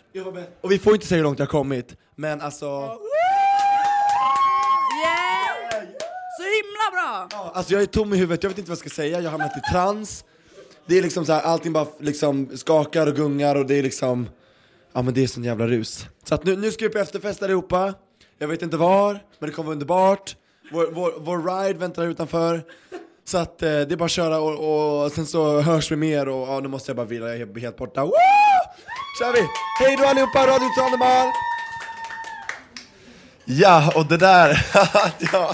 Och 0.61 0.73
vi 0.73 0.79
får 0.79 0.95
inte 0.95 1.07
säga 1.07 1.17
hur 1.17 1.25
långt 1.25 1.39
jag 1.39 1.47
har 1.47 1.51
kommit, 1.51 1.97
men 2.17 2.41
alltså... 2.41 2.67
Yeah! 2.67 2.97
Så 6.39 6.43
himla 6.43 6.91
bra! 6.93 7.29
Alltså 7.55 7.73
jag 7.73 7.83
är 7.83 7.87
tom 7.87 8.15
i 8.15 8.17
huvudet, 8.17 8.43
jag 8.43 8.51
vet 8.51 8.59
inte 8.59 8.71
vad 8.71 8.79
jag 8.79 8.91
ska 8.91 8.97
säga, 8.97 9.21
jag 9.21 9.31
har 9.31 9.39
hamnat 9.39 9.57
i 9.57 9.73
trans. 9.73 10.25
Det 10.87 10.99
är 10.99 11.03
liksom 11.03 11.27
så 11.27 11.33
här, 11.33 11.43
allting 11.43 11.73
bara 11.73 11.87
liksom 12.01 12.57
skakar 12.57 13.07
och 13.07 13.15
gungar 13.17 13.55
och 13.57 13.67
det 13.67 13.75
är 13.75 13.83
liksom, 13.83 14.29
ja 14.93 15.03
men 15.03 15.15
det 15.15 15.23
är 15.23 15.27
sån 15.27 15.45
jävla 15.45 15.67
rus. 15.67 16.07
Så 16.25 16.35
att 16.35 16.45
nu, 16.45 16.57
nu 16.57 16.73
ska 16.73 16.85
vi 16.85 16.91
på 16.91 16.99
efterfest 16.99 17.43
allihopa, 17.43 17.95
jag 18.39 18.49
vet 18.49 18.63
inte 18.63 18.77
var, 18.77 19.13
men 19.39 19.51
det 19.51 19.57
kommer 19.57 19.67
vara 19.67 19.73
underbart. 19.73 20.37
Vår, 20.73 20.91
vår, 20.93 21.15
vår 21.19 21.39
ride 21.39 21.79
väntar 21.79 22.03
här 22.03 22.11
utanför. 22.11 22.63
Så 23.25 23.39
att 23.39 23.63
eh, 23.63 23.69
det 23.69 23.93
är 23.93 23.97
bara 23.97 24.05
att 24.05 24.11
köra 24.11 24.39
och, 24.39 25.05
och 25.05 25.13
sen 25.13 25.27
så 25.27 25.61
hörs 25.61 25.93
vi 25.93 25.97
mer 25.97 26.29
och 26.29 26.49
ja, 26.49 26.61
nu 26.61 26.69
måste 26.69 26.91
jag 26.91 26.97
bara 26.97 27.07
vila, 27.07 27.29
jag 27.29 27.41
är 27.57 27.61
helt 27.61 27.77
borta. 27.77 28.05
Woo! 28.05 28.13
Kör 29.19 29.33
vi! 29.33 29.41
Hej 29.81 29.97
då 29.97 30.05
allihopa, 30.05 30.47
Radio 30.47 30.69
Tranemal! 30.79 31.29
Ja, 33.45 33.93
och 33.97 34.07
det 34.07 34.17
där, 34.17 34.67
ja. 35.33 35.53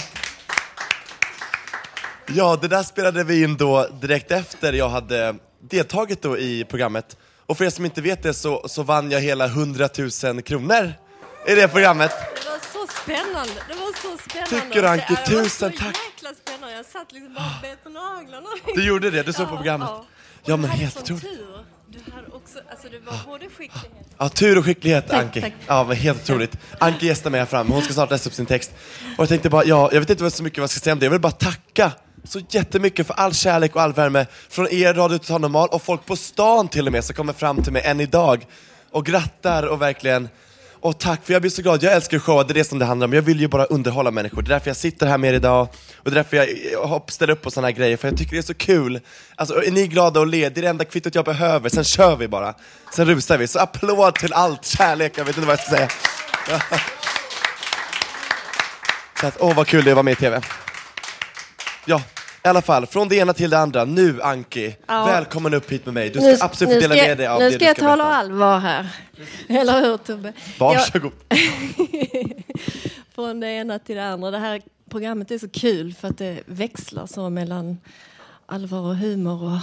Ja, 2.27 2.59
det 2.62 2.68
där 2.68 2.83
spelade 2.83 3.25
vi 3.25 3.43
in 3.43 3.57
då 3.57 3.87
direkt 4.01 4.31
efter 4.31 4.73
jag 4.73 4.89
hade 4.89 5.35
deltagit 5.70 6.23
då 6.23 6.39
i 6.39 6.64
programmet. 6.64 7.16
Och 7.47 7.59
för 7.59 7.64
er 7.64 7.70
som 7.70 7.85
inte 7.85 8.01
vet 8.01 8.23
det 8.23 8.35
så, 8.35 8.68
så 8.68 8.83
vann 8.83 9.11
jag 9.11 9.20
hela 9.20 9.45
100 9.47 9.89
000 10.25 10.43
kronor 10.43 10.93
i 11.49 11.55
det 11.55 11.68
programmet. 11.68 12.11
Det 12.11 12.49
var 12.51 12.59
så 12.87 12.93
spännande. 13.03 13.53
Det 13.68 13.75
var 13.75 13.93
så 14.03 14.18
spännande. 14.31 14.66
Tycker 14.66 14.83
du, 14.83 14.89
Anki? 14.89 15.05
Det 15.09 15.35
var 15.35 15.43
Tusen 15.43 15.73
så 15.73 15.79
tack. 15.79 15.97
jäkla 16.14 16.31
spännande. 16.45 16.77
Jag 16.77 16.87
satt 16.87 17.12
liksom 17.12 17.35
bara 17.35 17.45
och 17.45 17.62
bet 17.62 17.85
på 17.85 17.89
naglarna. 17.91 18.47
Du 18.75 18.87
gjorde 18.87 19.11
det, 19.11 19.23
du 19.23 19.33
såg 19.33 19.49
på 19.49 19.57
programmet. 19.57 19.89
Ja, 20.45 20.57
men 20.57 20.70
du 20.70 20.77
helt 20.77 20.97
otroligt. 20.99 21.25
Du 21.89 22.12
hade 22.12 22.27
också, 22.27 22.59
alltså 22.70 22.89
det 22.89 22.99
var 22.99 23.18
både 23.27 23.45
skicklighet 23.49 24.07
Ja, 24.18 24.29
tur 24.29 24.59
och 24.59 24.64
skicklighet 24.64 25.09
Tack, 25.09 25.23
Anki. 25.23 25.41
tack. 25.41 25.53
Ja, 25.66 25.85
men 25.85 25.97
helt 25.97 26.23
otroligt. 26.23 26.57
Anki 26.79 27.07
gästar 27.07 27.31
mig 27.31 27.41
här 27.41 27.47
framme, 27.47 27.70
hon 27.75 27.83
ska 27.83 27.93
snart 27.95 28.11
läsa 28.11 28.29
upp 28.31 28.35
sin 28.35 28.47
text. 28.47 28.70
Och 29.16 29.23
jag 29.23 29.29
tänkte 29.29 29.51
bara, 29.51 29.64
ja, 29.64 29.89
jag 29.93 30.01
vet 30.01 30.11
inte 30.11 30.23
vad 30.23 30.33
så 30.33 30.43
mycket 30.43 30.59
vad 30.59 30.62
jag 30.62 30.70
ska 30.70 30.81
säga 30.81 30.93
om 30.93 30.99
det. 30.99 31.07
Jag 31.07 31.11
vill 31.11 31.20
bara 31.20 31.33
tacka 31.33 31.93
så 32.25 32.41
jättemycket 32.51 33.07
för 33.07 33.14
all 33.14 33.35
kärlek 33.35 33.77
och 33.77 33.83
all 33.83 33.93
värme 33.93 34.27
från 34.49 34.68
er 34.70 34.95
Radio 34.95 35.18
Total 35.18 35.41
Normal 35.41 35.68
och 35.68 35.83
folk 35.83 36.07
på 36.07 36.16
stan 36.16 36.68
till 36.68 36.87
och 36.87 36.93
med 36.93 37.05
som 37.05 37.14
kommer 37.14 37.33
fram 37.33 37.62
till 37.62 37.73
mig 37.73 37.83
än 37.83 38.01
idag 38.01 38.47
och 38.91 39.07
grattar 39.07 39.62
och 39.62 39.83
verkligen 39.83 40.29
och 40.83 40.99
tack, 40.99 41.20
för 41.25 41.33
jag 41.33 41.43
blir 41.43 41.51
så 41.51 41.62
glad. 41.62 41.83
Jag 41.83 41.93
älskar 41.93 42.18
show, 42.18 42.47
det 42.47 42.53
är 42.53 42.55
det 42.55 42.64
som 42.64 42.79
det 42.79 42.85
handlar 42.85 43.07
om. 43.07 43.12
Jag 43.12 43.23
vill 43.23 43.41
ju 43.41 43.49
bara 43.49 43.64
underhålla 43.64 44.11
människor. 44.11 44.43
Det 44.43 44.49
är 44.49 44.55
därför 44.55 44.70
jag 44.70 44.77
sitter 44.77 45.07
här 45.07 45.18
med 45.18 45.31
er 45.31 45.35
idag. 45.35 45.68
Och 45.97 46.11
det 46.11 46.11
är 46.11 46.14
därför 46.14 46.37
jag 46.73 47.03
ställer 47.11 47.33
upp 47.33 47.43
på 47.43 47.51
sådana 47.51 47.68
här 47.68 47.75
grejer, 47.75 47.97
för 47.97 48.09
jag 48.09 48.18
tycker 48.18 48.33
det 48.33 48.39
är 48.39 48.43
så 48.43 48.55
kul. 48.55 49.01
Alltså, 49.35 49.64
är 49.64 49.70
ni 49.70 49.87
glada 49.87 50.20
och 50.20 50.27
le? 50.27 50.49
Det 50.49 50.61
är 50.61 50.62
det 50.62 50.68
enda 50.68 50.85
kvittot 50.85 51.14
jag 51.14 51.25
behöver. 51.25 51.68
Sen 51.68 51.85
kör 51.85 52.16
vi 52.16 52.29
bara. 52.29 52.55
Sen 52.95 53.07
rusar 53.07 53.39
vi. 53.39 53.47
Så 53.47 53.59
applåd 53.59 54.14
till 54.14 54.33
allt, 54.33 54.66
kärlek, 54.66 55.12
jag 55.16 55.25
vet 55.25 55.37
inte 55.37 55.47
vad 55.47 55.59
jag 55.59 55.66
ska 55.66 55.77
säga. 55.77 55.89
Så 59.20 59.27
att, 59.27 59.37
åh 59.41 59.55
vad 59.55 59.66
kul 59.66 59.85
det 59.85 59.91
är 59.91 59.93
att 59.93 59.97
vara 59.97 60.03
med 60.03 60.12
i 60.12 60.16
TV. 60.16 60.41
Ja, 61.87 62.03
i 62.45 62.49
alla 62.49 62.62
fall, 62.62 62.87
från 62.87 63.09
det 63.09 63.16
ena 63.16 63.33
till 63.33 63.51
det 63.51 63.59
andra. 63.59 63.85
Nu 63.85 64.22
Anki, 64.22 64.76
Ja. 64.87 65.05
välkommen 65.05 65.55
upp 65.55 65.72
hit 65.72 65.85
med 65.85 65.95
mig. 65.95 66.09
Du 66.11 66.18
ska 66.20 66.28
Nu- 66.28 66.37
absolut 66.41 66.74
nu 66.74 66.74
få 66.74 66.89
dela 66.89 66.95
ska- 66.95 67.09
med 67.09 67.18
dig 67.18 67.26
av 67.26 67.39
Nu 67.41 67.45
det 67.45 67.51
ska 67.51 67.59
du 67.59 67.64
jag 67.64 67.76
ska 67.76 67.87
tala 67.87 68.05
berätta. 68.05 68.16
allvar 68.16 68.59
här. 68.59 68.87
Eller 69.49 69.80
hur 69.80 69.97
Tobbe? 69.97 70.33
Varsågod. 70.59 71.12
Jag, 71.28 71.39
från 73.14 73.41
det 73.41 73.49
ena 73.49 73.78
till 73.78 73.97
det 73.97 74.05
andra. 74.07 74.30
Det 74.30 74.39
här 74.39 74.62
programmet 74.91 75.30
är 75.30 75.39
så 75.39 75.49
kul 75.49 75.95
för 75.95 76.09
att 76.09 76.18
det 76.18 76.43
växlar 76.47 77.07
så 77.07 77.30
mellan 77.30 77.78
allvar 78.47 78.80
och 78.80 78.97
humor 78.97 79.45
och, 79.45 79.59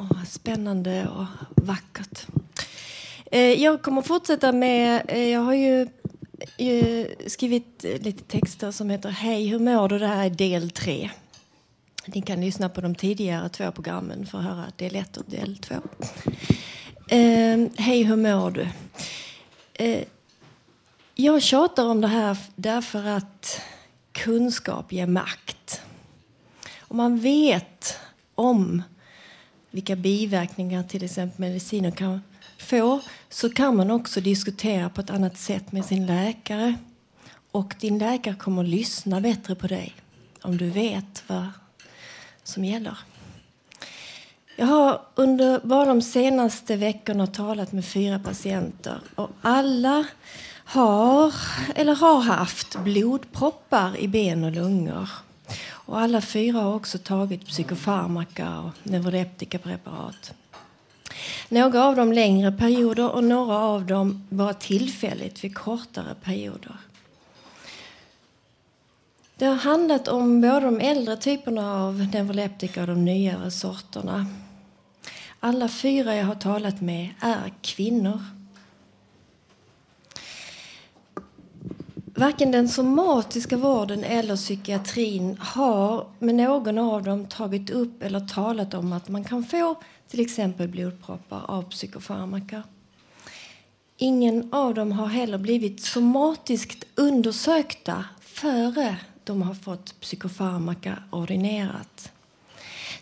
och 0.00 0.16
spännande 0.28 1.06
och 1.16 1.24
vackert. 1.66 2.26
Eh, 3.32 3.40
jag 3.62 3.82
kommer 3.82 4.02
fortsätta 4.02 4.52
med, 4.52 5.02
eh, 5.08 5.28
jag 5.28 5.40
har 5.40 5.54
ju 5.54 5.88
skrivit 7.26 7.84
lite 8.00 8.24
texter 8.24 8.70
som 8.70 8.90
heter 8.90 9.08
Hej, 9.10 9.46
hur 9.46 9.58
mår 9.58 9.88
du? 9.88 9.98
Det 9.98 10.06
här 10.06 10.26
är 10.26 10.30
del 10.30 10.70
tre. 10.70 11.10
Ni 12.06 12.22
kan 12.22 12.40
lyssna 12.40 12.68
på 12.68 12.80
de 12.80 12.94
tidigare 12.94 13.48
två 13.48 13.72
programmen 13.72 14.26
för 14.26 14.38
att 14.38 14.44
höra 14.44 14.66
del 14.76 14.96
1 14.96 15.16
och 15.16 15.24
del 15.26 15.58
två. 15.58 15.74
Eh, 17.08 17.66
Hej, 17.76 18.02
hur 18.02 18.16
mår 18.16 18.50
du? 18.50 18.68
Eh, 19.74 20.04
jag 21.14 21.42
tjatar 21.42 21.84
om 21.84 22.00
det 22.00 22.08
här 22.08 22.36
därför 22.54 23.06
att 23.06 23.60
kunskap 24.12 24.92
ger 24.92 25.06
makt. 25.06 25.80
Om 26.78 26.96
man 26.96 27.18
vet 27.18 27.98
om 28.34 28.82
vilka 29.70 29.96
biverkningar 29.96 30.82
till 30.82 31.04
exempel 31.04 31.40
mediciner 31.40 31.90
kan 31.90 32.22
få 32.58 33.00
så 33.28 33.50
kan 33.50 33.76
man 33.76 33.90
också 33.90 34.20
diskutera 34.20 34.88
på 34.88 35.00
ett 35.00 35.10
annat 35.10 35.38
sätt 35.38 35.72
med 35.72 35.84
sin 35.84 36.06
läkare. 36.06 36.74
Och 37.50 37.74
din 37.80 37.98
läkare 37.98 38.34
kommer 38.34 38.62
att 38.62 38.68
lyssna 38.68 39.20
bättre 39.20 39.54
på 39.54 39.66
dig 39.66 39.94
om 40.42 40.56
du 40.56 40.70
vet 40.70 41.22
vad 41.26 41.46
som 42.44 42.64
gäller. 42.64 42.98
Jag 44.56 44.66
har 44.66 45.00
under 45.14 45.60
bara 45.64 45.84
de 45.84 46.02
senaste 46.02 46.76
veckorna 46.76 47.26
talat 47.26 47.72
med 47.72 47.84
fyra 47.84 48.18
patienter 48.18 49.00
och 49.14 49.30
alla 49.40 50.04
har 50.64 51.34
eller 51.74 51.94
har 51.94 52.20
haft 52.20 52.78
blodproppar 52.78 53.96
i 53.96 54.08
ben 54.08 54.44
och 54.44 54.52
lungor. 54.52 55.08
Och 55.68 56.00
alla 56.00 56.20
fyra 56.20 56.60
har 56.60 56.74
också 56.74 56.98
tagit 56.98 57.46
psykofarmaka 57.46 58.58
och 58.58 58.70
neuroleptikapreparat. 58.82 60.34
Några 61.48 61.84
av 61.84 61.96
dem 61.96 62.12
längre 62.12 62.52
perioder 62.52 63.10
och 63.10 63.24
några 63.24 63.58
av 63.58 63.86
dem 63.86 64.26
bara 64.28 64.54
tillfälligt 64.54 65.44
vid 65.44 65.54
kortare 65.54 66.14
perioder. 66.22 66.76
Det 69.42 69.48
har 69.48 69.56
handlat 69.56 70.08
om 70.08 70.40
både 70.40 70.60
de 70.60 70.80
äldre 70.80 71.16
typerna 71.16 71.82
av 71.84 72.08
neuroleptika 72.12 72.80
och 72.80 72.86
de 72.86 73.04
nyare 73.04 73.50
sorterna. 73.50 74.26
Alla 75.40 75.68
fyra 75.68 76.16
jag 76.16 76.24
har 76.24 76.34
talat 76.34 76.80
med 76.80 77.08
är 77.20 77.52
kvinnor. 77.62 78.20
Varken 82.14 82.50
den 82.50 82.68
somatiska 82.68 83.56
vården 83.56 84.04
eller 84.04 84.36
psykiatrin 84.36 85.36
har 85.40 86.06
med 86.18 86.34
någon 86.34 86.78
av 86.78 87.02
dem 87.02 87.26
tagit 87.26 87.70
upp 87.70 88.02
eller 88.02 88.20
talat 88.20 88.74
om 88.74 88.92
att 88.92 89.08
man 89.08 89.24
kan 89.24 89.44
få 89.44 89.74
till 90.08 90.20
exempel 90.20 90.68
blodproppar 90.68 91.42
av 91.48 91.62
psykofarmaka. 91.62 92.62
Ingen 93.96 94.54
av 94.54 94.74
dem 94.74 94.92
har 94.92 95.06
heller 95.06 95.38
blivit 95.38 95.84
somatiskt 95.84 96.84
undersökta 96.94 98.04
före 98.20 98.96
de 99.24 99.42
har 99.42 99.54
fått 99.54 100.00
psykofarmaka 100.00 100.98
ordinerat. 101.10 102.12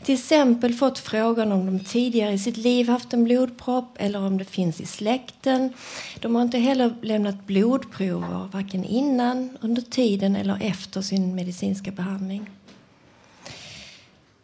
Till 0.03 0.15
exempel 0.15 0.75
fått 0.75 0.99
frågan 0.99 1.53
om 1.53 1.67
de 1.67 1.85
tidigare 1.85 2.33
i 2.33 2.39
sitt 2.39 2.57
liv 2.57 2.89
haft 2.89 3.13
en 3.13 3.25
blodpropp 3.25 3.97
eller 3.97 4.23
om 4.27 4.39
det 4.39 4.45
finns 4.45 4.81
i 4.81 4.87
släkten. 4.87 5.73
De 6.21 6.35
har 6.35 6.43
inte 6.43 6.59
heller 6.59 6.95
lämnat 7.03 7.47
blodprover 7.47 8.49
varken 8.53 8.85
innan, 8.85 9.59
under 9.61 9.83
tiden 9.83 10.37
eller 10.37 10.59
efter 10.61 11.03
sin 11.03 11.35
medicinska 11.35 11.91
behandling. 11.91 12.51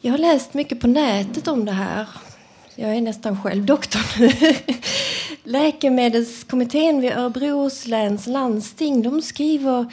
Jag 0.01 0.13
har 0.13 0.19
läst 0.19 0.55
mycket 0.55 0.81
på 0.81 0.87
nätet 0.87 1.49
om 1.49 1.65
det 1.65 1.73
här. 1.73 2.09
Jag 2.75 2.97
är 2.97 3.01
nästan 3.01 3.43
själv 3.43 3.65
doktor 3.65 4.21
nu. 4.21 4.57
Läkemedelskommittén 5.45 7.01
vid 7.01 7.13
Örebro 7.13 7.71
läns 7.87 8.27
landsting 8.27 9.03
de 9.03 9.23
skriver 9.23 9.87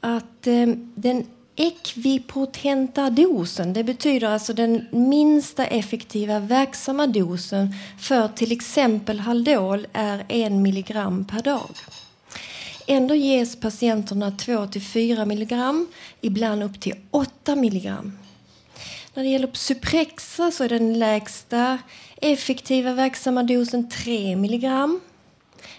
att 0.00 0.46
eh, 0.46 0.66
den 0.94 1.26
ekvipotenta 1.56 3.10
dosen, 3.10 3.72
det 3.72 3.84
betyder 3.84 4.28
alltså 4.28 4.52
den 4.52 4.86
minsta 4.90 5.66
effektiva 5.66 6.40
verksamma 6.40 7.06
dosen 7.06 7.74
för 8.00 8.28
till 8.28 8.52
exempel 8.52 9.20
Haldol 9.20 9.86
är 9.92 10.24
en 10.28 10.62
milligram 10.62 11.24
per 11.24 11.42
dag. 11.42 11.70
Ändå 12.86 13.14
ges 13.14 13.60
patienterna 13.60 14.30
2-4 14.30 15.26
milligram, 15.26 15.86
ibland 16.20 16.62
upp 16.62 16.80
till 16.80 16.94
8 17.10 17.56
milligram. 17.56 18.12
När 19.14 19.22
det 19.22 19.28
gäller 19.28 19.50
Suprexa 19.52 20.50
så 20.50 20.64
är 20.64 20.68
den 20.68 20.98
lägsta 20.98 21.78
effektiva 22.16 22.92
verksamma 22.92 23.42
dosen 23.42 23.90
3 23.90 24.36
milligram. 24.36 25.00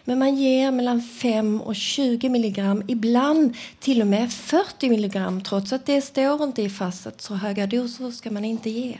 Men 0.03 0.19
man 0.19 0.35
ger 0.35 0.71
mellan 0.71 1.01
5 1.01 1.61
och 1.61 1.75
20 1.75 2.29
milligram, 2.29 2.83
ibland 2.87 3.57
till 3.79 4.01
och 4.01 4.07
med 4.07 4.33
40 4.33 4.89
milligram 4.89 5.43
trots 5.43 5.73
att 5.73 5.85
det 5.85 6.01
står 6.01 6.43
inte 6.43 6.61
i 6.61 6.69
fast 6.69 7.07
att 7.07 7.21
så 7.21 7.33
höga 7.33 7.67
doser 7.67 8.11
ska 8.11 8.31
man 8.31 8.45
inte 8.45 8.69
ge. 8.69 8.97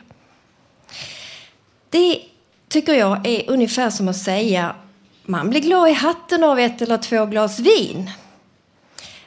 Det 1.90 2.20
tycker 2.68 2.94
jag 2.94 3.28
är 3.28 3.50
ungefär 3.50 3.90
som 3.90 4.08
att 4.08 4.18
säga 4.18 4.76
man 5.24 5.50
blir 5.50 5.62
glad 5.62 5.90
i 5.90 5.94
hatten 5.94 6.44
av 6.44 6.60
ett 6.60 6.82
eller 6.82 6.98
två 6.98 7.26
glas 7.26 7.60
vin. 7.60 8.12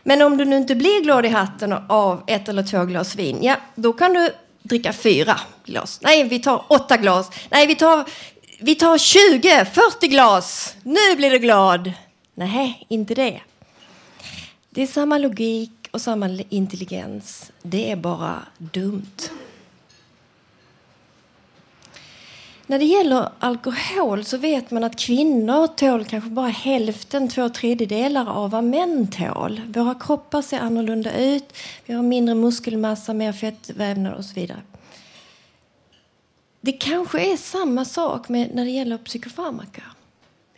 Men 0.02 0.22
om 0.22 0.36
du 0.36 0.44
nu 0.44 0.56
inte 0.56 0.74
blir 0.74 1.02
glad 1.02 1.26
i 1.26 1.28
hatten 1.28 1.72
av 1.88 2.22
ett 2.26 2.48
eller 2.48 2.62
två 2.62 2.84
glas 2.84 3.16
vin, 3.16 3.38
ja, 3.42 3.56
då 3.74 3.92
kan 3.92 4.12
du 4.12 4.30
dricka 4.62 4.92
fyra 4.92 5.40
glas. 5.64 6.00
Nej, 6.02 6.24
vi 6.24 6.38
tar 6.38 6.64
åtta 6.68 6.96
glas. 6.96 7.30
Nej, 7.50 7.66
vi 7.66 7.74
tar, 7.74 8.04
vi 8.62 8.74
tar 8.74 8.98
20, 8.98 9.64
40 9.64 10.08
glas. 10.08 10.76
Nu 10.82 11.16
blir 11.16 11.30
du 11.30 11.38
glad. 11.38 11.92
Nej, 12.34 12.86
inte 12.88 13.14
det. 13.14 13.40
Det 14.70 14.82
är 14.82 14.86
samma 14.86 15.18
logik 15.18 15.88
och 15.90 16.00
samma 16.00 16.28
intelligens. 16.48 17.52
Det 17.62 17.90
är 17.90 17.96
bara 17.96 18.42
dumt. 18.58 19.30
När 22.66 22.78
det 22.78 22.84
gäller 22.84 23.28
alkohol 23.38 24.24
så 24.24 24.36
vet 24.36 24.70
man 24.70 24.84
att 24.84 24.98
kvinnor 24.98 25.66
tål 25.66 26.04
kanske 26.04 26.30
bara 26.30 26.48
hälften, 26.48 27.28
två 27.28 27.48
tredjedelar 27.48 28.30
av 28.30 28.50
vad 28.50 28.64
män 28.64 29.06
tål. 29.06 29.60
Våra 29.66 29.94
kroppar 29.94 30.42
ser 30.42 30.58
annorlunda 30.58 31.16
ut, 31.16 31.56
vi 31.86 31.94
har 31.94 32.02
mindre 32.02 32.34
muskelmassa, 32.34 33.14
mer 33.14 33.32
fettvävnad 33.32 34.14
och 34.14 34.24
så 34.24 34.34
vidare. 34.34 34.60
Det 36.64 36.72
kanske 36.72 37.32
är 37.32 37.36
samma 37.36 37.84
sak 37.84 38.28
med, 38.28 38.54
när 38.54 38.64
det 38.64 38.70
gäller 38.70 38.98
psykofarmaka. 38.98 39.82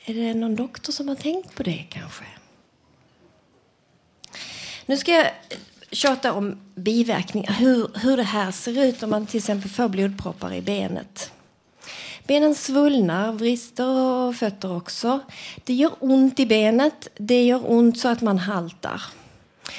Är 0.05 0.15
det 0.15 0.35
någon 0.35 0.57
doktor 0.57 0.93
som 0.93 1.09
har 1.09 1.15
tänkt 1.15 1.55
på 1.55 1.63
det 1.63 1.85
kanske? 1.91 2.25
Nu 4.87 4.97
ska 4.97 5.13
jag 5.13 5.27
tjata 5.91 6.33
om 6.33 6.61
biverkningar, 6.75 7.53
hur, 7.53 7.91
hur 7.95 8.17
det 8.17 8.23
här 8.23 8.51
ser 8.51 8.85
ut 8.85 9.03
om 9.03 9.11
man 9.11 9.27
till 9.27 9.39
exempel 9.39 9.71
får 9.71 9.89
blodproppar 9.89 10.55
i 10.55 10.63
benet. 10.63 11.33
Benen 12.27 12.55
svullnar, 12.55 13.33
vrister 13.33 13.89
och 13.89 14.37
fötter 14.37 14.77
också. 14.77 15.21
Det 15.65 15.75
gör 15.75 15.93
ont 16.01 16.41
i 16.41 16.47
benet. 16.47 17.09
Det 17.17 17.45
gör 17.45 17.71
ont 17.71 17.99
så 17.99 18.09
att 18.09 18.21
man 18.21 18.39
haltar. 18.39 19.03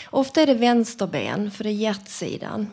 Ofta 0.10 0.42
är 0.42 0.46
det 0.46 0.54
vänsterben, 0.54 1.52
för 1.52 1.64
det 1.64 1.70
är 1.70 1.74
hjärtsidan. 1.74 2.68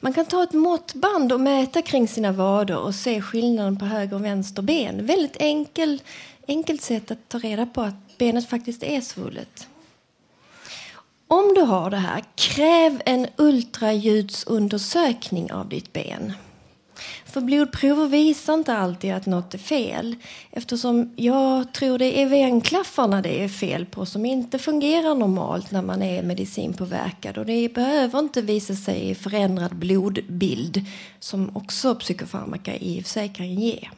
Man 0.00 0.12
kan 0.12 0.26
ta 0.26 0.42
ett 0.42 0.52
måttband 0.52 1.32
och 1.32 1.40
mäta 1.40 1.82
kring 1.82 2.08
sina 2.08 2.32
vader 2.32 2.78
och 2.78 2.94
se 2.94 3.22
skillnaden 3.22 3.78
på 3.78 3.84
höger 3.84 4.16
och 4.16 4.24
vänster 4.24 4.62
ben. 4.62 5.06
Väldigt 5.06 5.36
enkel, 5.38 6.02
enkelt 6.48 6.82
sätt 6.82 7.10
att 7.10 7.28
ta 7.28 7.38
reda 7.38 7.66
på 7.66 7.82
att 7.82 8.18
benet 8.18 8.48
faktiskt 8.48 8.82
är 8.82 9.00
svullet. 9.00 9.68
Om 11.26 11.54
du 11.54 11.60
har 11.60 11.90
det 11.90 11.96
här, 11.96 12.24
kräv 12.34 13.02
en 13.06 13.26
ultraljudsundersökning 13.36 15.52
av 15.52 15.68
ditt 15.68 15.92
ben. 15.92 16.32
För 17.30 17.40
blodprover 17.40 18.06
visar 18.06 18.54
inte 18.54 18.74
alltid 18.74 19.14
att 19.14 19.26
något 19.26 19.54
är 19.54 19.58
fel 19.58 20.16
eftersom 20.50 21.12
jag 21.16 21.72
tror 21.72 21.98
det 21.98 22.22
är 22.22 22.28
venklaffarna 22.28 23.22
det 23.22 23.44
är 23.44 23.48
fel 23.48 23.86
på 23.86 24.06
som 24.06 24.26
inte 24.26 24.58
fungerar 24.58 25.14
normalt 25.14 25.70
när 25.70 25.82
man 25.82 26.02
är 26.02 26.22
medicinpåverkad. 26.22 27.38
Och 27.38 27.46
det 27.46 27.74
behöver 27.74 28.18
inte 28.18 28.42
visa 28.42 28.74
sig 28.74 29.10
i 29.10 29.14
förändrad 29.14 29.76
blodbild 29.76 30.84
som 31.18 31.56
också 31.56 31.94
psykofarmaka 31.94 32.76
i 32.76 33.00
och 33.00 33.04
för 33.04 33.10
sig 33.10 33.28
kan 33.28 33.54
ge. 33.54 33.88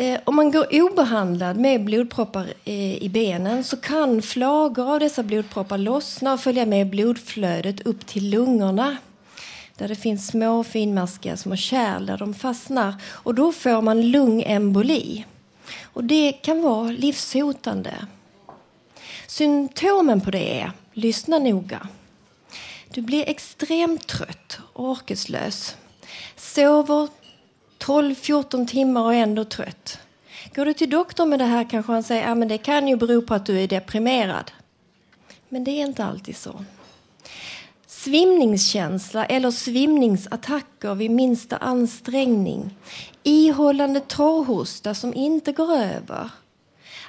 Eh, 0.00 0.20
om 0.24 0.36
man 0.36 0.50
går 0.50 0.82
obehandlad 0.82 1.56
med 1.56 1.84
blodproppar 1.84 2.46
eh, 2.64 3.02
i 3.02 3.08
benen 3.08 3.64
så 3.64 3.76
kan 3.76 4.22
flagor 4.22 4.92
av 4.94 5.00
dessa 5.00 5.22
blodproppar 5.22 5.78
lossna 5.78 6.32
och 6.32 6.40
följa 6.40 6.66
med 6.66 6.90
blodflödet 6.90 7.86
upp 7.86 8.06
till 8.06 8.30
lungorna 8.30 8.96
där 9.76 9.88
det 9.88 9.96
finns 9.96 10.26
små 10.26 10.64
finmaskiga 10.64 11.36
små 11.36 11.56
kärl 11.56 12.06
där 12.06 12.18
de 12.18 12.34
fastnar. 12.34 12.94
Och 13.04 13.34
då 13.34 13.52
får 13.52 13.82
man 13.82 14.10
lungemboli. 14.10 15.24
Och 15.82 16.04
det 16.04 16.32
kan 16.32 16.62
vara 16.62 16.90
livshotande. 16.90 18.06
Symptomen 19.26 20.20
på 20.20 20.30
det 20.30 20.60
är, 20.60 20.72
lyssna 20.92 21.38
noga. 21.38 21.88
Du 22.90 23.02
blir 23.02 23.28
extremt 23.28 24.06
trött 24.06 24.58
och 24.72 24.84
orkeslös. 24.84 25.76
Sover 26.36 27.08
12-14 27.78 28.66
timmar 28.66 29.02
och 29.02 29.14
ändå 29.14 29.44
trött. 29.44 29.98
Går 30.54 30.64
du 30.64 30.72
till 30.72 30.90
doktorn 30.90 31.28
med 31.28 31.38
det 31.38 31.44
här 31.44 31.70
kanske 31.70 31.92
han 31.92 32.02
säger 32.02 32.28
att 32.28 32.38
ah, 32.38 32.44
det 32.44 32.58
kan 32.58 32.88
ju 32.88 32.96
bero 32.96 33.22
på 33.22 33.34
att 33.34 33.46
du 33.46 33.60
är 33.60 33.68
deprimerad. 33.68 34.50
Men 35.48 35.64
det 35.64 35.70
är 35.70 35.86
inte 35.86 36.04
alltid 36.04 36.36
så. 36.36 36.64
Svimningskänsla 37.86 39.24
eller 39.24 39.50
svimningsattacker 39.50 40.94
vid 40.94 41.10
minsta 41.10 41.56
ansträngning. 41.56 42.76
Ihållande 43.22 44.00
torrhosta 44.00 44.94
som 44.94 45.14
inte 45.14 45.52
går 45.52 45.76
över. 45.76 46.30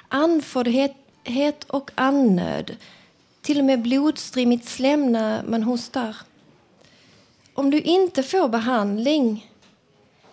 Andfåddhet 0.08 1.64
och 1.66 1.90
andnöd. 1.94 2.76
Till 3.42 3.58
och 3.58 3.64
med 3.64 3.82
blodstrimmigt 3.82 4.68
slem 4.68 5.12
när 5.12 5.42
man 5.42 5.62
hostar. 5.62 6.16
Om 7.54 7.70
du 7.70 7.80
inte 7.80 8.22
får 8.22 8.48
behandling 8.48 9.49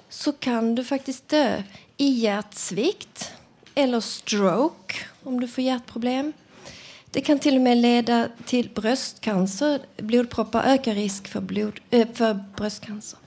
så 0.09 0.31
kan 0.31 0.75
du 0.75 0.83
faktiskt 0.83 1.29
dö 1.29 1.63
i 1.97 2.07
hjärtsvikt 2.07 3.31
eller 3.75 3.99
stroke 3.99 4.95
om 5.23 5.39
du 5.39 5.47
får 5.47 5.63
hjärtproblem. 5.63 6.33
Det 7.11 7.21
kan 7.21 7.39
till 7.39 7.55
och 7.55 7.61
med 7.61 7.77
leda 7.77 8.27
till 8.45 8.69
bröstcancer. 8.69 9.79
Blodproppar 9.97 10.63
ökar 10.63 10.93
risk 10.93 11.27
för, 11.27 11.41
blod, 11.41 11.79
eh, 11.89 12.07
för 12.13 12.33
bröstcancer. 12.57 13.19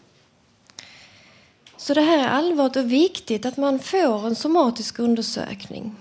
Så 1.76 1.94
det 1.94 2.00
här 2.00 2.18
är 2.18 2.28
allvarligt 2.28 2.76
och 2.76 2.92
viktigt 2.92 3.46
att 3.46 3.56
man 3.56 3.78
får 3.78 4.26
en 4.26 4.36
somatisk 4.36 4.98
undersökning. 4.98 5.96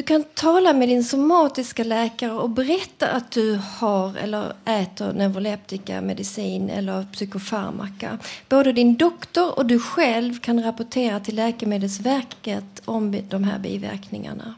Du 0.00 0.04
kan 0.04 0.24
tala 0.24 0.72
med 0.72 0.88
din 0.88 1.04
somatiska 1.04 1.84
läkare 1.84 2.32
och 2.32 2.50
berätta 2.50 3.08
att 3.08 3.30
du 3.30 3.60
har 3.78 4.16
eller 4.16 4.52
äter 4.64 5.12
neuroleptika, 5.12 6.00
medicin 6.00 6.70
eller 6.70 7.06
psykofarmaka. 7.12 8.18
Både 8.48 8.72
din 8.72 8.96
doktor 8.96 9.58
och 9.58 9.66
du 9.66 9.78
själv 9.78 10.38
kan 10.38 10.62
rapportera 10.62 11.20
till 11.20 11.36
Läkemedelsverket 11.36 12.82
om 12.84 13.22
de 13.28 13.44
här 13.44 13.58
biverkningarna. 13.58 14.54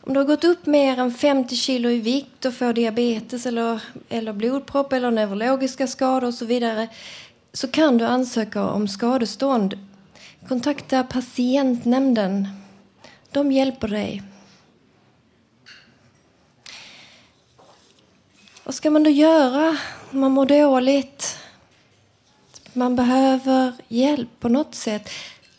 Om 0.00 0.14
du 0.14 0.20
har 0.20 0.26
gått 0.26 0.44
upp 0.44 0.66
mer 0.66 0.98
än 0.98 1.14
50 1.14 1.56
kilo 1.56 1.90
i 1.90 2.00
vikt 2.00 2.44
och 2.44 2.54
får 2.54 2.72
diabetes 2.72 3.46
eller, 3.46 3.82
eller 4.08 4.32
blodpropp 4.32 4.92
eller 4.92 5.10
neurologiska 5.10 5.86
skador 5.86 6.28
och 6.28 6.34
så 6.34 6.44
vidare 6.44 6.88
så 7.52 7.68
kan 7.68 7.98
du 7.98 8.04
ansöka 8.04 8.70
om 8.70 8.88
skadestånd. 8.88 9.78
Kontakta 10.48 11.02
patientnämnden 11.02 12.48
de 13.38 13.52
hjälper 13.52 13.88
dig. 13.88 14.22
Vad 18.64 18.74
ska 18.74 18.90
man 18.90 19.02
då 19.02 19.10
göra 19.10 19.76
om 20.10 20.20
man 20.20 20.32
mår 20.32 20.46
dåligt? 20.46 21.38
Man 22.72 22.96
behöver 22.96 23.72
hjälp 23.88 24.28
på 24.40 24.48
något 24.48 24.74
sätt. 24.74 25.10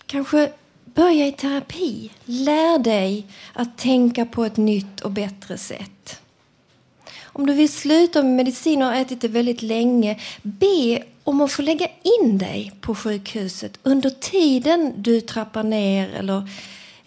Kanske 0.05 0.51
börja 0.85 1.27
i 1.27 1.31
terapi. 1.31 2.11
Lär 2.25 2.79
dig 2.79 3.25
att 3.53 3.77
tänka 3.77 4.25
på 4.25 4.45
ett 4.45 4.57
nytt 4.57 5.01
och 5.01 5.11
bättre 5.11 5.57
sätt. 5.57 6.21
Om 7.23 7.45
du 7.45 7.53
vill 7.53 7.69
sluta 7.73 8.23
med 8.23 8.31
medicin 8.31 8.81
och 8.81 8.87
har 8.87 8.95
ätit 8.95 9.21
det 9.21 9.27
väldigt 9.27 9.61
länge, 9.61 10.19
be 10.41 11.03
om 11.23 11.41
att 11.41 11.51
få 11.51 11.61
lägga 11.61 11.87
in 12.03 12.37
dig 12.37 12.71
på 12.81 12.95
sjukhuset 12.95 13.79
under 13.83 14.09
tiden 14.09 14.93
du 14.97 15.21
trappar 15.21 15.63
ner 15.63 16.09
eller 16.09 16.49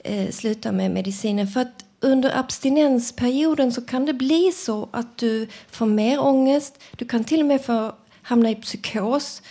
eh, 0.04 0.30
sluta 0.30 0.72
med 0.72 0.90
medicinen. 0.90 1.46
För 1.46 1.60
att 1.60 1.84
under 2.00 2.38
abstinensperioden 2.38 3.72
så 3.72 3.82
kan 3.82 4.06
det 4.06 4.12
bli 4.12 4.52
så 4.52 4.88
att 4.92 5.18
du 5.18 5.48
får 5.70 5.86
mer 5.86 6.20
ångest. 6.20 6.78
Du 6.96 7.04
kan 7.04 7.24
till 7.24 7.40
och 7.40 7.46
med 7.46 7.64
få 7.64 7.92
hamna 8.22 8.50
i 8.50 8.54
psykos. 8.54 9.42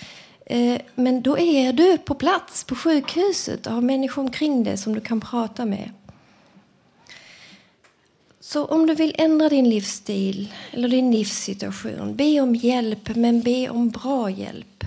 Eh, 0.46 0.82
men 0.96 1.22
då 1.22 1.38
är 1.38 1.74
du 1.74 1.98
på 1.98 2.16
plats 2.16 2.64
på 2.64 2.76
sjukhuset 2.76 3.68
och 3.68 3.74
har 3.74 3.82
människor 3.82 4.22
omkring 4.22 4.64
dig 4.64 4.78
som 4.78 4.96
du 4.96 5.02
kan 5.02 5.22
prata 5.22 5.66
med. 5.66 5.92
Så 8.40 8.66
om 8.66 8.88
du 8.88 8.96
vill 8.96 9.16
ändra 9.18 9.50
din 9.50 9.70
livsstil 9.70 10.54
eller 10.72 10.90
din 10.90 11.12
livssituation, 11.12 12.16
be 12.16 12.42
om 12.42 12.56
hjälp, 12.56 13.16
men 13.16 13.42
be 13.42 13.70
om 13.70 13.90
bra 13.90 14.30
hjälp. 14.30 14.84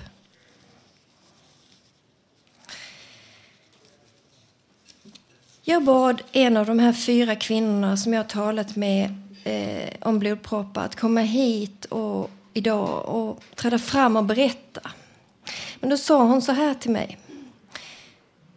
Jag 5.67 5.83
bad 5.83 6.21
en 6.31 6.57
av 6.57 6.65
de 6.65 6.79
här 6.79 6.93
fyra 6.93 7.35
kvinnorna 7.35 7.97
som 7.97 8.13
jag 8.13 8.19
har 8.19 8.29
talat 8.29 8.75
med 8.75 9.15
eh, 9.43 9.93
om 10.01 10.19
blodproppar 10.19 10.85
att 10.85 10.95
komma 10.95 11.21
hit 11.21 11.85
och, 11.85 12.29
idag 12.53 13.05
och 13.05 13.43
träda 13.55 13.79
fram 13.79 14.15
och 14.15 14.23
berätta. 14.23 14.91
Men 15.79 15.89
då 15.89 15.97
sa 15.97 16.23
hon 16.23 16.41
så 16.41 16.51
här 16.51 16.73
till 16.73 16.91
mig. 16.91 17.17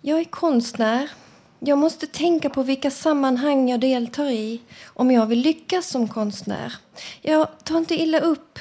Jag 0.01 0.21
är 0.21 0.25
konstnär. 0.25 1.11
Jag 1.59 1.79
måste 1.79 2.07
tänka 2.07 2.51
på 2.51 2.63
vilka 2.63 2.91
sammanhang 2.91 3.69
jag 3.69 3.81
deltar 3.81 4.31
i 4.31 4.61
om 4.87 5.11
jag 5.11 5.27
vill 5.27 5.41
lyckas 5.41 5.87
som 5.89 6.09
konstnär. 6.09 6.75
Jag 7.23 7.65
tar 7.65 7.79
inte 7.79 8.03
illa 8.03 8.21
upp, 8.21 8.59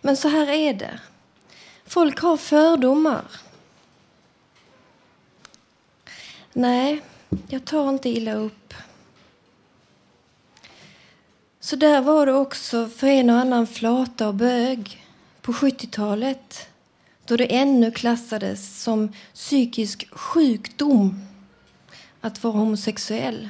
men 0.00 0.16
så 0.16 0.28
här 0.28 0.50
är 0.50 0.74
det. 0.74 1.00
Folk 1.86 2.20
har 2.20 2.36
fördomar. 2.36 3.24
Nej, 6.52 7.02
jag 7.48 7.64
tar 7.64 7.88
inte 7.88 8.08
illa 8.08 8.34
upp. 8.34 8.74
Så 11.60 11.76
där 11.76 12.00
var 12.00 12.26
det 12.26 12.32
också 12.32 12.88
för 12.88 13.06
en 13.06 13.30
och 13.30 13.36
annan 13.36 13.66
flata 13.66 14.28
och 14.28 14.34
bög 14.34 15.06
på 15.42 15.52
70-talet 15.52 16.68
då 17.24 17.36
det 17.36 17.54
ännu 17.56 17.90
klassades 17.90 18.82
som 18.82 19.12
psykisk 19.34 20.08
sjukdom 20.10 21.24
att 22.20 22.44
vara 22.44 22.54
homosexuell 22.54 23.48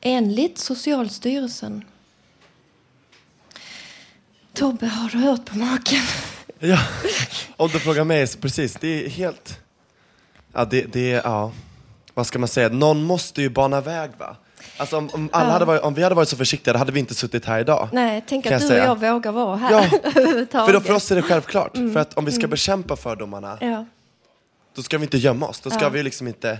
enligt 0.00 0.58
Socialstyrelsen. 0.58 1.84
Tobbe, 4.52 4.86
har 4.86 5.08
du 5.08 5.18
hört 5.18 5.44
på 5.44 5.56
maken? 5.56 6.02
Ja, 6.58 6.78
om 7.56 7.68
du 7.68 7.78
frågar 7.78 8.04
mig, 8.04 8.26
så 8.26 8.38
precis, 8.38 8.74
det 8.80 9.04
är 9.04 9.08
helt... 9.08 9.60
Ja, 10.52 10.64
det, 10.64 10.92
det 10.92 11.12
är, 11.12 11.22
ja. 11.24 11.52
Vad 12.14 12.26
ska 12.26 12.38
man 12.38 12.48
säga, 12.48 12.68
någon 12.68 13.02
måste 13.04 13.42
ju 13.42 13.48
bana 13.48 13.80
väg 13.80 14.10
va? 14.18 14.36
Alltså 14.76 14.96
om, 14.96 15.10
om, 15.12 15.28
alla 15.32 15.50
hade 15.52 15.64
varit, 15.64 15.82
om 15.82 15.94
vi 15.94 16.02
hade 16.02 16.14
varit 16.14 16.28
så 16.28 16.36
försiktiga, 16.36 16.72
då 16.72 16.78
hade 16.78 16.92
vi 16.92 17.00
inte 17.00 17.14
suttit 17.14 17.44
här 17.44 17.60
idag. 17.60 17.88
Nej, 17.92 18.24
tänk 18.26 18.46
att 18.46 18.50
du 18.50 18.56
och 18.56 18.62
säga. 18.62 18.84
jag 18.84 19.00
vågar 19.00 19.32
vara 19.32 19.56
här 19.56 19.70
Ja. 19.72 19.82
För 20.66 20.72
då, 20.72 20.80
för 20.80 20.92
oss 20.94 21.10
är 21.10 21.16
det 21.16 21.22
självklart. 21.22 21.76
Mm, 21.76 21.92
För 21.92 22.00
att 22.00 22.14
om 22.14 22.24
vi 22.24 22.32
ska 22.32 22.40
mm. 22.40 22.50
bekämpa 22.50 22.96
fördomarna, 22.96 23.58
Ja. 23.60 23.84
då 24.76 24.82
ska 24.82 24.98
vi 24.98 25.04
inte 25.04 25.18
gömma 25.18 25.46
oss. 25.48 25.60
Då 25.60 25.70
ska 25.70 25.82
Ja. 25.82 25.88
vi 25.88 26.02
liksom 26.02 26.28
inte... 26.28 26.58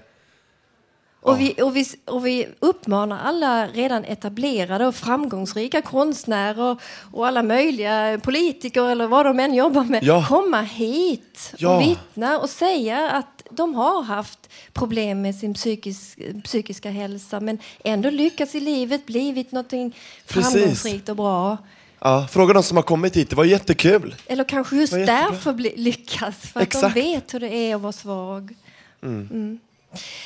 Och, 1.21 1.41
vi, 1.41 1.55
och, 1.63 1.77
vi, 1.77 1.87
och 2.05 2.27
vi 2.27 2.49
uppmanar 2.61 3.19
alla 3.25 3.67
redan 3.67 4.05
etablerade 4.05 4.87
och 4.87 4.95
framgångsrika 4.95 5.83
konstnärer 5.83 6.77
och 7.13 7.27
alla 7.27 7.43
möjliga 7.43 8.21
politiker 8.23 8.89
eller 8.89 9.07
vad 9.07 9.27
de 9.27 9.41
än 9.41 9.55
jobbar 9.55 9.85
med, 9.85 10.05
Ja. 10.05 10.27
komma 10.29 10.61
hit 10.63 11.55
och 11.67 11.81
vittna 11.81 12.39
och 12.39 12.51
säga 12.51 13.11
att 13.11 13.34
de 13.57 13.75
har 13.75 14.03
haft 14.03 14.39
problem 14.73 15.23
med 15.23 15.35
sin 15.37 15.55
psykisk, 15.55 16.19
psykiska 16.45 16.91
hälsa 16.91 17.41
men 17.41 17.59
ändå 17.85 18.11
lyckats 18.11 18.55
i 18.55 18.61
livet, 18.61 19.07
blivit 19.07 19.51
Precis. 19.51 19.93
framgångsrikt 20.27 21.09
och 21.09 21.17
bra. 21.17 21.59
Ja, 21.99 22.27
fråga 22.31 22.55
de 22.55 22.63
som 22.63 22.77
har 22.77 22.83
kommit 22.83 23.17
hit, 23.17 23.31
det 23.31 23.37
var 23.37 23.45
jättekul. 23.45 24.15
Eller 24.27 24.45
kanske 24.45 24.77
just 24.77 24.93
därför 24.93 25.53
bli, 25.53 25.75
lyckas, 25.77 26.37
för 26.37 26.61
att 26.61 26.67
Exakt. 26.67 26.95
de 26.95 27.01
vet 27.01 27.35
hur 27.35 27.41
det 27.41 27.55
är 27.55 27.75
att 27.75 27.81
vara 27.81 27.93
svag. 27.93 28.55
Mm. 29.03 29.29
Mm. 29.31 29.59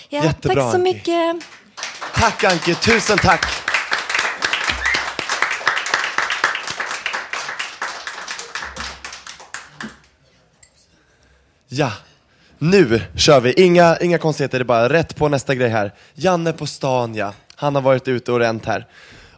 Ja, 0.09 0.24
Jättebra, 0.24 0.55
tack 0.62 0.72
så 0.72 0.79
Anki. 0.79 0.93
mycket. 0.93 1.37
Tack 2.14 2.45
Anki, 2.45 2.74
tusen 2.74 3.18
tack! 3.18 3.47
Ja, 11.68 11.93
nu 12.59 13.00
kör 13.14 13.40
vi. 13.40 13.52
Inga, 13.52 13.96
inga 13.96 14.18
konstigheter, 14.18 14.59
det 14.59 14.62
är 14.62 14.64
bara 14.64 14.88
rätt 14.88 15.16
på 15.16 15.28
nästa 15.28 15.54
grej 15.54 15.68
här. 15.68 15.94
Janne 16.14 16.52
på 16.52 16.66
stan 16.66 17.14
ja, 17.14 17.34
han 17.54 17.74
har 17.74 17.82
varit 17.82 18.09
ute 18.09 18.32
och 18.32 18.38
ränt 18.38 18.66
här. 18.66 18.86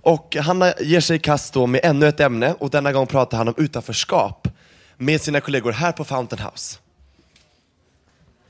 Och 0.02 0.36
han 0.36 0.72
ger 0.80 1.00
sig 1.00 1.16
i 1.16 1.18
kast 1.18 1.54
då 1.54 1.66
med 1.66 1.80
ännu 1.84 2.06
ett 2.06 2.20
ämne 2.20 2.54
och 2.58 2.70
denna 2.70 2.92
gång 2.92 3.06
pratar 3.06 3.38
han 3.38 3.48
om 3.48 3.54
utanförskap 3.56 4.48
med 4.96 5.20
sina 5.20 5.40
kollegor 5.40 5.72
här 5.72 5.92
på 5.92 6.04
Fountain 6.04 6.42
House. 6.42 6.78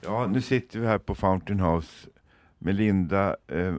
Ja, 0.00 0.26
nu 0.26 0.42
sitter 0.42 0.78
vi 0.78 0.86
här 0.86 0.98
på 0.98 1.14
Fountain 1.14 1.60
House 1.60 2.08
med 2.58 2.74
Linda, 2.74 3.36
eh, 3.52 3.74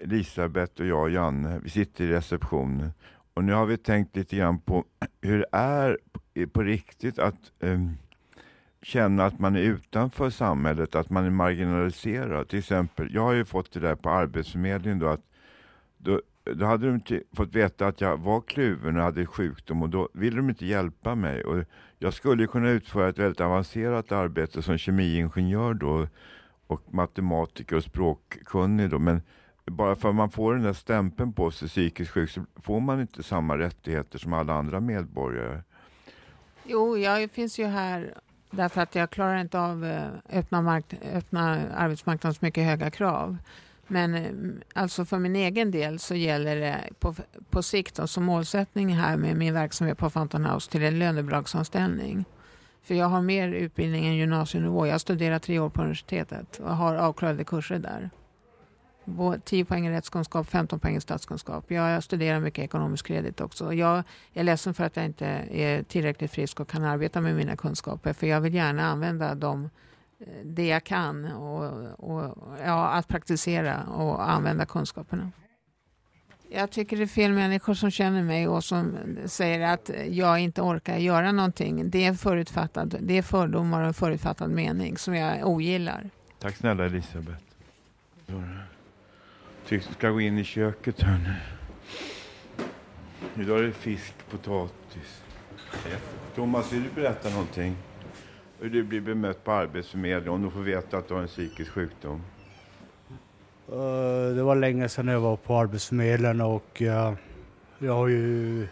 Elisabeth 0.00 0.80
och 0.80 0.86
jag, 0.86 1.10
Janne. 1.10 1.60
Vi 1.62 1.70
sitter 1.70 2.04
i 2.04 2.08
receptionen. 2.08 2.92
Och 3.34 3.44
nu 3.44 3.52
har 3.52 3.66
vi 3.66 3.76
tänkt 3.76 4.16
lite 4.16 4.36
grann 4.36 4.58
på 4.58 4.84
hur 5.20 5.38
det 5.38 5.46
är 5.52 5.96
på 6.52 6.62
riktigt 6.62 7.18
att 7.18 7.34
eh, 7.60 7.78
känna 8.84 9.24
att 9.24 9.38
man 9.38 9.56
är 9.56 9.60
utanför 9.60 10.30
samhället, 10.30 10.94
att 10.94 11.10
man 11.10 11.24
är 11.24 11.30
marginaliserad. 11.30 12.48
Till 12.48 12.58
exempel, 12.58 13.14
jag 13.14 13.22
har 13.22 13.32
ju 13.32 13.44
fått 13.44 13.72
det 13.72 13.80
där 13.80 13.94
på 13.94 14.10
Arbetsförmedlingen 14.10 14.98
då 14.98 15.08
att 15.08 15.20
då, 15.98 16.20
då 16.54 16.66
hade 16.66 16.86
de 16.86 16.94
inte 16.94 17.22
fått 17.32 17.54
veta 17.54 17.86
att 17.86 18.00
jag 18.00 18.16
var 18.16 18.40
kluven 18.40 18.96
och 18.96 19.02
hade 19.02 19.26
sjukdom 19.26 19.82
och 19.82 19.88
då 19.88 20.08
ville 20.12 20.36
de 20.36 20.48
inte 20.48 20.66
hjälpa 20.66 21.14
mig. 21.14 21.44
Och 21.44 21.64
jag 21.98 22.14
skulle 22.14 22.46
kunna 22.46 22.70
utföra 22.70 23.08
ett 23.08 23.18
väldigt 23.18 23.40
avancerat 23.40 24.12
arbete 24.12 24.62
som 24.62 24.78
kemiingenjör 24.78 25.74
då 25.74 26.08
och 26.66 26.94
matematiker 26.94 27.76
och 27.76 27.84
språkkunnig 27.84 28.90
då, 28.90 28.98
men 28.98 29.22
bara 29.66 29.96
för 29.96 30.08
att 30.08 30.14
man 30.14 30.30
får 30.30 30.54
den 30.54 30.62
där 30.62 30.72
stämpeln 30.72 31.32
på 31.32 31.50
sig 31.50 31.68
psykiskt 31.68 32.10
sjuk 32.10 32.30
så 32.30 32.44
får 32.62 32.80
man 32.80 33.00
inte 33.00 33.22
samma 33.22 33.58
rättigheter 33.58 34.18
som 34.18 34.32
alla 34.32 34.54
andra 34.54 34.80
medborgare. 34.80 35.62
Jo, 36.64 36.98
jag 36.98 37.30
finns 37.30 37.58
ju 37.58 37.64
här 37.64 38.14
därför 38.56 38.80
att 38.80 38.94
jag 38.94 39.10
klarar 39.10 39.36
inte 39.40 39.60
av 39.60 39.84
eh, 39.84 40.38
öppna, 40.38 40.62
mark- 40.62 41.00
öppna 41.14 41.60
arbetsmarknadens 41.74 42.40
mycket 42.40 42.64
höga 42.64 42.90
krav. 42.90 43.36
Men 43.86 44.14
eh, 44.14 44.30
alltså 44.74 45.04
för 45.04 45.18
min 45.18 45.36
egen 45.36 45.70
del 45.70 45.98
så 45.98 46.14
gäller 46.14 46.56
det 46.56 46.78
på, 46.98 47.14
på 47.50 47.62
sikt 47.62 47.98
och 47.98 48.10
som 48.10 48.24
målsättning 48.24 48.88
här 48.96 49.16
med 49.16 49.36
min 49.36 49.54
verksamhet 49.54 49.98
på 49.98 50.10
Fountain 50.10 50.44
House 50.44 50.70
till 50.70 50.82
en 50.82 50.98
lönebidragsanställning. 50.98 52.24
För 52.82 52.94
jag 52.94 53.06
har 53.06 53.22
mer 53.22 53.48
utbildning 53.48 54.06
än 54.06 54.14
gymnasienivå. 54.16 54.86
Jag 54.86 54.94
har 54.94 54.98
studerat 54.98 55.42
tre 55.42 55.58
år 55.58 55.68
på 55.70 55.80
universitetet 55.80 56.58
och 56.58 56.76
har 56.76 56.94
avklarade 56.94 57.44
kurser 57.44 57.78
där. 57.78 58.10
10 59.44 59.64
poäng 59.64 59.86
i 59.86 59.90
rättskunskap, 59.90 60.48
15 60.48 60.80
poäng 60.80 60.96
i 60.96 61.00
statskunskap. 61.00 61.70
Jag 61.70 62.02
studerar 62.02 62.40
mycket 62.40 62.64
ekonomisk 62.64 63.06
kredit 63.06 63.40
också. 63.40 63.72
Jag 63.72 64.02
är 64.34 64.44
ledsen 64.44 64.74
för 64.74 64.84
att 64.84 64.96
jag 64.96 65.04
inte 65.04 65.26
är 65.50 65.82
tillräckligt 65.82 66.30
frisk 66.30 66.60
och 66.60 66.68
kan 66.68 66.84
arbeta 66.84 67.20
med 67.20 67.36
mina 67.36 67.56
kunskaper. 67.56 68.12
För 68.12 68.26
jag 68.26 68.40
vill 68.40 68.54
gärna 68.54 68.86
använda 68.86 69.34
dem, 69.34 69.70
eh, 70.20 70.26
det 70.44 70.66
jag 70.66 70.84
kan 70.84 71.24
och, 71.24 71.64
och 71.98 72.36
ja, 72.64 72.88
att 72.88 73.08
praktisera 73.08 73.82
och 73.82 74.30
använda 74.30 74.66
kunskaperna. 74.66 75.30
Jag 76.48 76.70
tycker 76.70 76.96
det 76.96 77.02
är 77.02 77.06
fel 77.06 77.32
människor 77.32 77.74
som 77.74 77.90
känner 77.90 78.22
mig 78.22 78.48
och 78.48 78.64
som 78.64 78.96
säger 79.26 79.74
att 79.74 79.90
jag 80.08 80.38
inte 80.38 80.62
orkar 80.62 80.96
göra 80.96 81.32
någonting. 81.32 81.90
Det 81.90 82.04
är 82.04 82.14
förutfattad, 82.14 82.96
det 83.00 83.18
är 83.18 83.22
fördomar 83.22 83.80
och 83.80 83.86
en 83.86 83.94
förutfattad 83.94 84.50
mening 84.50 84.98
som 84.98 85.14
jag 85.14 85.48
ogillar. 85.48 86.10
Tack 86.38 86.56
snälla 86.56 86.84
Elisabeth. 86.84 87.42
Tycks 89.68 89.86
ska 89.86 90.10
gå 90.10 90.20
in 90.20 90.38
i 90.38 90.44
köket 90.44 91.02
här 91.02 91.18
nu. 91.18 91.34
Idag 93.42 93.58
är 93.58 93.62
det 93.62 93.72
fisk, 93.72 94.14
potatis. 94.30 95.22
Thomas, 96.34 96.72
vill 96.72 96.82
du 96.82 97.02
berätta 97.02 97.30
någonting? 97.30 97.76
Hur 98.60 98.70
du 98.70 98.82
blir 98.82 99.00
bemött 99.00 99.44
på 99.44 99.52
Arbetsförmedlingen 99.52 100.34
om 100.34 100.42
du 100.42 100.50
får 100.50 100.60
veta 100.60 100.98
att 100.98 101.08
du 101.08 101.14
har 101.14 101.20
en 101.20 101.28
psykisk 101.28 101.70
sjukdom? 101.70 102.22
Eh, 103.68 104.34
det 104.34 104.42
var 104.42 104.56
länge 104.56 104.88
sedan 104.88 105.08
jag 105.08 105.20
var 105.20 105.36
på 105.36 105.56
Arbetsförmedlingen 105.56 106.40
och 106.40 106.82
eh, 106.82 107.14
jag 107.78 107.92
har 107.92 108.08
ju 108.08 108.68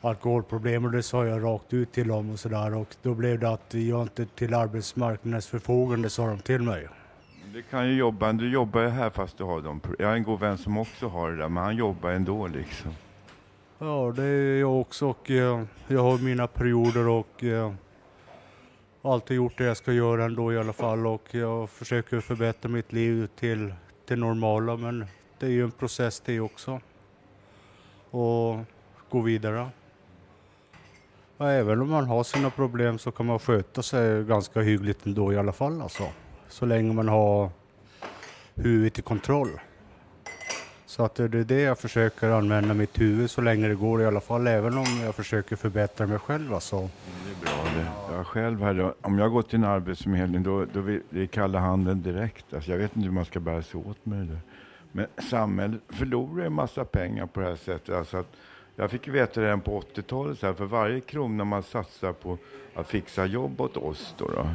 alkoholproblem 0.00 0.84
och 0.84 0.92
det 0.92 1.02
sa 1.02 1.26
jag 1.26 1.44
rakt 1.44 1.72
ut 1.72 1.92
till 1.92 2.08
dem 2.08 2.30
och 2.30 2.40
sådär 2.40 2.74
och 2.74 2.96
då 3.02 3.14
blev 3.14 3.38
det 3.38 3.48
att 3.48 3.74
jag 3.74 4.02
inte 4.02 4.26
till 4.26 4.54
arbetsmarknadens 4.54 5.46
förfogande 5.46 6.10
sa 6.10 6.26
de 6.26 6.38
till 6.38 6.62
mig. 6.62 6.88
Du 7.52 7.62
kan 7.62 7.88
ju 7.88 7.96
jobba, 7.96 8.32
du 8.32 8.50
jobbar 8.52 8.80
ju 8.80 8.88
här 8.88 9.10
fast 9.10 9.38
du 9.38 9.44
har 9.44 9.60
de 9.60 9.80
Jag 9.98 10.06
har 10.06 10.14
en 10.14 10.22
god 10.22 10.40
vän 10.40 10.58
som 10.58 10.78
också 10.78 11.08
har 11.08 11.30
det 11.30 11.36
där, 11.36 11.48
men 11.48 11.62
han 11.64 11.76
jobbar 11.76 12.10
ändå 12.10 12.46
liksom. 12.46 12.90
Ja, 13.78 14.12
det 14.16 14.22
är 14.22 14.60
jag 14.60 14.80
också 14.80 15.08
och 15.08 15.30
eh, 15.30 15.62
jag 15.88 16.02
har 16.02 16.18
mina 16.18 16.46
perioder 16.46 17.08
och 17.08 17.44
eh, 17.44 17.72
alltid 19.02 19.36
gjort 19.36 19.58
det 19.58 19.64
jag 19.64 19.76
ska 19.76 19.92
göra 19.92 20.24
ändå 20.24 20.52
i 20.52 20.58
alla 20.58 20.72
fall 20.72 21.06
och 21.06 21.28
jag 21.30 21.70
försöker 21.70 22.20
förbättra 22.20 22.68
mitt 22.68 22.92
liv 22.92 23.26
till 23.36 23.74
det 24.08 24.16
normala 24.16 24.76
men 24.76 25.06
det 25.38 25.46
är 25.46 25.50
ju 25.50 25.64
en 25.64 25.70
process 25.70 26.20
det 26.20 26.40
också. 26.40 26.80
Och 28.10 28.56
gå 29.10 29.20
vidare. 29.20 29.68
Ja, 31.36 31.50
även 31.50 31.80
om 31.80 31.90
man 31.90 32.04
har 32.04 32.24
sina 32.24 32.50
problem 32.50 32.98
så 32.98 33.10
kan 33.10 33.26
man 33.26 33.38
sköta 33.38 33.82
sig 33.82 34.24
ganska 34.24 34.60
hyggligt 34.60 35.06
ändå 35.06 35.32
i 35.32 35.38
alla 35.38 35.52
fall 35.52 35.82
alltså. 35.82 36.04
Så 36.52 36.66
länge 36.66 36.92
man 36.92 37.08
har 37.08 37.50
huvudet 38.54 38.98
i 38.98 39.02
kontroll. 39.02 39.48
Så 40.86 41.04
att 41.04 41.14
det 41.14 41.24
är 41.24 41.28
det 41.28 41.60
jag 41.60 41.78
försöker 41.78 42.30
använda 42.30 42.74
mitt 42.74 43.00
huvud 43.00 43.30
så 43.30 43.40
länge 43.40 43.68
det 43.68 43.74
går 43.74 44.02
i 44.02 44.06
alla 44.06 44.20
fall, 44.20 44.46
även 44.46 44.78
om 44.78 45.00
jag 45.04 45.14
försöker 45.14 45.56
förbättra 45.56 46.06
mig 46.06 46.18
själv 46.18 46.54
alltså. 46.54 46.76
Det 46.80 47.30
är 47.30 47.44
bra 47.44 47.64
det. 47.76 48.16
Jag 48.16 48.26
själv 48.26 48.62
här, 48.62 48.94
om 49.00 49.18
jag 49.18 49.32
går 49.32 49.42
till 49.42 49.58
en 49.58 49.64
arbetsförmedling 49.64 50.42
då, 50.42 50.64
då 50.72 50.80
vill 50.80 51.00
det 51.10 51.26
kalla 51.26 51.58
handen 51.58 52.02
direkt. 52.02 52.54
Alltså 52.54 52.70
jag 52.70 52.78
vet 52.78 52.96
inte 52.96 53.06
hur 53.06 53.14
man 53.14 53.24
ska 53.24 53.40
bära 53.40 53.62
sig 53.62 53.80
åt 53.80 54.06
med 54.06 54.18
det 54.18 54.24
där. 54.24 54.40
Men 54.92 55.06
samhället 55.30 55.80
förlorar 55.88 56.44
en 56.44 56.52
massa 56.52 56.84
pengar 56.84 57.26
på 57.26 57.40
det 57.40 57.46
här 57.46 57.56
sättet. 57.56 57.94
Alltså 57.94 58.16
att 58.16 58.32
jag 58.76 58.90
fick 58.90 59.08
veta 59.08 59.40
redan 59.40 59.60
på 59.60 59.80
80-talet, 59.80 60.38
så 60.38 60.46
här, 60.46 60.54
för 60.54 60.64
varje 60.64 61.00
krona 61.00 61.44
man 61.44 61.62
satsar 61.62 62.12
på 62.12 62.38
att 62.74 62.88
fixa 62.88 63.26
jobb 63.26 63.60
åt 63.60 63.76
oss 63.76 64.14
då, 64.18 64.28
då 64.28 64.46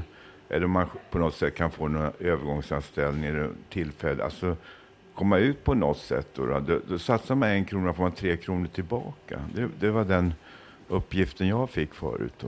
eller 0.49 0.65
om 0.65 0.71
man 0.71 0.87
på 1.11 1.17
något 1.17 1.35
sätt 1.35 1.55
kan 1.55 1.71
få 1.71 1.87
någon 1.87 2.11
övergångsanställning 2.19 3.25
eller 3.25 3.49
tillfälle, 3.69 4.23
alltså 4.23 4.57
komma 5.15 5.37
ut 5.37 5.63
på 5.63 5.73
något 5.73 5.97
sätt. 5.97 6.27
Då, 6.33 6.45
då, 6.45 6.59
då, 6.59 6.79
då 6.87 6.99
satsar 6.99 7.35
man 7.35 7.49
en 7.49 7.65
krona 7.65 7.93
får 7.93 8.03
man 8.03 8.11
tre 8.11 8.37
kronor 8.37 8.67
tillbaka. 8.67 9.39
Det, 9.55 9.69
det 9.79 9.91
var 9.91 10.05
den 10.05 10.33
uppgiften 10.87 11.47
jag 11.47 11.69
fick 11.69 11.93
förut. 11.93 12.33
Då. 12.39 12.47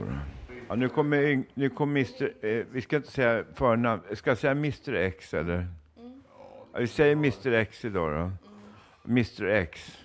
Ja, 0.68 0.74
nu 0.74 0.88
kommer, 0.88 1.42
nu 1.54 1.70
kommer 1.70 2.00
Mr, 2.00 2.46
eh, 2.46 2.64
vi 2.72 2.80
ska 2.80 2.96
inte 2.96 3.10
säga 3.10 3.44
förnamn, 3.54 4.02
ska 4.12 4.30
jag 4.30 4.38
säga 4.38 4.50
Mr 4.50 4.94
X 4.94 5.34
eller? 5.34 5.66
Ja, 6.72 6.78
vi 6.78 6.86
säger 6.86 7.12
Mr 7.12 7.52
X 7.52 7.84
idag 7.84 8.12
då. 8.12 8.30
Mr 9.10 9.44
X. 9.44 9.98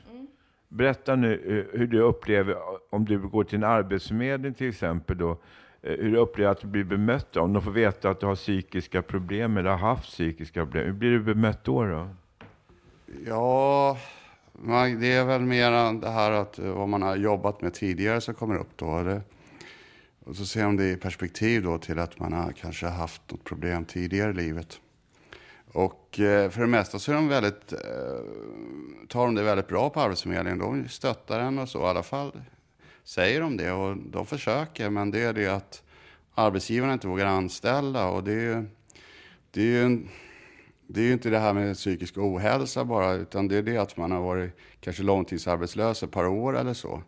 Berätta 0.68 1.16
nu 1.16 1.34
eh, 1.34 1.80
hur 1.80 1.88
du 1.88 2.00
upplever, 2.00 2.56
om 2.90 3.06
du 3.06 3.20
går 3.20 3.44
till 3.44 3.58
en 3.58 3.64
arbetsförmedling 3.64 4.54
till 4.54 4.70
exempel 4.70 5.18
då, 5.18 5.38
Eh, 5.86 5.92
hur 5.92 6.12
du 6.12 6.18
upplever 6.18 6.52
att 6.52 6.62
du 6.62 6.68
blir 6.68 6.84
bemött 6.84 7.28
då? 7.32 7.42
Om 7.42 7.54
de 7.54 7.62
får 7.64 7.72
veta 7.72 8.10
att 8.10 8.20
du 8.20 8.26
har 8.26 8.36
psykiska 8.36 9.02
problem 9.02 9.58
eller 9.58 9.70
har 9.70 9.78
haft 9.78 10.04
psykiska 10.10 10.66
problem, 10.66 10.86
hur 10.86 10.94
blir 10.94 11.12
du 11.12 11.20
bemött 11.20 11.64
då? 11.64 11.84
då? 11.86 12.08
Ja, 13.26 13.98
man- 14.54 15.00
det 15.00 15.14
är 15.14 15.26
väl 15.26 15.42
mer 15.42 16.02
det 16.02 16.10
här 16.10 16.32
att 16.32 16.60
eh, 16.60 16.72
vad 16.72 16.90
man 16.90 17.02
har 17.02 17.16
jobbat 17.16 17.62
med 17.62 17.74
tidigare 17.74 18.22
som 18.22 18.34
kommer 18.34 18.56
upp 18.58 18.70
då. 18.76 18.98
Eller? 19.00 19.22
och 20.26 20.36
så 20.36 20.46
ser 20.46 20.64
de 20.64 20.78
det 20.78 20.92
i 20.92 20.96
perspektiv 20.98 21.64
då 21.64 21.78
till 21.78 22.00
att 22.00 22.20
man 22.20 22.34
har 22.34 22.52
kanske 22.52 22.88
haft 22.88 23.22
något 23.32 23.44
problem 23.44 23.86
tidigare 23.86 24.32
i 24.32 24.34
livet. 24.34 24.80
Och 25.72 26.20
eh, 26.20 26.50
för 26.50 26.62
det 26.62 26.68
mesta 26.68 27.00
så 27.00 27.12
är 27.12 27.16
de 27.16 27.28
väldigt, 27.28 27.74
tar 29.08 29.26
de 29.26 29.36
det 29.36 29.44
väldigt 29.44 29.68
bra 29.68 29.90
på 29.90 30.00
Arbetsförmedlingen. 30.02 30.60
De 30.60 30.88
stöttar 30.90 31.40
en 31.40 31.60
och 31.60 31.70
så, 31.70 31.80
i 31.80 31.84
alla 31.86 32.04
fall 32.04 32.32
säger 33.06 33.42
de 33.42 33.58
det 33.58 33.72
och 33.72 33.98
de 33.98 34.26
försöker. 34.26 34.90
Men 34.90 35.12
det 35.12 35.20
är 35.20 35.34
det 35.34 35.48
att 35.48 35.84
arbetsgivarna 36.34 36.94
inte 36.94 37.08
vågar 37.08 37.26
anställa 37.26 38.10
och 38.10 38.24
det 38.24 38.32
är 38.32 38.56
ju, 38.56 38.66
det 39.52 39.62
är 39.62 39.66
ju 39.66 39.84
en, 39.84 40.10
det 40.88 41.02
är 41.02 41.06
ju 41.06 41.14
inte 41.14 41.30
det 41.30 41.40
här 41.40 41.54
med 41.54 41.76
psykisk 41.76 42.18
ohälsa 42.18 42.86
bara, 42.86 43.14
utan 43.14 43.48
det 43.48 43.58
är 43.58 43.62
det 43.62 43.78
att 43.78 43.98
man 43.98 44.12
har 44.12 44.22
varit 44.22 44.52
kanske 44.80 45.04
långtidsarbetslös 45.04 46.04
ett 46.04 46.12
par 46.12 46.28
år 46.28 46.58
eller 46.58 46.74
så. 46.74 47.04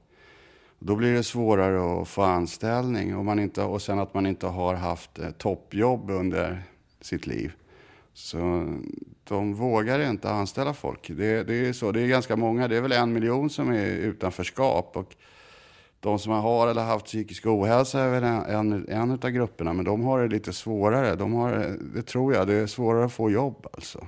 Då 0.79 0.95
blir 0.95 1.13
det 1.13 1.23
svårare 1.23 2.01
att 2.01 2.07
få 2.07 2.21
anställning 2.21 3.15
och, 3.15 3.25
man 3.25 3.39
inte, 3.39 3.63
och 3.63 3.81
sen 3.81 3.99
att 3.99 4.13
man 4.13 4.25
inte 4.25 4.47
har 4.47 4.75
haft 4.75 5.19
eh, 5.19 5.31
toppjobb 5.31 6.09
under 6.09 6.63
sitt 7.01 7.27
liv. 7.27 7.51
Så 8.13 8.37
de 9.23 9.53
vågar 9.53 10.11
inte 10.11 10.29
anställa 10.29 10.73
folk. 10.73 11.07
Det, 11.07 11.43
det 11.43 11.67
är 11.67 11.73
så, 11.73 11.91
det 11.91 12.01
är 12.01 12.07
ganska 12.07 12.35
många, 12.35 12.67
det 12.67 12.77
är 12.77 12.81
väl 12.81 12.91
en 12.91 13.13
miljon 13.13 13.49
som 13.49 13.69
är 13.69 13.85
i 13.85 14.01
utanförskap. 14.01 14.97
Och 14.97 15.15
de 15.99 16.19
som 16.19 16.31
har 16.31 16.67
eller 16.67 16.83
haft 16.83 17.05
psykisk 17.05 17.45
ohälsa 17.45 17.99
är 17.99 18.09
väl 18.09 18.23
en, 18.23 18.45
en, 18.45 18.89
en 18.89 19.11
av 19.11 19.29
grupperna, 19.29 19.73
men 19.73 19.85
de 19.85 20.03
har 20.03 20.21
det 20.21 20.27
lite 20.27 20.53
svårare. 20.53 21.15
De 21.15 21.33
har, 21.33 21.77
det 21.95 22.01
tror 22.01 22.33
jag, 22.33 22.47
det 22.47 22.53
är 22.53 22.67
svårare 22.67 23.05
att 23.05 23.13
få 23.13 23.31
jobb 23.31 23.67
alltså. 23.73 24.07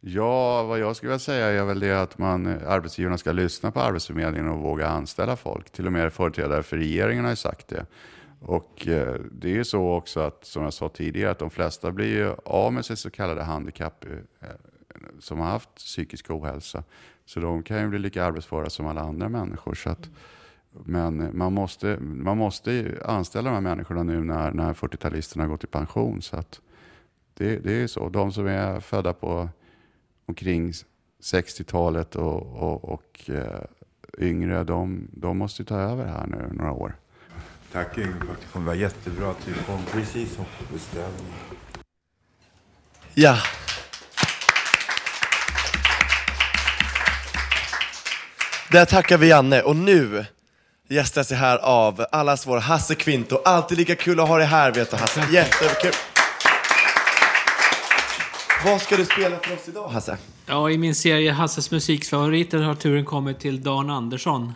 Ja, 0.00 0.62
vad 0.62 0.78
jag 0.78 0.96
skulle 0.96 1.10
vilja 1.10 1.18
säga 1.18 1.46
är 1.46 1.64
väl 1.64 1.80
det 1.80 2.02
att 2.02 2.18
man, 2.18 2.46
arbetsgivarna 2.46 3.18
ska 3.18 3.32
lyssna 3.32 3.70
på 3.70 3.80
Arbetsförmedlingen 3.80 4.48
och 4.48 4.58
våga 4.58 4.88
anställa 4.88 5.36
folk. 5.36 5.70
Till 5.70 5.86
och 5.86 5.92
med 5.92 6.12
företrädare 6.12 6.62
för 6.62 6.76
regeringen 6.76 7.24
har 7.24 7.32
ju 7.32 7.36
sagt 7.36 7.68
det. 7.68 7.86
Och 8.40 8.88
eh, 8.88 9.14
det 9.32 9.48
är 9.48 9.54
ju 9.54 9.64
så 9.64 9.92
också 9.92 10.20
att, 10.20 10.44
som 10.44 10.62
jag 10.62 10.72
sa 10.72 10.88
tidigare, 10.88 11.30
att 11.30 11.38
de 11.38 11.50
flesta 11.50 11.90
blir 11.90 12.06
ju 12.06 12.34
av 12.44 12.72
med 12.72 12.84
sitt 12.84 12.98
så 12.98 13.10
kallade 13.10 13.42
handikapp 13.42 14.04
eh, 14.04 14.48
som 15.20 15.38
har 15.38 15.46
haft 15.46 15.74
psykisk 15.74 16.30
ohälsa. 16.30 16.84
Så 17.26 17.40
de 17.40 17.62
kan 17.62 17.80
ju 17.80 17.88
bli 17.88 17.98
lika 17.98 18.24
arbetsföra 18.24 18.70
som 18.70 18.86
alla 18.86 19.00
andra 19.00 19.28
människor. 19.28 19.74
Så 19.74 19.90
att, 19.90 20.10
men 20.84 21.38
man 21.38 21.52
måste, 21.52 21.98
man 22.00 22.38
måste 22.38 22.72
ju 22.72 23.02
anställa 23.04 23.50
de 23.50 23.54
här 23.54 23.60
människorna 23.60 24.02
nu 24.02 24.24
när, 24.24 24.50
när 24.50 24.72
40-talisterna 24.72 25.40
har 25.40 25.48
gått 25.48 25.64
i 25.64 25.66
pension. 25.66 26.22
Så 26.22 26.36
att 26.36 26.60
det, 27.34 27.58
det 27.58 27.72
är 27.72 27.80
ju 27.80 27.88
så. 27.88 28.08
De 28.08 28.32
som 28.32 28.46
är 28.46 28.80
födda 28.80 29.12
på 29.12 29.48
omkring 30.26 30.72
60-talet 31.22 32.16
och, 32.16 32.42
och, 32.42 32.84
och 32.84 33.30
eh, 33.30 33.60
yngre, 34.18 34.64
de, 34.64 35.08
de 35.12 35.38
måste 35.38 35.62
ju 35.62 35.66
ta 35.66 35.78
över 35.78 36.04
här 36.04 36.26
nu 36.26 36.50
några 36.52 36.72
år. 36.72 36.96
Tack 37.72 37.98
Yngve, 37.98 38.26
det 38.40 38.52
kommer 38.52 38.66
vara 38.66 38.76
jättebra 38.76 39.30
att 39.30 39.46
du 39.46 39.54
kom 39.54 39.82
precis 39.92 40.34
som 40.34 40.44
på 40.44 40.72
beställning. 40.72 41.32
Ja. 43.14 43.38
Där 48.70 48.84
tackar 48.84 49.18
vi 49.18 49.28
Janne 49.28 49.62
och 49.62 49.76
nu 49.76 50.24
gästas 50.88 51.30
jag 51.30 51.38
här 51.38 51.58
av 51.58 52.06
allas 52.12 52.46
vår 52.46 52.58
Hasse 52.58 52.94
Kvinto. 52.94 53.36
Alltid 53.44 53.78
lika 53.78 53.94
kul 53.94 54.20
att 54.20 54.28
ha 54.28 54.38
dig 54.38 54.46
här 54.46 54.72
vet 54.72 54.90
du 54.90 54.96
Hasse. 54.96 55.26
Jättekul. 55.32 55.92
Vad 58.64 58.80
ska 58.82 58.96
du 58.96 59.04
spela 59.04 59.38
för 59.38 59.54
oss 59.54 59.68
idag 59.68 59.88
Hasse? 59.88 60.18
Ja, 60.46 60.70
i 60.70 60.78
min 60.78 60.94
serie 60.94 61.32
Hasses 61.32 61.70
musikfavoriter 61.70 62.58
har 62.58 62.74
turen 62.74 63.04
kommit 63.04 63.40
till 63.40 63.62
Dan 63.62 63.90
Andersson. 63.90 64.52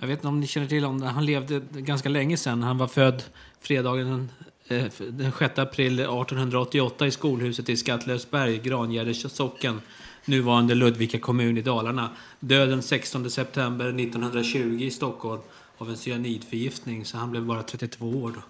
Jag 0.00 0.06
vet 0.06 0.18
inte 0.18 0.28
om 0.28 0.40
ni 0.40 0.46
känner 0.46 0.66
till 0.66 0.84
honom. 0.84 1.02
Han 1.02 1.26
levde 1.26 1.60
ganska 1.72 2.08
länge 2.08 2.36
sedan. 2.36 2.62
Han 2.62 2.78
var 2.78 2.88
född 2.88 3.22
fredagen 3.60 4.28
den, 4.68 4.80
eh, 4.80 4.92
den 4.98 5.32
6 5.38 5.58
april 5.58 6.00
1888 6.00 7.06
i 7.06 7.10
skolhuset 7.10 7.68
i 7.68 7.76
Skattlösberg, 7.76 8.58
Grangärdes 8.58 9.34
socken, 9.36 9.80
nuvarande 10.26 10.74
Ludvika 10.74 11.18
kommun 11.18 11.58
i 11.58 11.62
Dalarna. 11.62 12.10
Döden 12.40 12.82
16 12.82 13.30
september 13.30 13.86
1920 14.00 14.78
i 14.80 14.90
Stockholm 14.90 15.42
av 15.78 15.90
en 15.90 15.96
cyanidförgiftning, 15.96 17.04
så 17.04 17.16
han 17.16 17.30
blev 17.30 17.44
bara 17.44 17.62
32 17.62 18.06
år 18.06 18.32
då. 18.34 18.40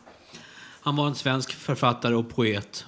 Han 0.80 0.96
var 0.96 1.06
en 1.06 1.14
svensk 1.14 1.52
författare 1.52 2.14
och 2.14 2.28
poet. 2.28 2.86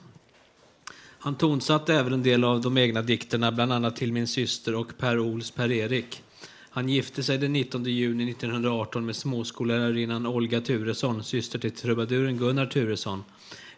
Han 1.20 1.34
tonsatte 1.34 1.94
även 1.94 2.12
en 2.12 2.22
del 2.22 2.44
av 2.44 2.60
de 2.60 2.78
egna 2.78 3.02
dikterna, 3.02 3.52
bland 3.52 3.72
annat 3.72 3.96
till 3.96 4.12
min 4.12 4.26
syster 4.26 4.74
och 4.74 4.98
Per 4.98 5.18
Ols 5.18 5.50
Per-Erik. 5.50 6.22
Han 6.70 6.88
gifte 6.88 7.22
sig 7.22 7.38
den 7.38 7.52
19 7.52 7.84
juni 7.84 8.30
1918 8.30 9.06
med 9.06 9.16
småskollärarinnan 9.16 10.26
Olga 10.26 10.60
Turesson, 10.60 11.24
syster 11.24 11.58
till 11.58 11.70
trubaduren 11.70 12.36
Gunnar 12.36 12.66
Turesson. 12.66 13.24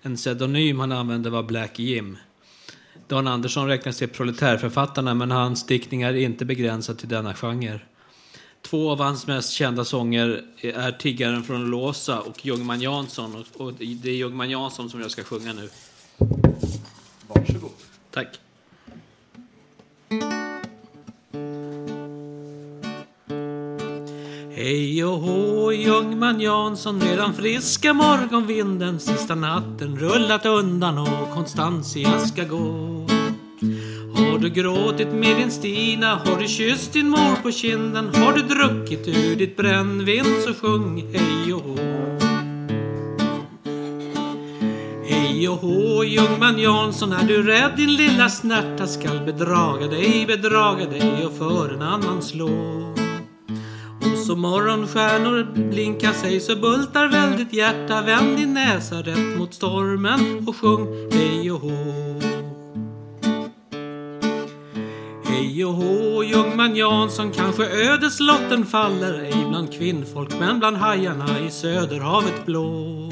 En 0.03 0.17
pseudonym 0.17 0.81
han 0.81 0.93
använde 0.93 1.31
var 1.31 1.43
Black 1.43 1.79
Jim. 1.79 2.17
Dan 3.11 3.27
Andersson 3.29 3.67
räknas 3.69 3.97
till 3.99 4.09
proletärförfattarna, 4.09 5.15
men 5.15 5.31
hans 5.31 5.67
diktningar 5.67 6.09
är 6.09 6.19
inte 6.19 6.45
begränsad 6.45 6.99
till 6.99 7.09
denna 7.09 7.35
genre. 7.35 7.81
Två 8.63 8.91
av 8.91 9.01
hans 9.01 9.27
mest 9.27 9.53
kända 9.53 9.85
sånger 9.85 10.43
är 10.61 10.93
Tiggaren 10.93 11.45
från 11.45 11.71
Låsa 11.71 12.21
och 12.21 12.47
Ljungman 12.47 12.81
Jansson. 12.81 13.45
Och- 13.57 13.73
det 13.75 14.11
är 14.11 14.15
Ljungman 14.15 14.51
Jansson 14.51 14.91
som 14.91 15.01
jag 15.01 15.11
ska 15.11 15.25
sjunga 15.25 15.53
nu. 15.53 15.69
Varsågod. 17.29 17.71
Tack. 18.11 18.41
Hej 24.63 25.05
och 25.05 25.21
hå, 25.21 25.73
Ljungman 25.73 26.41
Jansson, 26.41 26.99
medan 26.99 27.35
friska 27.35 27.93
morgonvinden 27.95 29.01
Sista 29.01 29.35
natten 29.35 29.99
rullat 29.99 30.47
undan 30.47 30.99
och 30.99 31.31
Konstantia 31.35 32.19
ska 32.19 32.45
gå 32.45 33.07
Har 34.15 34.39
du 34.39 34.51
gråtit 34.51 35.13
med 35.13 35.37
din 35.37 35.51
Stina, 35.51 36.15
har 36.15 36.41
du 36.41 36.49
kysst 36.49 36.93
din 36.93 37.09
mor 37.09 37.43
på 37.43 37.53
kinden? 37.53 38.11
Har 38.15 38.33
du 38.33 38.43
druckit 38.43 39.09
ur 39.09 39.37
ditt 39.37 39.57
brännvin? 39.57 40.25
Så 40.45 40.55
sjung 40.55 41.05
hej 41.13 41.55
och 41.55 41.63
hå. 41.63 41.77
Hej 45.05 45.49
och 45.49 45.57
hå, 45.57 46.05
Ljungman 46.05 46.59
Jansson, 46.59 47.13
är 47.13 47.27
du 47.27 47.43
rädd 47.43 47.73
din 47.77 47.95
lilla 47.95 48.29
snärta? 48.29 48.87
Skall 48.87 49.21
bedraga 49.21 49.87
dig, 49.87 50.25
bedraga 50.27 50.87
dig 50.87 51.27
och 51.27 51.33
för 51.33 51.75
en 51.75 51.83
annan 51.83 52.23
slå. 52.23 52.51
Så 54.31 54.37
morgonstjärnor 54.37 55.69
blinkar 55.71 56.13
sig 56.13 56.41
så 56.41 56.57
bultar 56.57 57.09
väldigt 57.09 57.53
hjärta, 57.53 58.03
vänd 58.03 58.37
din 58.37 58.55
näsa 58.55 58.97
rätt 58.97 59.39
mot 59.39 59.55
stormen 59.55 60.49
och 60.49 60.57
sjung 60.57 61.11
hej 61.13 61.53
och 61.53 61.61
hå. 61.61 61.71
Hej 65.25 65.65
och 65.65 65.73
hå, 65.73 66.25
Ljungman 66.25 66.77
Jansson, 66.77 67.33
kanske 67.33 67.65
ödeslotten 67.65 68.67
faller 68.67 69.19
ej 69.19 69.47
bland 69.49 69.73
kvinnfolk 69.73 70.31
men 70.41 70.59
bland 70.59 70.77
hajarna 70.77 71.41
i 71.41 71.51
söderhavet 71.51 72.47
blå. 72.47 73.11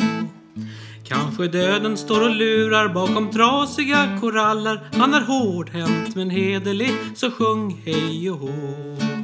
Kanske 1.04 1.48
döden 1.48 1.96
står 1.96 2.22
och 2.22 2.34
lurar 2.34 2.88
bakom 2.88 3.30
trasiga 3.30 4.18
koraller 4.20 4.80
Han 4.92 5.14
är 5.14 5.20
hårdhänt 5.20 6.14
men 6.14 6.30
hederlig, 6.30 6.92
så 7.14 7.30
sjung 7.30 7.82
hej 7.84 8.30
och 8.30 8.38
hå 8.38 9.17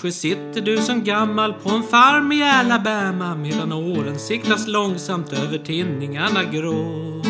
Kanske 0.00 0.20
sitter 0.20 0.60
du 0.60 0.76
som 0.76 1.04
gammal 1.04 1.52
på 1.52 1.70
en 1.70 1.82
farm 1.82 2.32
i 2.32 2.42
Alabama 2.42 3.34
medan 3.34 3.72
åren 3.72 4.18
siktas 4.18 4.66
långsamt 4.66 5.32
över 5.32 5.58
tinningarna 5.58 6.44
grå 6.44 7.22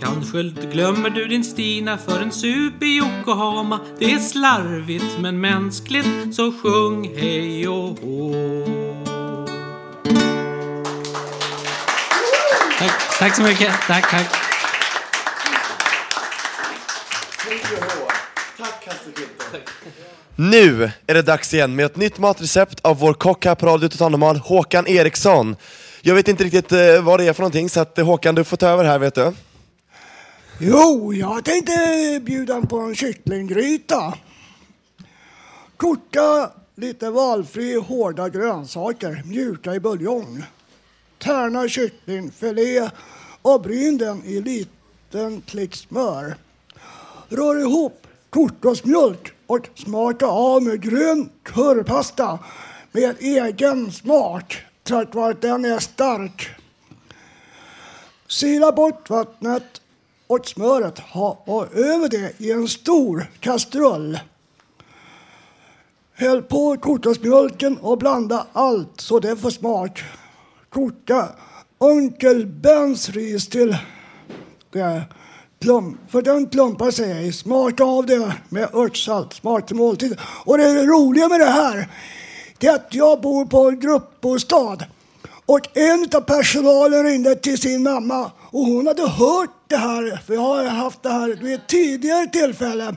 Kanske 0.00 0.42
glömmer 0.42 1.10
du 1.10 1.28
din 1.28 1.44
Stina 1.44 1.98
för 1.98 2.20
en 2.20 2.32
sup 2.32 2.82
i 2.82 2.86
Yokohama 2.86 3.80
Det 3.98 4.12
är 4.12 4.18
slarvigt 4.18 5.18
men 5.20 5.40
mänskligt, 5.40 6.34
så 6.34 6.52
sjung 6.52 7.16
hej 7.16 7.68
och 7.68 7.98
hå 7.98 8.34
Tack, 12.78 13.18
tack 13.18 13.36
så 13.36 13.42
mycket. 13.42 13.74
Tack, 13.86 14.10
tack. 14.10 14.26
Tack 18.58 18.86
Hasse 18.86 19.12
Kvinto. 19.12 20.21
Nu 20.36 20.90
är 21.06 21.14
det 21.14 21.22
dags 21.22 21.54
igen 21.54 21.76
med 21.76 21.86
ett 21.86 21.96
nytt 21.96 22.18
matrecept 22.18 22.80
av 22.80 22.98
vår 22.98 23.14
kock 23.14 23.44
här 23.44 23.54
på 23.54 23.66
Radio 23.66 23.88
Totalnormal, 23.88 24.36
Håkan 24.36 24.86
Eriksson. 24.86 25.56
Jag 26.02 26.14
vet 26.14 26.28
inte 26.28 26.44
riktigt 26.44 26.72
eh, 26.72 27.02
vad 27.02 27.20
det 27.20 27.26
är 27.26 27.32
för 27.32 27.42
någonting, 27.42 27.68
så 27.68 27.80
att, 27.80 27.98
eh, 27.98 28.06
Håkan 28.06 28.34
du 28.34 28.44
får 28.44 28.56
ta 28.56 28.68
över 28.68 28.84
här 28.84 28.98
vet 28.98 29.14
du. 29.14 29.32
Jo, 30.58 31.14
jag 31.14 31.44
tänkte 31.44 31.72
bjuda 32.22 32.62
på 32.62 32.78
en 32.78 32.94
kycklinggryta. 32.94 34.14
Koka 35.76 36.50
lite 36.76 37.10
valfri 37.10 37.74
hårda 37.74 38.28
grönsaker, 38.28 39.22
mjuka 39.24 39.74
i 39.74 39.80
buljong. 39.80 40.42
Tärna 41.18 41.68
kycklingfilé 41.68 42.90
och 43.42 43.60
bryn 43.60 43.98
den 43.98 44.24
i 44.24 44.40
liten 44.40 45.42
klick 45.46 45.76
smör. 45.76 46.34
Rör 47.28 47.60
ihop 47.60 48.06
kokosmjölk 48.30 49.32
och 49.52 49.68
smaka 49.74 50.26
av 50.26 50.62
med 50.62 50.80
grön 50.80 51.30
currypasta 51.42 52.38
med 52.92 53.16
egen 53.20 53.92
smak, 53.92 54.64
tack 54.82 55.14
vare 55.14 55.30
att 55.30 55.42
den 55.42 55.64
är 55.64 55.78
stark. 55.78 56.48
Sila 58.28 58.72
bort 58.72 59.10
vattnet 59.10 59.80
och 60.26 60.46
smöret 60.46 60.98
ha, 60.98 61.42
och 61.46 61.74
över 61.74 62.08
det 62.08 62.40
i 62.40 62.52
en 62.52 62.68
stor 62.68 63.26
kastrull. 63.40 64.18
Häll 66.14 66.42
på 66.42 66.76
kokosmjölken 66.76 67.76
och 67.76 67.98
blanda 67.98 68.46
allt 68.52 69.00
så 69.00 69.18
det 69.18 69.36
får 69.36 69.50
smak. 69.50 70.02
Koka 70.68 71.28
Onkel 71.78 72.46
Bens 72.46 73.08
ris 73.08 73.48
till 73.48 73.76
det. 74.70 75.02
Plum, 75.62 75.98
för 76.08 76.22
den 76.22 76.46
klumpar 76.46 76.90
sig. 76.90 77.32
Smaka 77.32 77.84
av 77.84 78.06
det 78.06 78.32
med 78.48 78.74
örtsalt. 78.74 79.32
Smak 79.32 79.66
till 79.66 79.76
måltid. 79.76 80.18
Och 80.44 80.58
det 80.58 80.86
roliga 80.86 81.28
med 81.28 81.40
det 81.40 81.50
här 81.50 81.88
det 82.58 82.66
är 82.66 82.74
att 82.74 82.94
jag 82.94 83.20
bor 83.20 83.44
på 83.44 83.68
en 83.68 83.80
gruppbostad. 83.80 84.78
Och 85.46 85.76
en 85.78 86.08
av 86.14 86.20
personalen 86.20 87.04
ringde 87.04 87.34
till 87.34 87.58
sin 87.58 87.82
mamma 87.82 88.30
och 88.50 88.64
hon 88.64 88.86
hade 88.86 89.08
hört 89.08 89.50
det 89.68 89.76
här, 89.76 90.20
för 90.26 90.34
jag 90.34 90.40
har 90.40 90.64
haft 90.64 91.02
det 91.02 91.08
här 91.08 91.38
vid 91.42 91.54
ett 91.54 91.68
tidigare 91.68 92.26
tillfälle. 92.26 92.94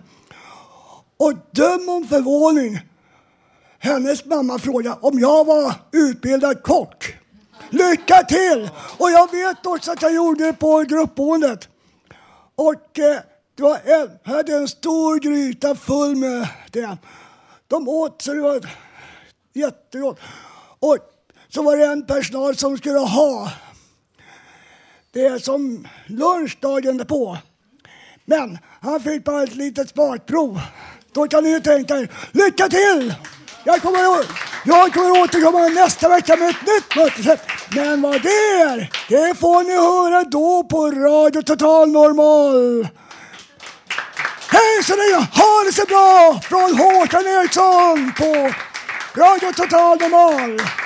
Och 1.18 1.34
döm 1.52 1.90
om 1.90 2.08
förvåning. 2.08 2.80
Hennes 3.80 4.26
mamma 4.26 4.60
frågade 4.60 4.98
om 5.02 5.20
jag 5.20 5.46
var 5.46 5.74
utbildad 5.92 6.64
kock. 6.64 7.16
Lycka 7.70 8.24
till! 8.24 8.70
Och 8.98 9.12
jag 9.12 9.32
vet 9.32 9.66
också 9.66 9.92
att 9.92 10.02
jag 10.02 10.14
gjorde 10.14 10.46
det 10.46 10.54
på 10.54 10.82
gruppboendet. 10.82 11.70
Och 12.56 13.00
eh, 13.00 13.20
det 13.56 13.64
var 13.64 13.80
en, 13.86 14.20
hade 14.24 14.56
en 14.56 14.68
stor 14.68 15.20
gryta 15.20 15.76
full 15.76 16.16
med 16.16 16.48
det. 16.72 16.98
De 17.68 17.90
åt 17.90 18.22
så 18.22 18.34
det 18.34 18.42
var 18.42 18.70
jättegott. 19.54 20.20
Och 20.80 20.98
så 21.50 21.64
var 21.64 21.78
det 21.78 21.86
en 21.86 22.06
personal 22.06 22.56
som 22.56 22.78
skulle 22.78 23.00
ha 23.00 23.52
det 25.16 25.26
är 25.26 25.38
som 25.38 25.88
lunchdagen 26.08 26.98
därpå. 26.98 27.38
Men 28.26 28.58
han 28.82 29.02
fick 29.02 29.24
bara 29.24 29.44
ett 29.44 29.56
litet 29.56 29.90
smakprov. 29.90 30.62
Då 31.12 31.28
kan 31.28 31.44
ni 31.44 31.50
ju 31.50 31.60
tänka 31.60 31.98
er, 31.98 32.12
lycka 32.32 32.70
till! 32.70 33.14
Jag 33.68 33.82
kommer, 33.82 34.00
jag 34.64 34.94
kommer 34.94 35.22
återkomma 35.22 35.68
nästa 35.68 36.10
vecka 36.10 36.36
med 36.36 36.50
ett 36.50 36.62
nytt 36.62 36.96
mötesrecept. 36.96 37.52
Men 37.76 38.02
vad 38.02 38.22
det 38.22 38.30
är, 38.30 38.90
det 39.10 39.40
får 39.40 39.64
ni 39.64 39.76
höra 39.76 40.24
då 40.24 40.64
på 40.64 40.92
Radio 40.92 41.42
Total 41.42 41.92
Normal. 41.92 42.88
Hej 44.50 44.84
så 44.84 44.96
länge, 44.96 45.16
ha 45.16 45.64
det 45.66 45.74
så 45.74 45.86
bra 45.86 46.40
från 46.44 46.78
Håkan 46.78 47.28
Eriksson 47.28 48.14
på 48.18 48.54
Radio 49.22 49.54
Total 49.54 49.98
Normal! 49.98 50.85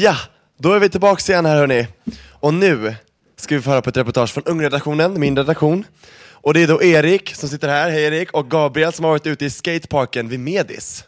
Ja, 0.00 0.16
då 0.58 0.72
är 0.72 0.80
vi 0.80 0.88
tillbaka 0.88 1.32
igen 1.32 1.46
här 1.46 1.56
hörni. 1.56 1.86
Och 2.32 2.54
nu 2.54 2.94
ska 3.36 3.54
vi 3.54 3.62
få 3.62 3.70
höra 3.70 3.82
på 3.82 3.90
ett 3.90 3.96
reportage 3.96 4.34
från 4.34 4.44
Ungredaktionen, 4.46 5.20
min 5.20 5.36
redaktion. 5.36 5.84
Och 6.32 6.54
det 6.54 6.62
är 6.62 6.68
då 6.68 6.82
Erik 6.82 7.34
som 7.34 7.48
sitter 7.48 7.68
här, 7.68 7.90
hej 7.90 8.04
Erik, 8.04 8.32
och 8.32 8.50
Gabriel 8.50 8.92
som 8.92 9.04
har 9.04 9.12
varit 9.12 9.26
ute 9.26 9.44
i 9.44 9.50
skateparken 9.50 10.28
vid 10.28 10.40
Medis. 10.40 11.04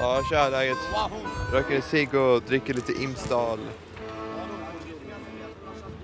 Ja, 0.00 0.22
tja 0.30 0.48
läget? 0.48 0.76
Röker 1.52 1.74
en 1.76 1.82
cigg 1.82 2.14
och 2.14 2.42
dricker 2.42 2.74
lite 2.74 2.92
Imsdal. 2.92 3.58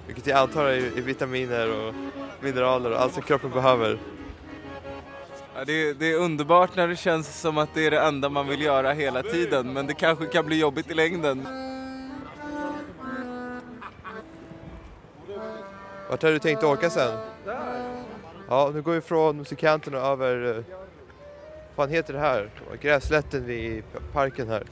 Vilket 0.07 0.26
jag 0.26 0.38
antar 0.38 0.64
är, 0.64 0.76
är 0.76 1.03
vitaminer 1.03 1.70
och 1.70 1.95
mineraler 2.43 2.91
och 2.91 3.01
allt 3.01 3.14
som 3.14 3.22
kroppen 3.22 3.51
behöver. 3.51 3.99
Ja, 5.55 5.64
det, 5.64 5.72
är, 5.72 5.95
det 5.95 6.12
är 6.12 6.16
underbart 6.18 6.76
när 6.76 6.88
det 6.88 6.97
känns 6.97 7.41
som 7.41 7.59
att 7.59 7.68
det 7.74 7.86
är 7.86 7.91
det 7.91 8.01
enda 8.01 8.28
man 8.28 8.49
vill 8.49 8.62
göra 8.62 8.93
hela 8.93 9.22
tiden, 9.22 9.72
men 9.72 9.86
det 9.86 9.95
kanske 9.95 10.26
kan 10.26 10.47
bli 10.47 10.61
jobbigt 10.61 10.91
i 10.91 10.95
längden. 10.95 11.47
Vart 16.11 16.22
har 16.22 16.30
du 16.30 16.38
tänkt 16.38 16.64
åka 16.64 16.91
sen? 16.91 17.18
Ja, 18.49 18.70
nu 18.74 18.82
går 18.82 18.93
vi 18.93 19.01
från 19.01 19.36
musikanten 19.36 19.95
och 19.95 20.01
över... 20.01 20.49
eh, 20.59 20.64
Vad 21.76 21.88
fan 21.88 21.95
heter 21.95 22.12
det 22.12 22.18
här? 22.20 22.51
Gräslätten 22.80 23.45
vid 23.47 23.84
parken 24.12 24.49
här. 24.49 24.62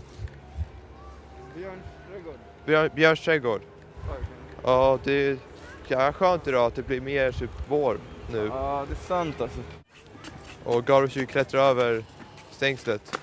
Björn, 2.67 2.91
Björns 2.95 3.21
trädgård. 3.21 3.61
Ja, 4.63 4.99
det 5.05 5.39
ja, 5.91 6.13
skönt 6.13 6.47
idag 6.47 6.67
att 6.67 6.75
det 6.75 6.83
blir 6.83 7.01
mer 7.01 7.33
typ 7.33 7.51
vår 7.69 7.99
nu. 8.33 8.47
Ja, 8.47 8.85
det 8.89 8.95
är 8.95 9.07
sant 9.07 9.41
alltså. 9.41 9.61
Och 10.65 10.85
Gabriel 10.87 11.09
försöker 11.09 11.33
klättra 11.33 11.61
över 11.61 12.05
stängslet. 12.51 13.21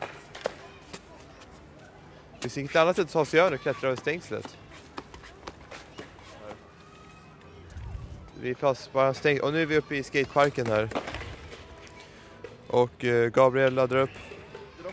Det 2.34 2.42
finns 2.42 2.58
inget 2.58 2.76
annat 2.76 2.96
sätt 2.96 3.06
att 3.06 3.12
ta 3.12 3.26
sig 3.26 3.40
över 3.40 3.52
än 3.52 3.56
att 3.56 3.62
klättra 3.62 3.88
över 3.88 3.98
stängslet. 3.98 4.58
Vi 8.42 8.56
fast 8.56 8.94
bara 8.94 9.14
stäng 9.14 9.42
och 9.42 9.54
nu 9.54 9.62
är 9.62 9.66
vi 9.66 9.78
uppe 9.78 9.96
i 9.96 10.04
skateparken 10.04 10.68
här. 10.68 10.90
Och 12.68 13.06
eh, 13.06 13.30
Gabriel 13.30 13.74
laddar 13.74 13.98
upp. 13.98 14.10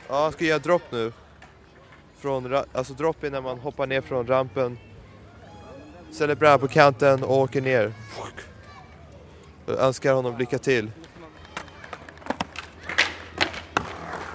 Ja, 0.09 0.23
han 0.23 0.33
ska 0.33 0.45
göra 0.45 0.59
dropp 0.59 0.83
nu. 0.91 1.13
Från, 2.19 2.55
alltså 2.73 2.95
dropp 2.95 3.25
är 3.25 3.31
när 3.31 3.41
man 3.41 3.59
hoppar 3.59 3.87
ner 3.87 4.01
från 4.01 4.27
rampen. 4.27 4.79
Ställer 6.13 6.35
brädan 6.35 6.61
på 6.61 6.69
kanten 6.69 7.23
och 7.23 7.37
åker 7.37 7.61
ner. 7.61 7.93
Jag 9.67 9.79
önskar 9.79 10.15
honom 10.15 10.39
lycka 10.39 10.59
till. 10.59 10.91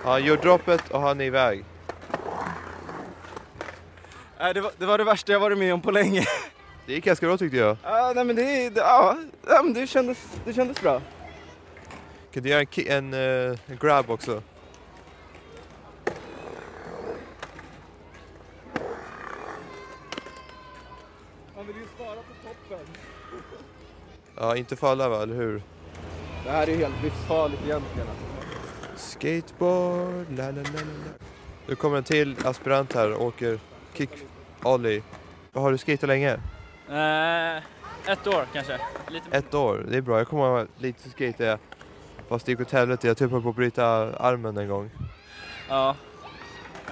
Han 0.03 0.23
gör 0.23 0.37
droppet 0.37 0.89
och 0.91 1.01
han 1.01 1.21
är 1.21 1.25
iväg. 1.25 1.65
Nej, 4.39 4.53
det, 4.53 4.61
var, 4.61 4.71
det 4.77 4.85
var 4.85 4.97
det 4.97 5.03
värsta 5.03 5.31
jag 5.31 5.39
varit 5.39 5.57
med 5.57 5.73
om 5.73 5.81
på 5.81 5.91
länge. 5.91 6.23
Det 6.85 6.93
gick 6.93 7.05
ganska 7.05 7.25
bra 7.25 7.37
tyckte 7.37 7.57
jag. 7.57 7.77
Ja, 7.83 8.11
nej 8.15 8.25
men 8.25 8.35
det, 8.35 8.69
det, 8.69 8.79
ja, 8.79 9.17
det, 9.75 9.87
kändes, 9.87 10.17
det 10.45 10.53
kändes 10.53 10.81
bra. 10.81 11.01
Kan 12.31 12.43
du 12.43 12.49
göra 12.49 12.61
en, 12.61 13.13
en, 13.13 13.13
eh, 13.13 13.59
en 13.65 13.77
grab 13.79 14.09
också? 14.09 14.41
Man 21.55 21.67
vill 21.67 21.75
ju 21.75 21.87
spara 21.95 22.15
på 22.15 22.33
toppen. 22.43 22.85
Ja, 24.39 24.55
inte 24.55 24.75
falla 24.75 25.09
va, 25.09 25.23
eller 25.23 25.35
hur? 25.35 25.61
Det 26.43 26.51
här 26.51 26.67
är 26.67 26.71
ju 26.71 26.77
helt 26.77 27.03
livsfarligt 27.03 27.61
egentligen. 27.65 28.07
Skateboard, 28.95 30.25
la 30.37 30.43
la 30.43 30.51
la 30.51 30.61
la. 30.61 31.13
Nu 31.67 31.75
kommer 31.75 31.97
en 31.97 32.03
till 32.03 32.35
aspirant 32.45 32.93
här 32.93 33.13
och 33.13 33.25
åker 33.25 33.59
kick 33.93 34.09
ollie. 34.63 35.03
Har 35.53 35.71
du 35.71 35.77
skatat 35.77 36.07
länge? 36.09 36.33
Eh, 36.89 37.57
ett 38.11 38.27
år 38.27 38.45
kanske. 38.53 38.79
Lite 39.09 39.37
Ett 39.37 39.53
år, 39.53 39.85
det 39.89 39.97
är 39.97 40.01
bra. 40.01 40.17
Jag 40.17 40.27
kommer 40.27 40.59
ihåg 40.59 40.67
lite 40.77 41.09
skate 41.09 41.45
jag. 41.45 41.59
Fast 42.29 42.45
det 42.45 42.51
gick 42.51 42.61
åt 42.61 42.71
helvete. 42.71 43.07
Jag 43.07 43.17
typ 43.17 43.31
höll 43.31 43.41
på 43.41 43.49
att 43.49 43.55
bryta 43.55 43.85
armen 44.19 44.57
en 44.57 44.67
gång. 44.67 44.89
Ja. 45.69 45.95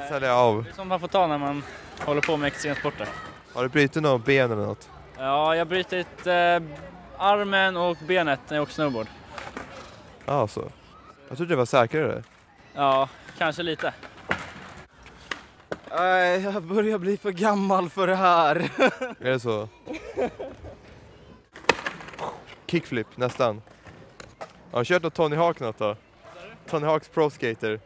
Sen 0.09 0.23
jag 0.23 0.37
av. 0.37 0.63
Det 0.63 0.69
är 0.69 0.73
som 0.73 0.87
man 0.87 0.99
får 0.99 1.07
ta 1.07 1.27
när 1.27 1.37
man 1.37 1.63
håller 1.99 2.21
på 2.21 2.37
med 2.37 2.47
extremsporter. 2.47 3.07
Har 3.53 3.63
du 3.63 3.69
brutit 3.69 4.03
något 4.03 4.25
ben 4.25 4.51
eller 4.51 4.65
något? 4.65 4.89
Ja, 5.17 5.55
jag 5.55 5.61
har 5.61 5.65
brutit 5.65 6.27
eh, 6.27 6.59
armen 7.17 7.77
och 7.77 7.97
benet 8.07 8.39
när 8.47 8.57
jag 8.57 8.63
åker 8.63 8.73
snowboard. 8.73 9.07
Ja, 10.25 10.47
så. 10.47 10.71
Jag 11.27 11.37
trodde 11.37 11.53
det 11.53 11.57
var 11.57 11.65
säkrare. 11.65 12.23
Ja, 12.73 13.09
kanske 13.37 13.63
lite. 13.63 13.93
Nej, 15.97 16.41
jag 16.41 16.63
börjar 16.63 16.97
bli 16.97 17.17
för 17.17 17.31
gammal 17.31 17.89
för 17.89 18.07
det 18.07 18.15
här. 18.15 18.55
Är 19.19 19.31
det 19.31 19.39
så? 19.39 19.69
Kickflip, 22.67 23.07
nästan. 23.15 23.61
Har 24.71 24.79
du 24.79 24.85
kört 24.85 25.03
något 25.03 25.13
Tony 25.13 25.35
Hawk 25.35 25.59
något 25.59 25.77
då? 25.77 25.95
Tony 26.69 26.85
Hawks 26.85 27.07
Pro 27.07 27.29
Skater. 27.29 27.79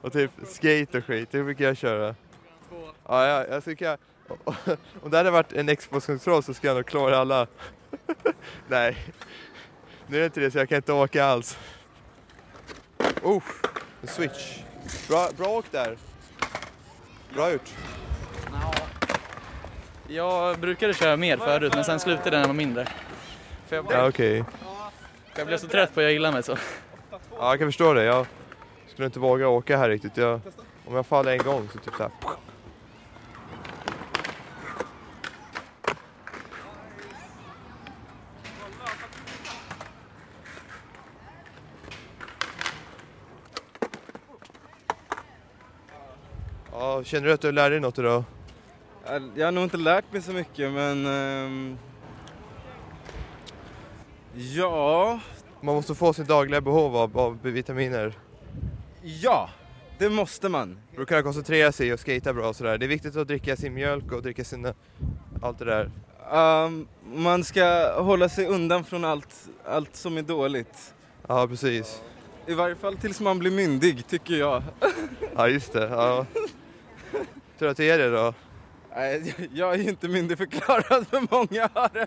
Och 0.00 0.12
typ 0.12 0.30
skate 0.46 0.98
och 0.98 1.04
skit, 1.04 1.28
det 1.30 1.42
brukar 1.42 1.64
jag 1.64 1.76
köra. 1.76 2.14
Ja, 3.08 3.26
jag, 3.26 3.48
jag 3.50 3.64
tycker 3.64 3.98
om 5.02 5.10
det 5.10 5.16
hade 5.16 5.30
varit 5.30 5.52
en 5.52 5.76
Xbox-kontroll 5.76 6.42
så 6.42 6.54
skulle 6.54 6.70
jag 6.70 6.76
nog 6.76 6.86
klara 6.86 7.18
alla. 7.18 7.46
Nej, 8.68 8.96
nu 10.06 10.16
är 10.16 10.20
det 10.20 10.26
inte 10.26 10.40
det 10.40 10.50
så 10.50 10.58
jag 10.58 10.68
kan 10.68 10.76
inte 10.76 10.92
åka 10.92 11.24
alls. 11.24 11.58
Oh, 13.22 13.42
en 14.02 14.08
switch. 14.08 14.58
Bra, 15.08 15.28
bra 15.36 15.48
åk 15.48 15.64
där. 15.70 15.96
Bra 17.34 17.52
gjort. 17.52 17.70
Jag 20.08 20.58
brukade 20.58 20.94
köra 20.94 21.16
mer 21.16 21.36
förut, 21.36 21.74
men 21.74 21.84
sen 21.84 22.00
slutade 22.00 22.30
när 22.30 22.38
jag 22.40 22.46
var 22.46 22.54
mindre. 22.54 22.88
För 23.66 23.76
jag, 23.76 23.86
Ja, 23.90 24.08
okej. 24.08 24.44
jag 25.36 25.46
blev 25.46 25.58
så 25.58 25.68
trött 25.68 25.94
på 25.94 26.00
att 26.00 26.04
jag 26.04 26.12
gillar 26.12 26.32
mig 26.32 26.42
så. 26.42 26.56
Ja, 27.10 27.18
jag 27.50 27.58
kan 27.58 27.68
förstå 27.68 27.92
det. 27.94 28.04
Jag 28.04 28.26
skulle 28.92 29.06
inte 29.06 29.18
våga 29.20 29.48
åka 29.48 29.76
här 29.76 29.88
riktigt. 29.88 30.16
Jag, 30.16 30.40
om 30.86 30.94
jag 30.94 31.06
faller 31.06 31.32
en 31.32 31.38
gång 31.38 31.68
så 31.72 31.78
typ 31.78 31.94
så 31.94 32.02
här. 32.02 32.12
Ja, 46.72 46.97
känner 47.08 47.26
du 47.26 47.32
att 47.32 47.40
du 47.40 47.52
lär 47.52 47.70
dig 47.70 47.80
något 47.80 47.98
idag? 47.98 48.24
Jag 49.34 49.46
har 49.46 49.52
nog 49.52 49.64
inte 49.64 49.76
lärt 49.76 50.12
mig 50.12 50.22
så 50.22 50.32
mycket, 50.32 50.72
men... 50.72 51.06
ehm, 51.06 51.78
ja... 54.34 55.20
Man 55.60 55.74
måste 55.74 55.94
få 55.94 56.12
sin 56.12 56.26
dagliga 56.26 56.60
behov 56.60 56.96
av, 56.96 57.18
av 57.18 57.42
vitaminer. 57.42 58.12
Ja, 59.02 59.50
det 59.98 60.10
måste 60.10 60.48
man. 60.48 60.78
För 60.94 61.02
att 61.02 61.08
kunna 61.08 61.22
koncentrera 61.22 61.72
sig 61.72 61.92
och 61.92 62.00
skata 62.00 62.34
bra 62.34 62.48
och 62.48 62.56
sådär. 62.56 62.78
Det 62.78 62.86
är 62.86 62.88
viktigt 62.88 63.16
att 63.16 63.28
dricka 63.28 63.56
sin 63.56 63.74
mjölk 63.74 64.12
och 64.12 64.22
dricka 64.22 64.44
sina... 64.44 64.74
Allt 65.42 65.58
det 65.58 65.64
där. 65.64 65.90
Ehm, 66.32 66.86
man 67.14 67.44
ska 67.44 67.92
hålla 68.02 68.28
sig 68.28 68.46
undan 68.46 68.84
från 68.84 69.04
allt, 69.04 69.48
allt 69.64 69.96
som 69.96 70.18
är 70.18 70.22
dåligt. 70.22 70.94
Ja, 71.28 71.46
precis. 71.48 72.02
I 72.46 72.54
varje 72.54 72.74
fall 72.74 72.96
tills 72.96 73.20
man 73.20 73.38
blir 73.38 73.50
myndig, 73.50 74.06
tycker 74.06 74.34
jag. 74.34 74.62
Ja, 75.36 75.48
just 75.48 75.72
det. 75.72 75.88
Ja. 75.88 76.26
Tror 77.58 77.66
du 77.66 77.70
att 77.70 77.76
det 77.76 77.90
är 77.90 77.98
det 77.98 78.10
då? 78.10 78.34
Nej, 78.96 79.34
jag 79.52 79.74
är 79.74 79.78
ju 79.78 79.88
inte 79.88 80.08
myndigförklarad 80.08 81.06
för 81.06 81.34
många 81.36 81.68
det. 81.92 82.06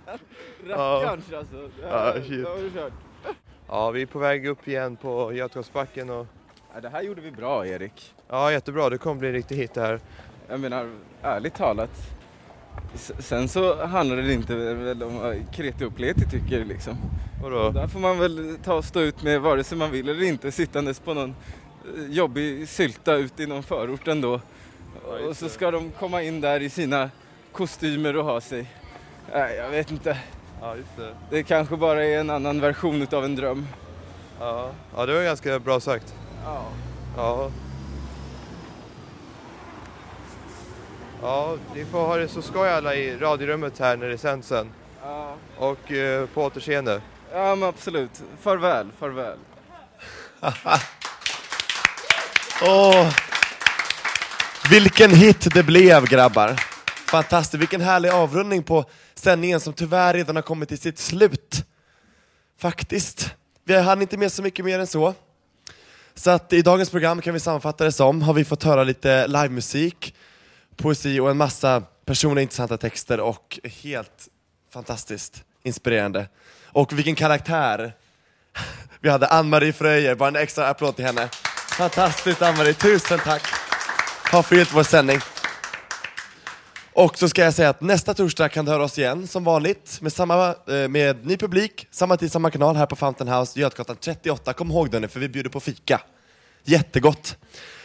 Rackarns 0.68 1.34
alltså. 1.34 1.70
Ja, 1.82 2.16
Ja, 2.16 2.24
shit. 2.24 2.44
då 2.44 2.50
har 2.50 2.58
du 2.58 2.72
kört. 2.72 2.94
Ja, 3.68 3.92
vi 3.92 4.02
är 4.02 4.06
på 4.06 4.20
väg 4.20 4.48
upp 4.48 4.68
igen 4.68 4.96
på 4.96 5.34
Götgatsbacken 5.34 6.10
och... 6.10 6.28
Ja, 6.74 6.82
det 6.82 6.90
här 6.90 7.02
gjorde 7.02 7.22
vi 7.22 7.32
bra, 7.32 7.68
Erik. 7.68 8.14
Ja, 8.28 8.52
jättebra. 8.52 8.90
Det 8.90 8.98
kommer 8.98 9.20
bli 9.20 9.28
en 9.28 9.34
riktig 9.34 9.56
hit 9.56 9.74
det 9.74 9.82
här. 9.82 10.00
Jag 10.50 10.60
menar, 10.60 10.90
ärligt 11.22 11.56
talat. 11.56 11.90
Sen 13.20 13.48
så 13.50 13.86
handlar 13.86 14.18
det 14.18 14.34
inte 14.34 14.56
väl 14.56 15.04
om 15.04 15.18
vad 15.18 15.56
kreti 15.56 16.30
tycker 16.32 16.66
liksom. 16.66 16.98
Vadå? 17.44 17.70
Där 17.70 17.88
får 17.88 18.00
man 18.00 18.20
väl 18.20 18.58
ta 18.64 18.74
och 18.74 18.86
stå 18.86 19.00
ut 19.00 19.24
med 19.24 19.42
vare 19.42 19.64
sig 19.64 19.78
man 19.78 19.92
vill 19.92 20.10
eller 20.10 20.24
inte 20.24 20.52
sittandes 20.52 21.00
på 21.00 21.14
någon 21.14 21.30
eh, 21.98 22.06
jobbig 22.10 22.68
sylta 22.70 23.16
ute 23.16 23.44
i 23.44 23.48
någon 23.48 23.64
förort 23.64 24.08
ändå. 24.08 24.42
Och 25.20 25.38
så 25.38 25.50
ska 25.50 25.72
de 25.72 25.92
komma 25.92 26.22
in 26.22 26.42
där 26.42 26.62
i 26.62 26.70
sina 26.70 27.10
kostymer 27.52 28.18
och 28.18 28.26
ha 28.26 28.42
sig. 28.42 28.66
Nej, 29.34 29.56
jag 29.56 29.70
vet 29.70 29.92
inte. 29.92 30.18
Ja, 30.62 30.76
just 30.76 30.98
det. 30.98 31.16
Det 31.30 31.44
kanske 31.44 31.78
bara 31.78 32.06
är 32.06 32.20
en 32.20 32.30
annan 32.30 32.62
version 32.62 33.02
utav 33.02 33.26
en 33.26 33.36
dröm. 33.36 33.68
Ja, 34.40 34.72
ja 34.96 35.06
det 35.06 35.14
var 35.14 35.24
ganska 35.24 35.60
bra 35.60 35.80
sagt. 35.80 36.16
Ja. 36.46 36.66
Ja. 37.18 37.52
Ja, 41.22 41.58
ni 41.76 41.86
får 41.86 42.00
ha 42.00 42.18
det 42.18 42.28
så 42.28 42.42
skoj 42.42 42.70
alla 42.70 42.96
i 42.96 43.18
radiorummet 43.18 43.80
här 43.80 43.98
när 43.98 44.10
det 44.10 44.18
sänds 44.18 44.48
sen. 44.48 44.72
Ja. 45.04 45.36
Och 45.58 45.92
eh, 45.92 46.26
på 46.26 46.44
återseende. 46.44 47.02
Ja, 47.34 47.56
men 47.56 47.70
absolut. 47.70 48.24
Farväl, 48.40 48.88
farväl. 49.00 49.38
Åh, 52.62 53.14
vilken 54.72 55.12
hit 55.12 55.54
det 55.54 55.64
blev 55.64 56.06
grabbar. 56.06 56.56
Fantastiskt, 57.08 57.62
vilken 57.62 57.82
härlig 57.82 58.10
avrundning 58.10 58.64
på 58.64 58.86
sändningen 59.16 59.60
som 59.60 59.74
tyvärr 59.74 60.14
redan 60.14 60.36
har 60.36 60.44
kommit 60.44 60.70
till 60.70 60.78
sitt 60.78 61.00
slut. 61.00 61.66
Faktiskt. 62.60 63.36
Vi 63.64 63.78
hann 63.78 64.02
inte 64.02 64.18
med 64.18 64.32
så 64.32 64.42
mycket 64.42 64.66
mer 64.66 64.80
än 64.80 64.88
så. 64.88 65.14
Så 66.16 66.32
att 66.32 66.54
i 66.54 66.62
dagens 66.62 66.90
program 66.90 67.22
kan 67.22 67.34
vi 67.34 67.40
sammanfatta 67.40 67.84
det 67.84 67.92
som, 67.92 68.22
har 68.22 68.34
vi 68.34 68.46
fått 68.46 68.64
höra 68.64 68.84
lite 68.84 69.28
livemusik, 69.28 70.16
poesi 70.76 71.20
och 71.20 71.30
en 71.30 71.38
massa 71.38 71.84
personliga 72.06 72.42
intressanta 72.42 72.78
texter 72.78 73.20
och 73.20 73.60
helt 73.82 74.28
fantastiskt 74.74 75.44
inspirerande. 75.64 76.30
Och 76.66 76.94
vilken 76.94 77.16
karaktär! 77.16 77.94
Vi 79.00 79.10
hade 79.10 79.28
Ann-Marie 79.28 79.74
Fröjer, 79.74 80.16
bara 80.16 80.30
en 80.30 80.36
extra 80.36 80.68
applåd 80.68 80.96
till 80.96 81.06
henne. 81.06 81.30
Fantastiskt 81.78 82.42
Ann-Marie, 82.42 82.74
tusen 82.74 83.20
tack! 83.20 83.61
Har 84.32 84.44
förgyllt 84.44 84.74
vår 84.74 84.84
sändning. 84.84 85.20
Och 86.94 87.18
så 87.18 87.30
ska 87.30 87.44
jag 87.44 87.54
säga 87.54 87.70
att 87.70 87.82
nästa 87.82 88.14
torsdag 88.14 88.50
kan 88.50 88.66
du 88.66 88.72
höra 88.72 88.84
oss 88.84 89.00
igen 89.00 89.28
som 89.28 89.44
vanligt 89.44 90.02
med, 90.02 90.14
samma, 90.14 90.48
eh, 90.48 90.88
med 90.90 91.26
ny 91.26 91.38
publik, 91.38 91.88
samma 91.92 92.18
tid, 92.18 92.32
samma 92.32 92.52
kanal 92.52 92.76
här 92.76 92.86
på 92.86 92.96
Fountain 92.96 93.32
House, 93.32 93.60
Götgatan 93.60 93.96
38. 93.96 94.54
Kom 94.54 94.72
ihåg 94.72 94.92
det 94.92 95.00
nu 95.00 95.08
för 95.08 95.20
vi 95.20 95.30
bjuder 95.30 95.50
på 95.50 95.60
fika. 95.60 96.02
Jättegott! 96.64 97.38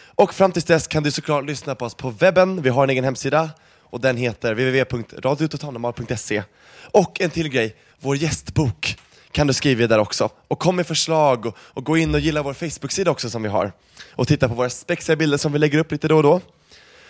Och 0.07 0.35
fram 0.35 0.53
tills 0.53 0.65
dess 0.65 0.87
kan 0.87 1.03
du 1.03 1.11
såklart 1.11 1.45
lyssna 1.45 1.75
på 1.75 1.85
oss 1.85 1.95
på 1.95 2.11
webben. 2.11 2.63
Vi 2.63 2.69
har 2.69 2.85
en 2.85 2.91
egen 2.91 3.05
hemsida 3.05 3.51
och 3.81 4.01
den 4.01 4.17
heter 4.17 4.55
www.radiototalnormal.se. 4.55 6.43
Och 6.83 7.21
en 7.21 7.31
till 7.31 7.49
grej, 7.49 7.77
vår 8.01 8.17
gästbok 8.17 8.97
kan 9.37 9.47
du 9.47 9.53
skriva 9.53 9.87
där 9.87 9.99
också. 9.99 10.31
Och 10.49 10.59
kom 10.59 10.77
med 10.77 10.87
förslag 10.87 11.47
och, 11.47 11.57
och 11.59 11.85
gå 11.85 11.97
in 11.97 12.15
och 12.15 12.21
gilla 12.21 12.43
vår 12.43 12.55
Facebook-sida 12.55 13.11
också 13.11 13.31
som 13.31 13.43
vi 13.43 13.49
har. 13.49 13.73
Och 14.13 14.29
titta 14.29 14.49
på 14.49 14.55
våra 14.55 14.71
spexiga 14.71 15.17
bilder 15.17 15.39
som 15.39 15.53
vi 15.53 15.59
lägger 15.59 15.79
upp 15.79 15.93
lite 15.93 16.09
då 16.09 16.17
och 16.17 16.23
då. 16.23 16.41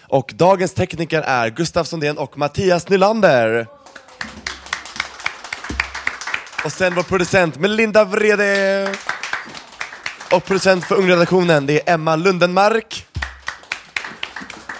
Och 0.08 0.32
dagens 0.34 0.74
tekniker 0.74 1.22
är 1.22 1.50
Gustav 1.50 1.84
Sundén 1.84 2.18
och 2.18 2.38
Mattias 2.38 2.88
Nylander. 2.88 3.66
Och 6.64 6.72
sen 6.72 6.94
vår 6.94 7.02
producent 7.02 7.60
Melinda 7.60 8.04
Vrede. 8.04 8.94
Och 10.32 10.44
producent 10.44 10.84
för 10.84 10.94
Ungredaktionen, 10.94 11.66
det 11.66 11.88
är 11.88 11.94
Emma 11.94 12.16
Lundenmark. 12.16 13.06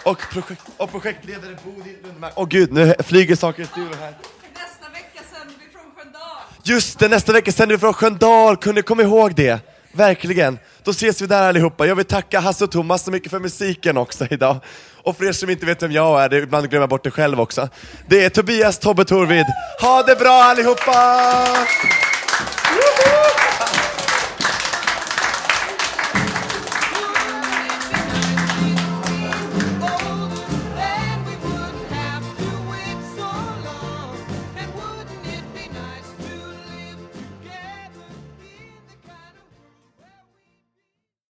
Och, 0.05 0.19
projekt, 0.33 0.63
och 0.77 0.91
projektledare 0.91 1.57
Bodil 1.65 1.97
Lundenmark. 2.03 2.33
Åh 2.37 2.49
gud, 2.49 2.73
nu 2.73 2.95
flyger 2.99 3.37
saker 3.37 3.63
i 3.63 3.67
studion 3.67 3.95
här. 4.01 4.36
Just 6.69 6.99
det, 6.99 7.09
nästa 7.09 7.33
vecka 7.33 7.53
sänder 7.53 7.77
vi 7.77 7.81
från 7.81 7.93
Sköndal, 7.95 8.57
kunde 8.57 8.83
komma 8.83 9.03
ihåg 9.03 9.35
det. 9.35 9.61
Verkligen. 9.93 10.59
Då 10.83 10.91
ses 10.91 11.23
vi 11.23 11.27
där 11.27 11.49
allihopa. 11.49 11.87
Jag 11.87 11.97
vill 11.97 12.05
tacka 12.05 12.41
Hasse 12.41 12.65
och 12.65 12.71
Thomas 12.71 13.05
så 13.05 13.11
mycket 13.11 13.31
för 13.31 13.39
musiken 13.39 13.97
också 13.97 14.27
idag. 14.31 14.57
Och 15.03 15.17
för 15.17 15.25
er 15.25 15.33
som 15.33 15.51
inte 15.51 15.67
vet 15.67 15.83
vem 15.83 15.93
jag 15.93 16.23
är, 16.23 16.29
det 16.29 16.39
ibland 16.39 16.71
glömmer 16.71 16.83
jag 16.83 16.89
bort 16.91 17.05
det 17.05 17.11
själv 17.11 17.41
också. 17.41 17.69
Det 18.09 18.25
är 18.25 18.29
Tobias 18.29 18.79
Tobbe 18.79 19.05
Torvid. 19.05 19.47
Ha 19.81 20.03
det 20.03 20.17
bra 20.17 20.43
allihopa! 20.43 21.47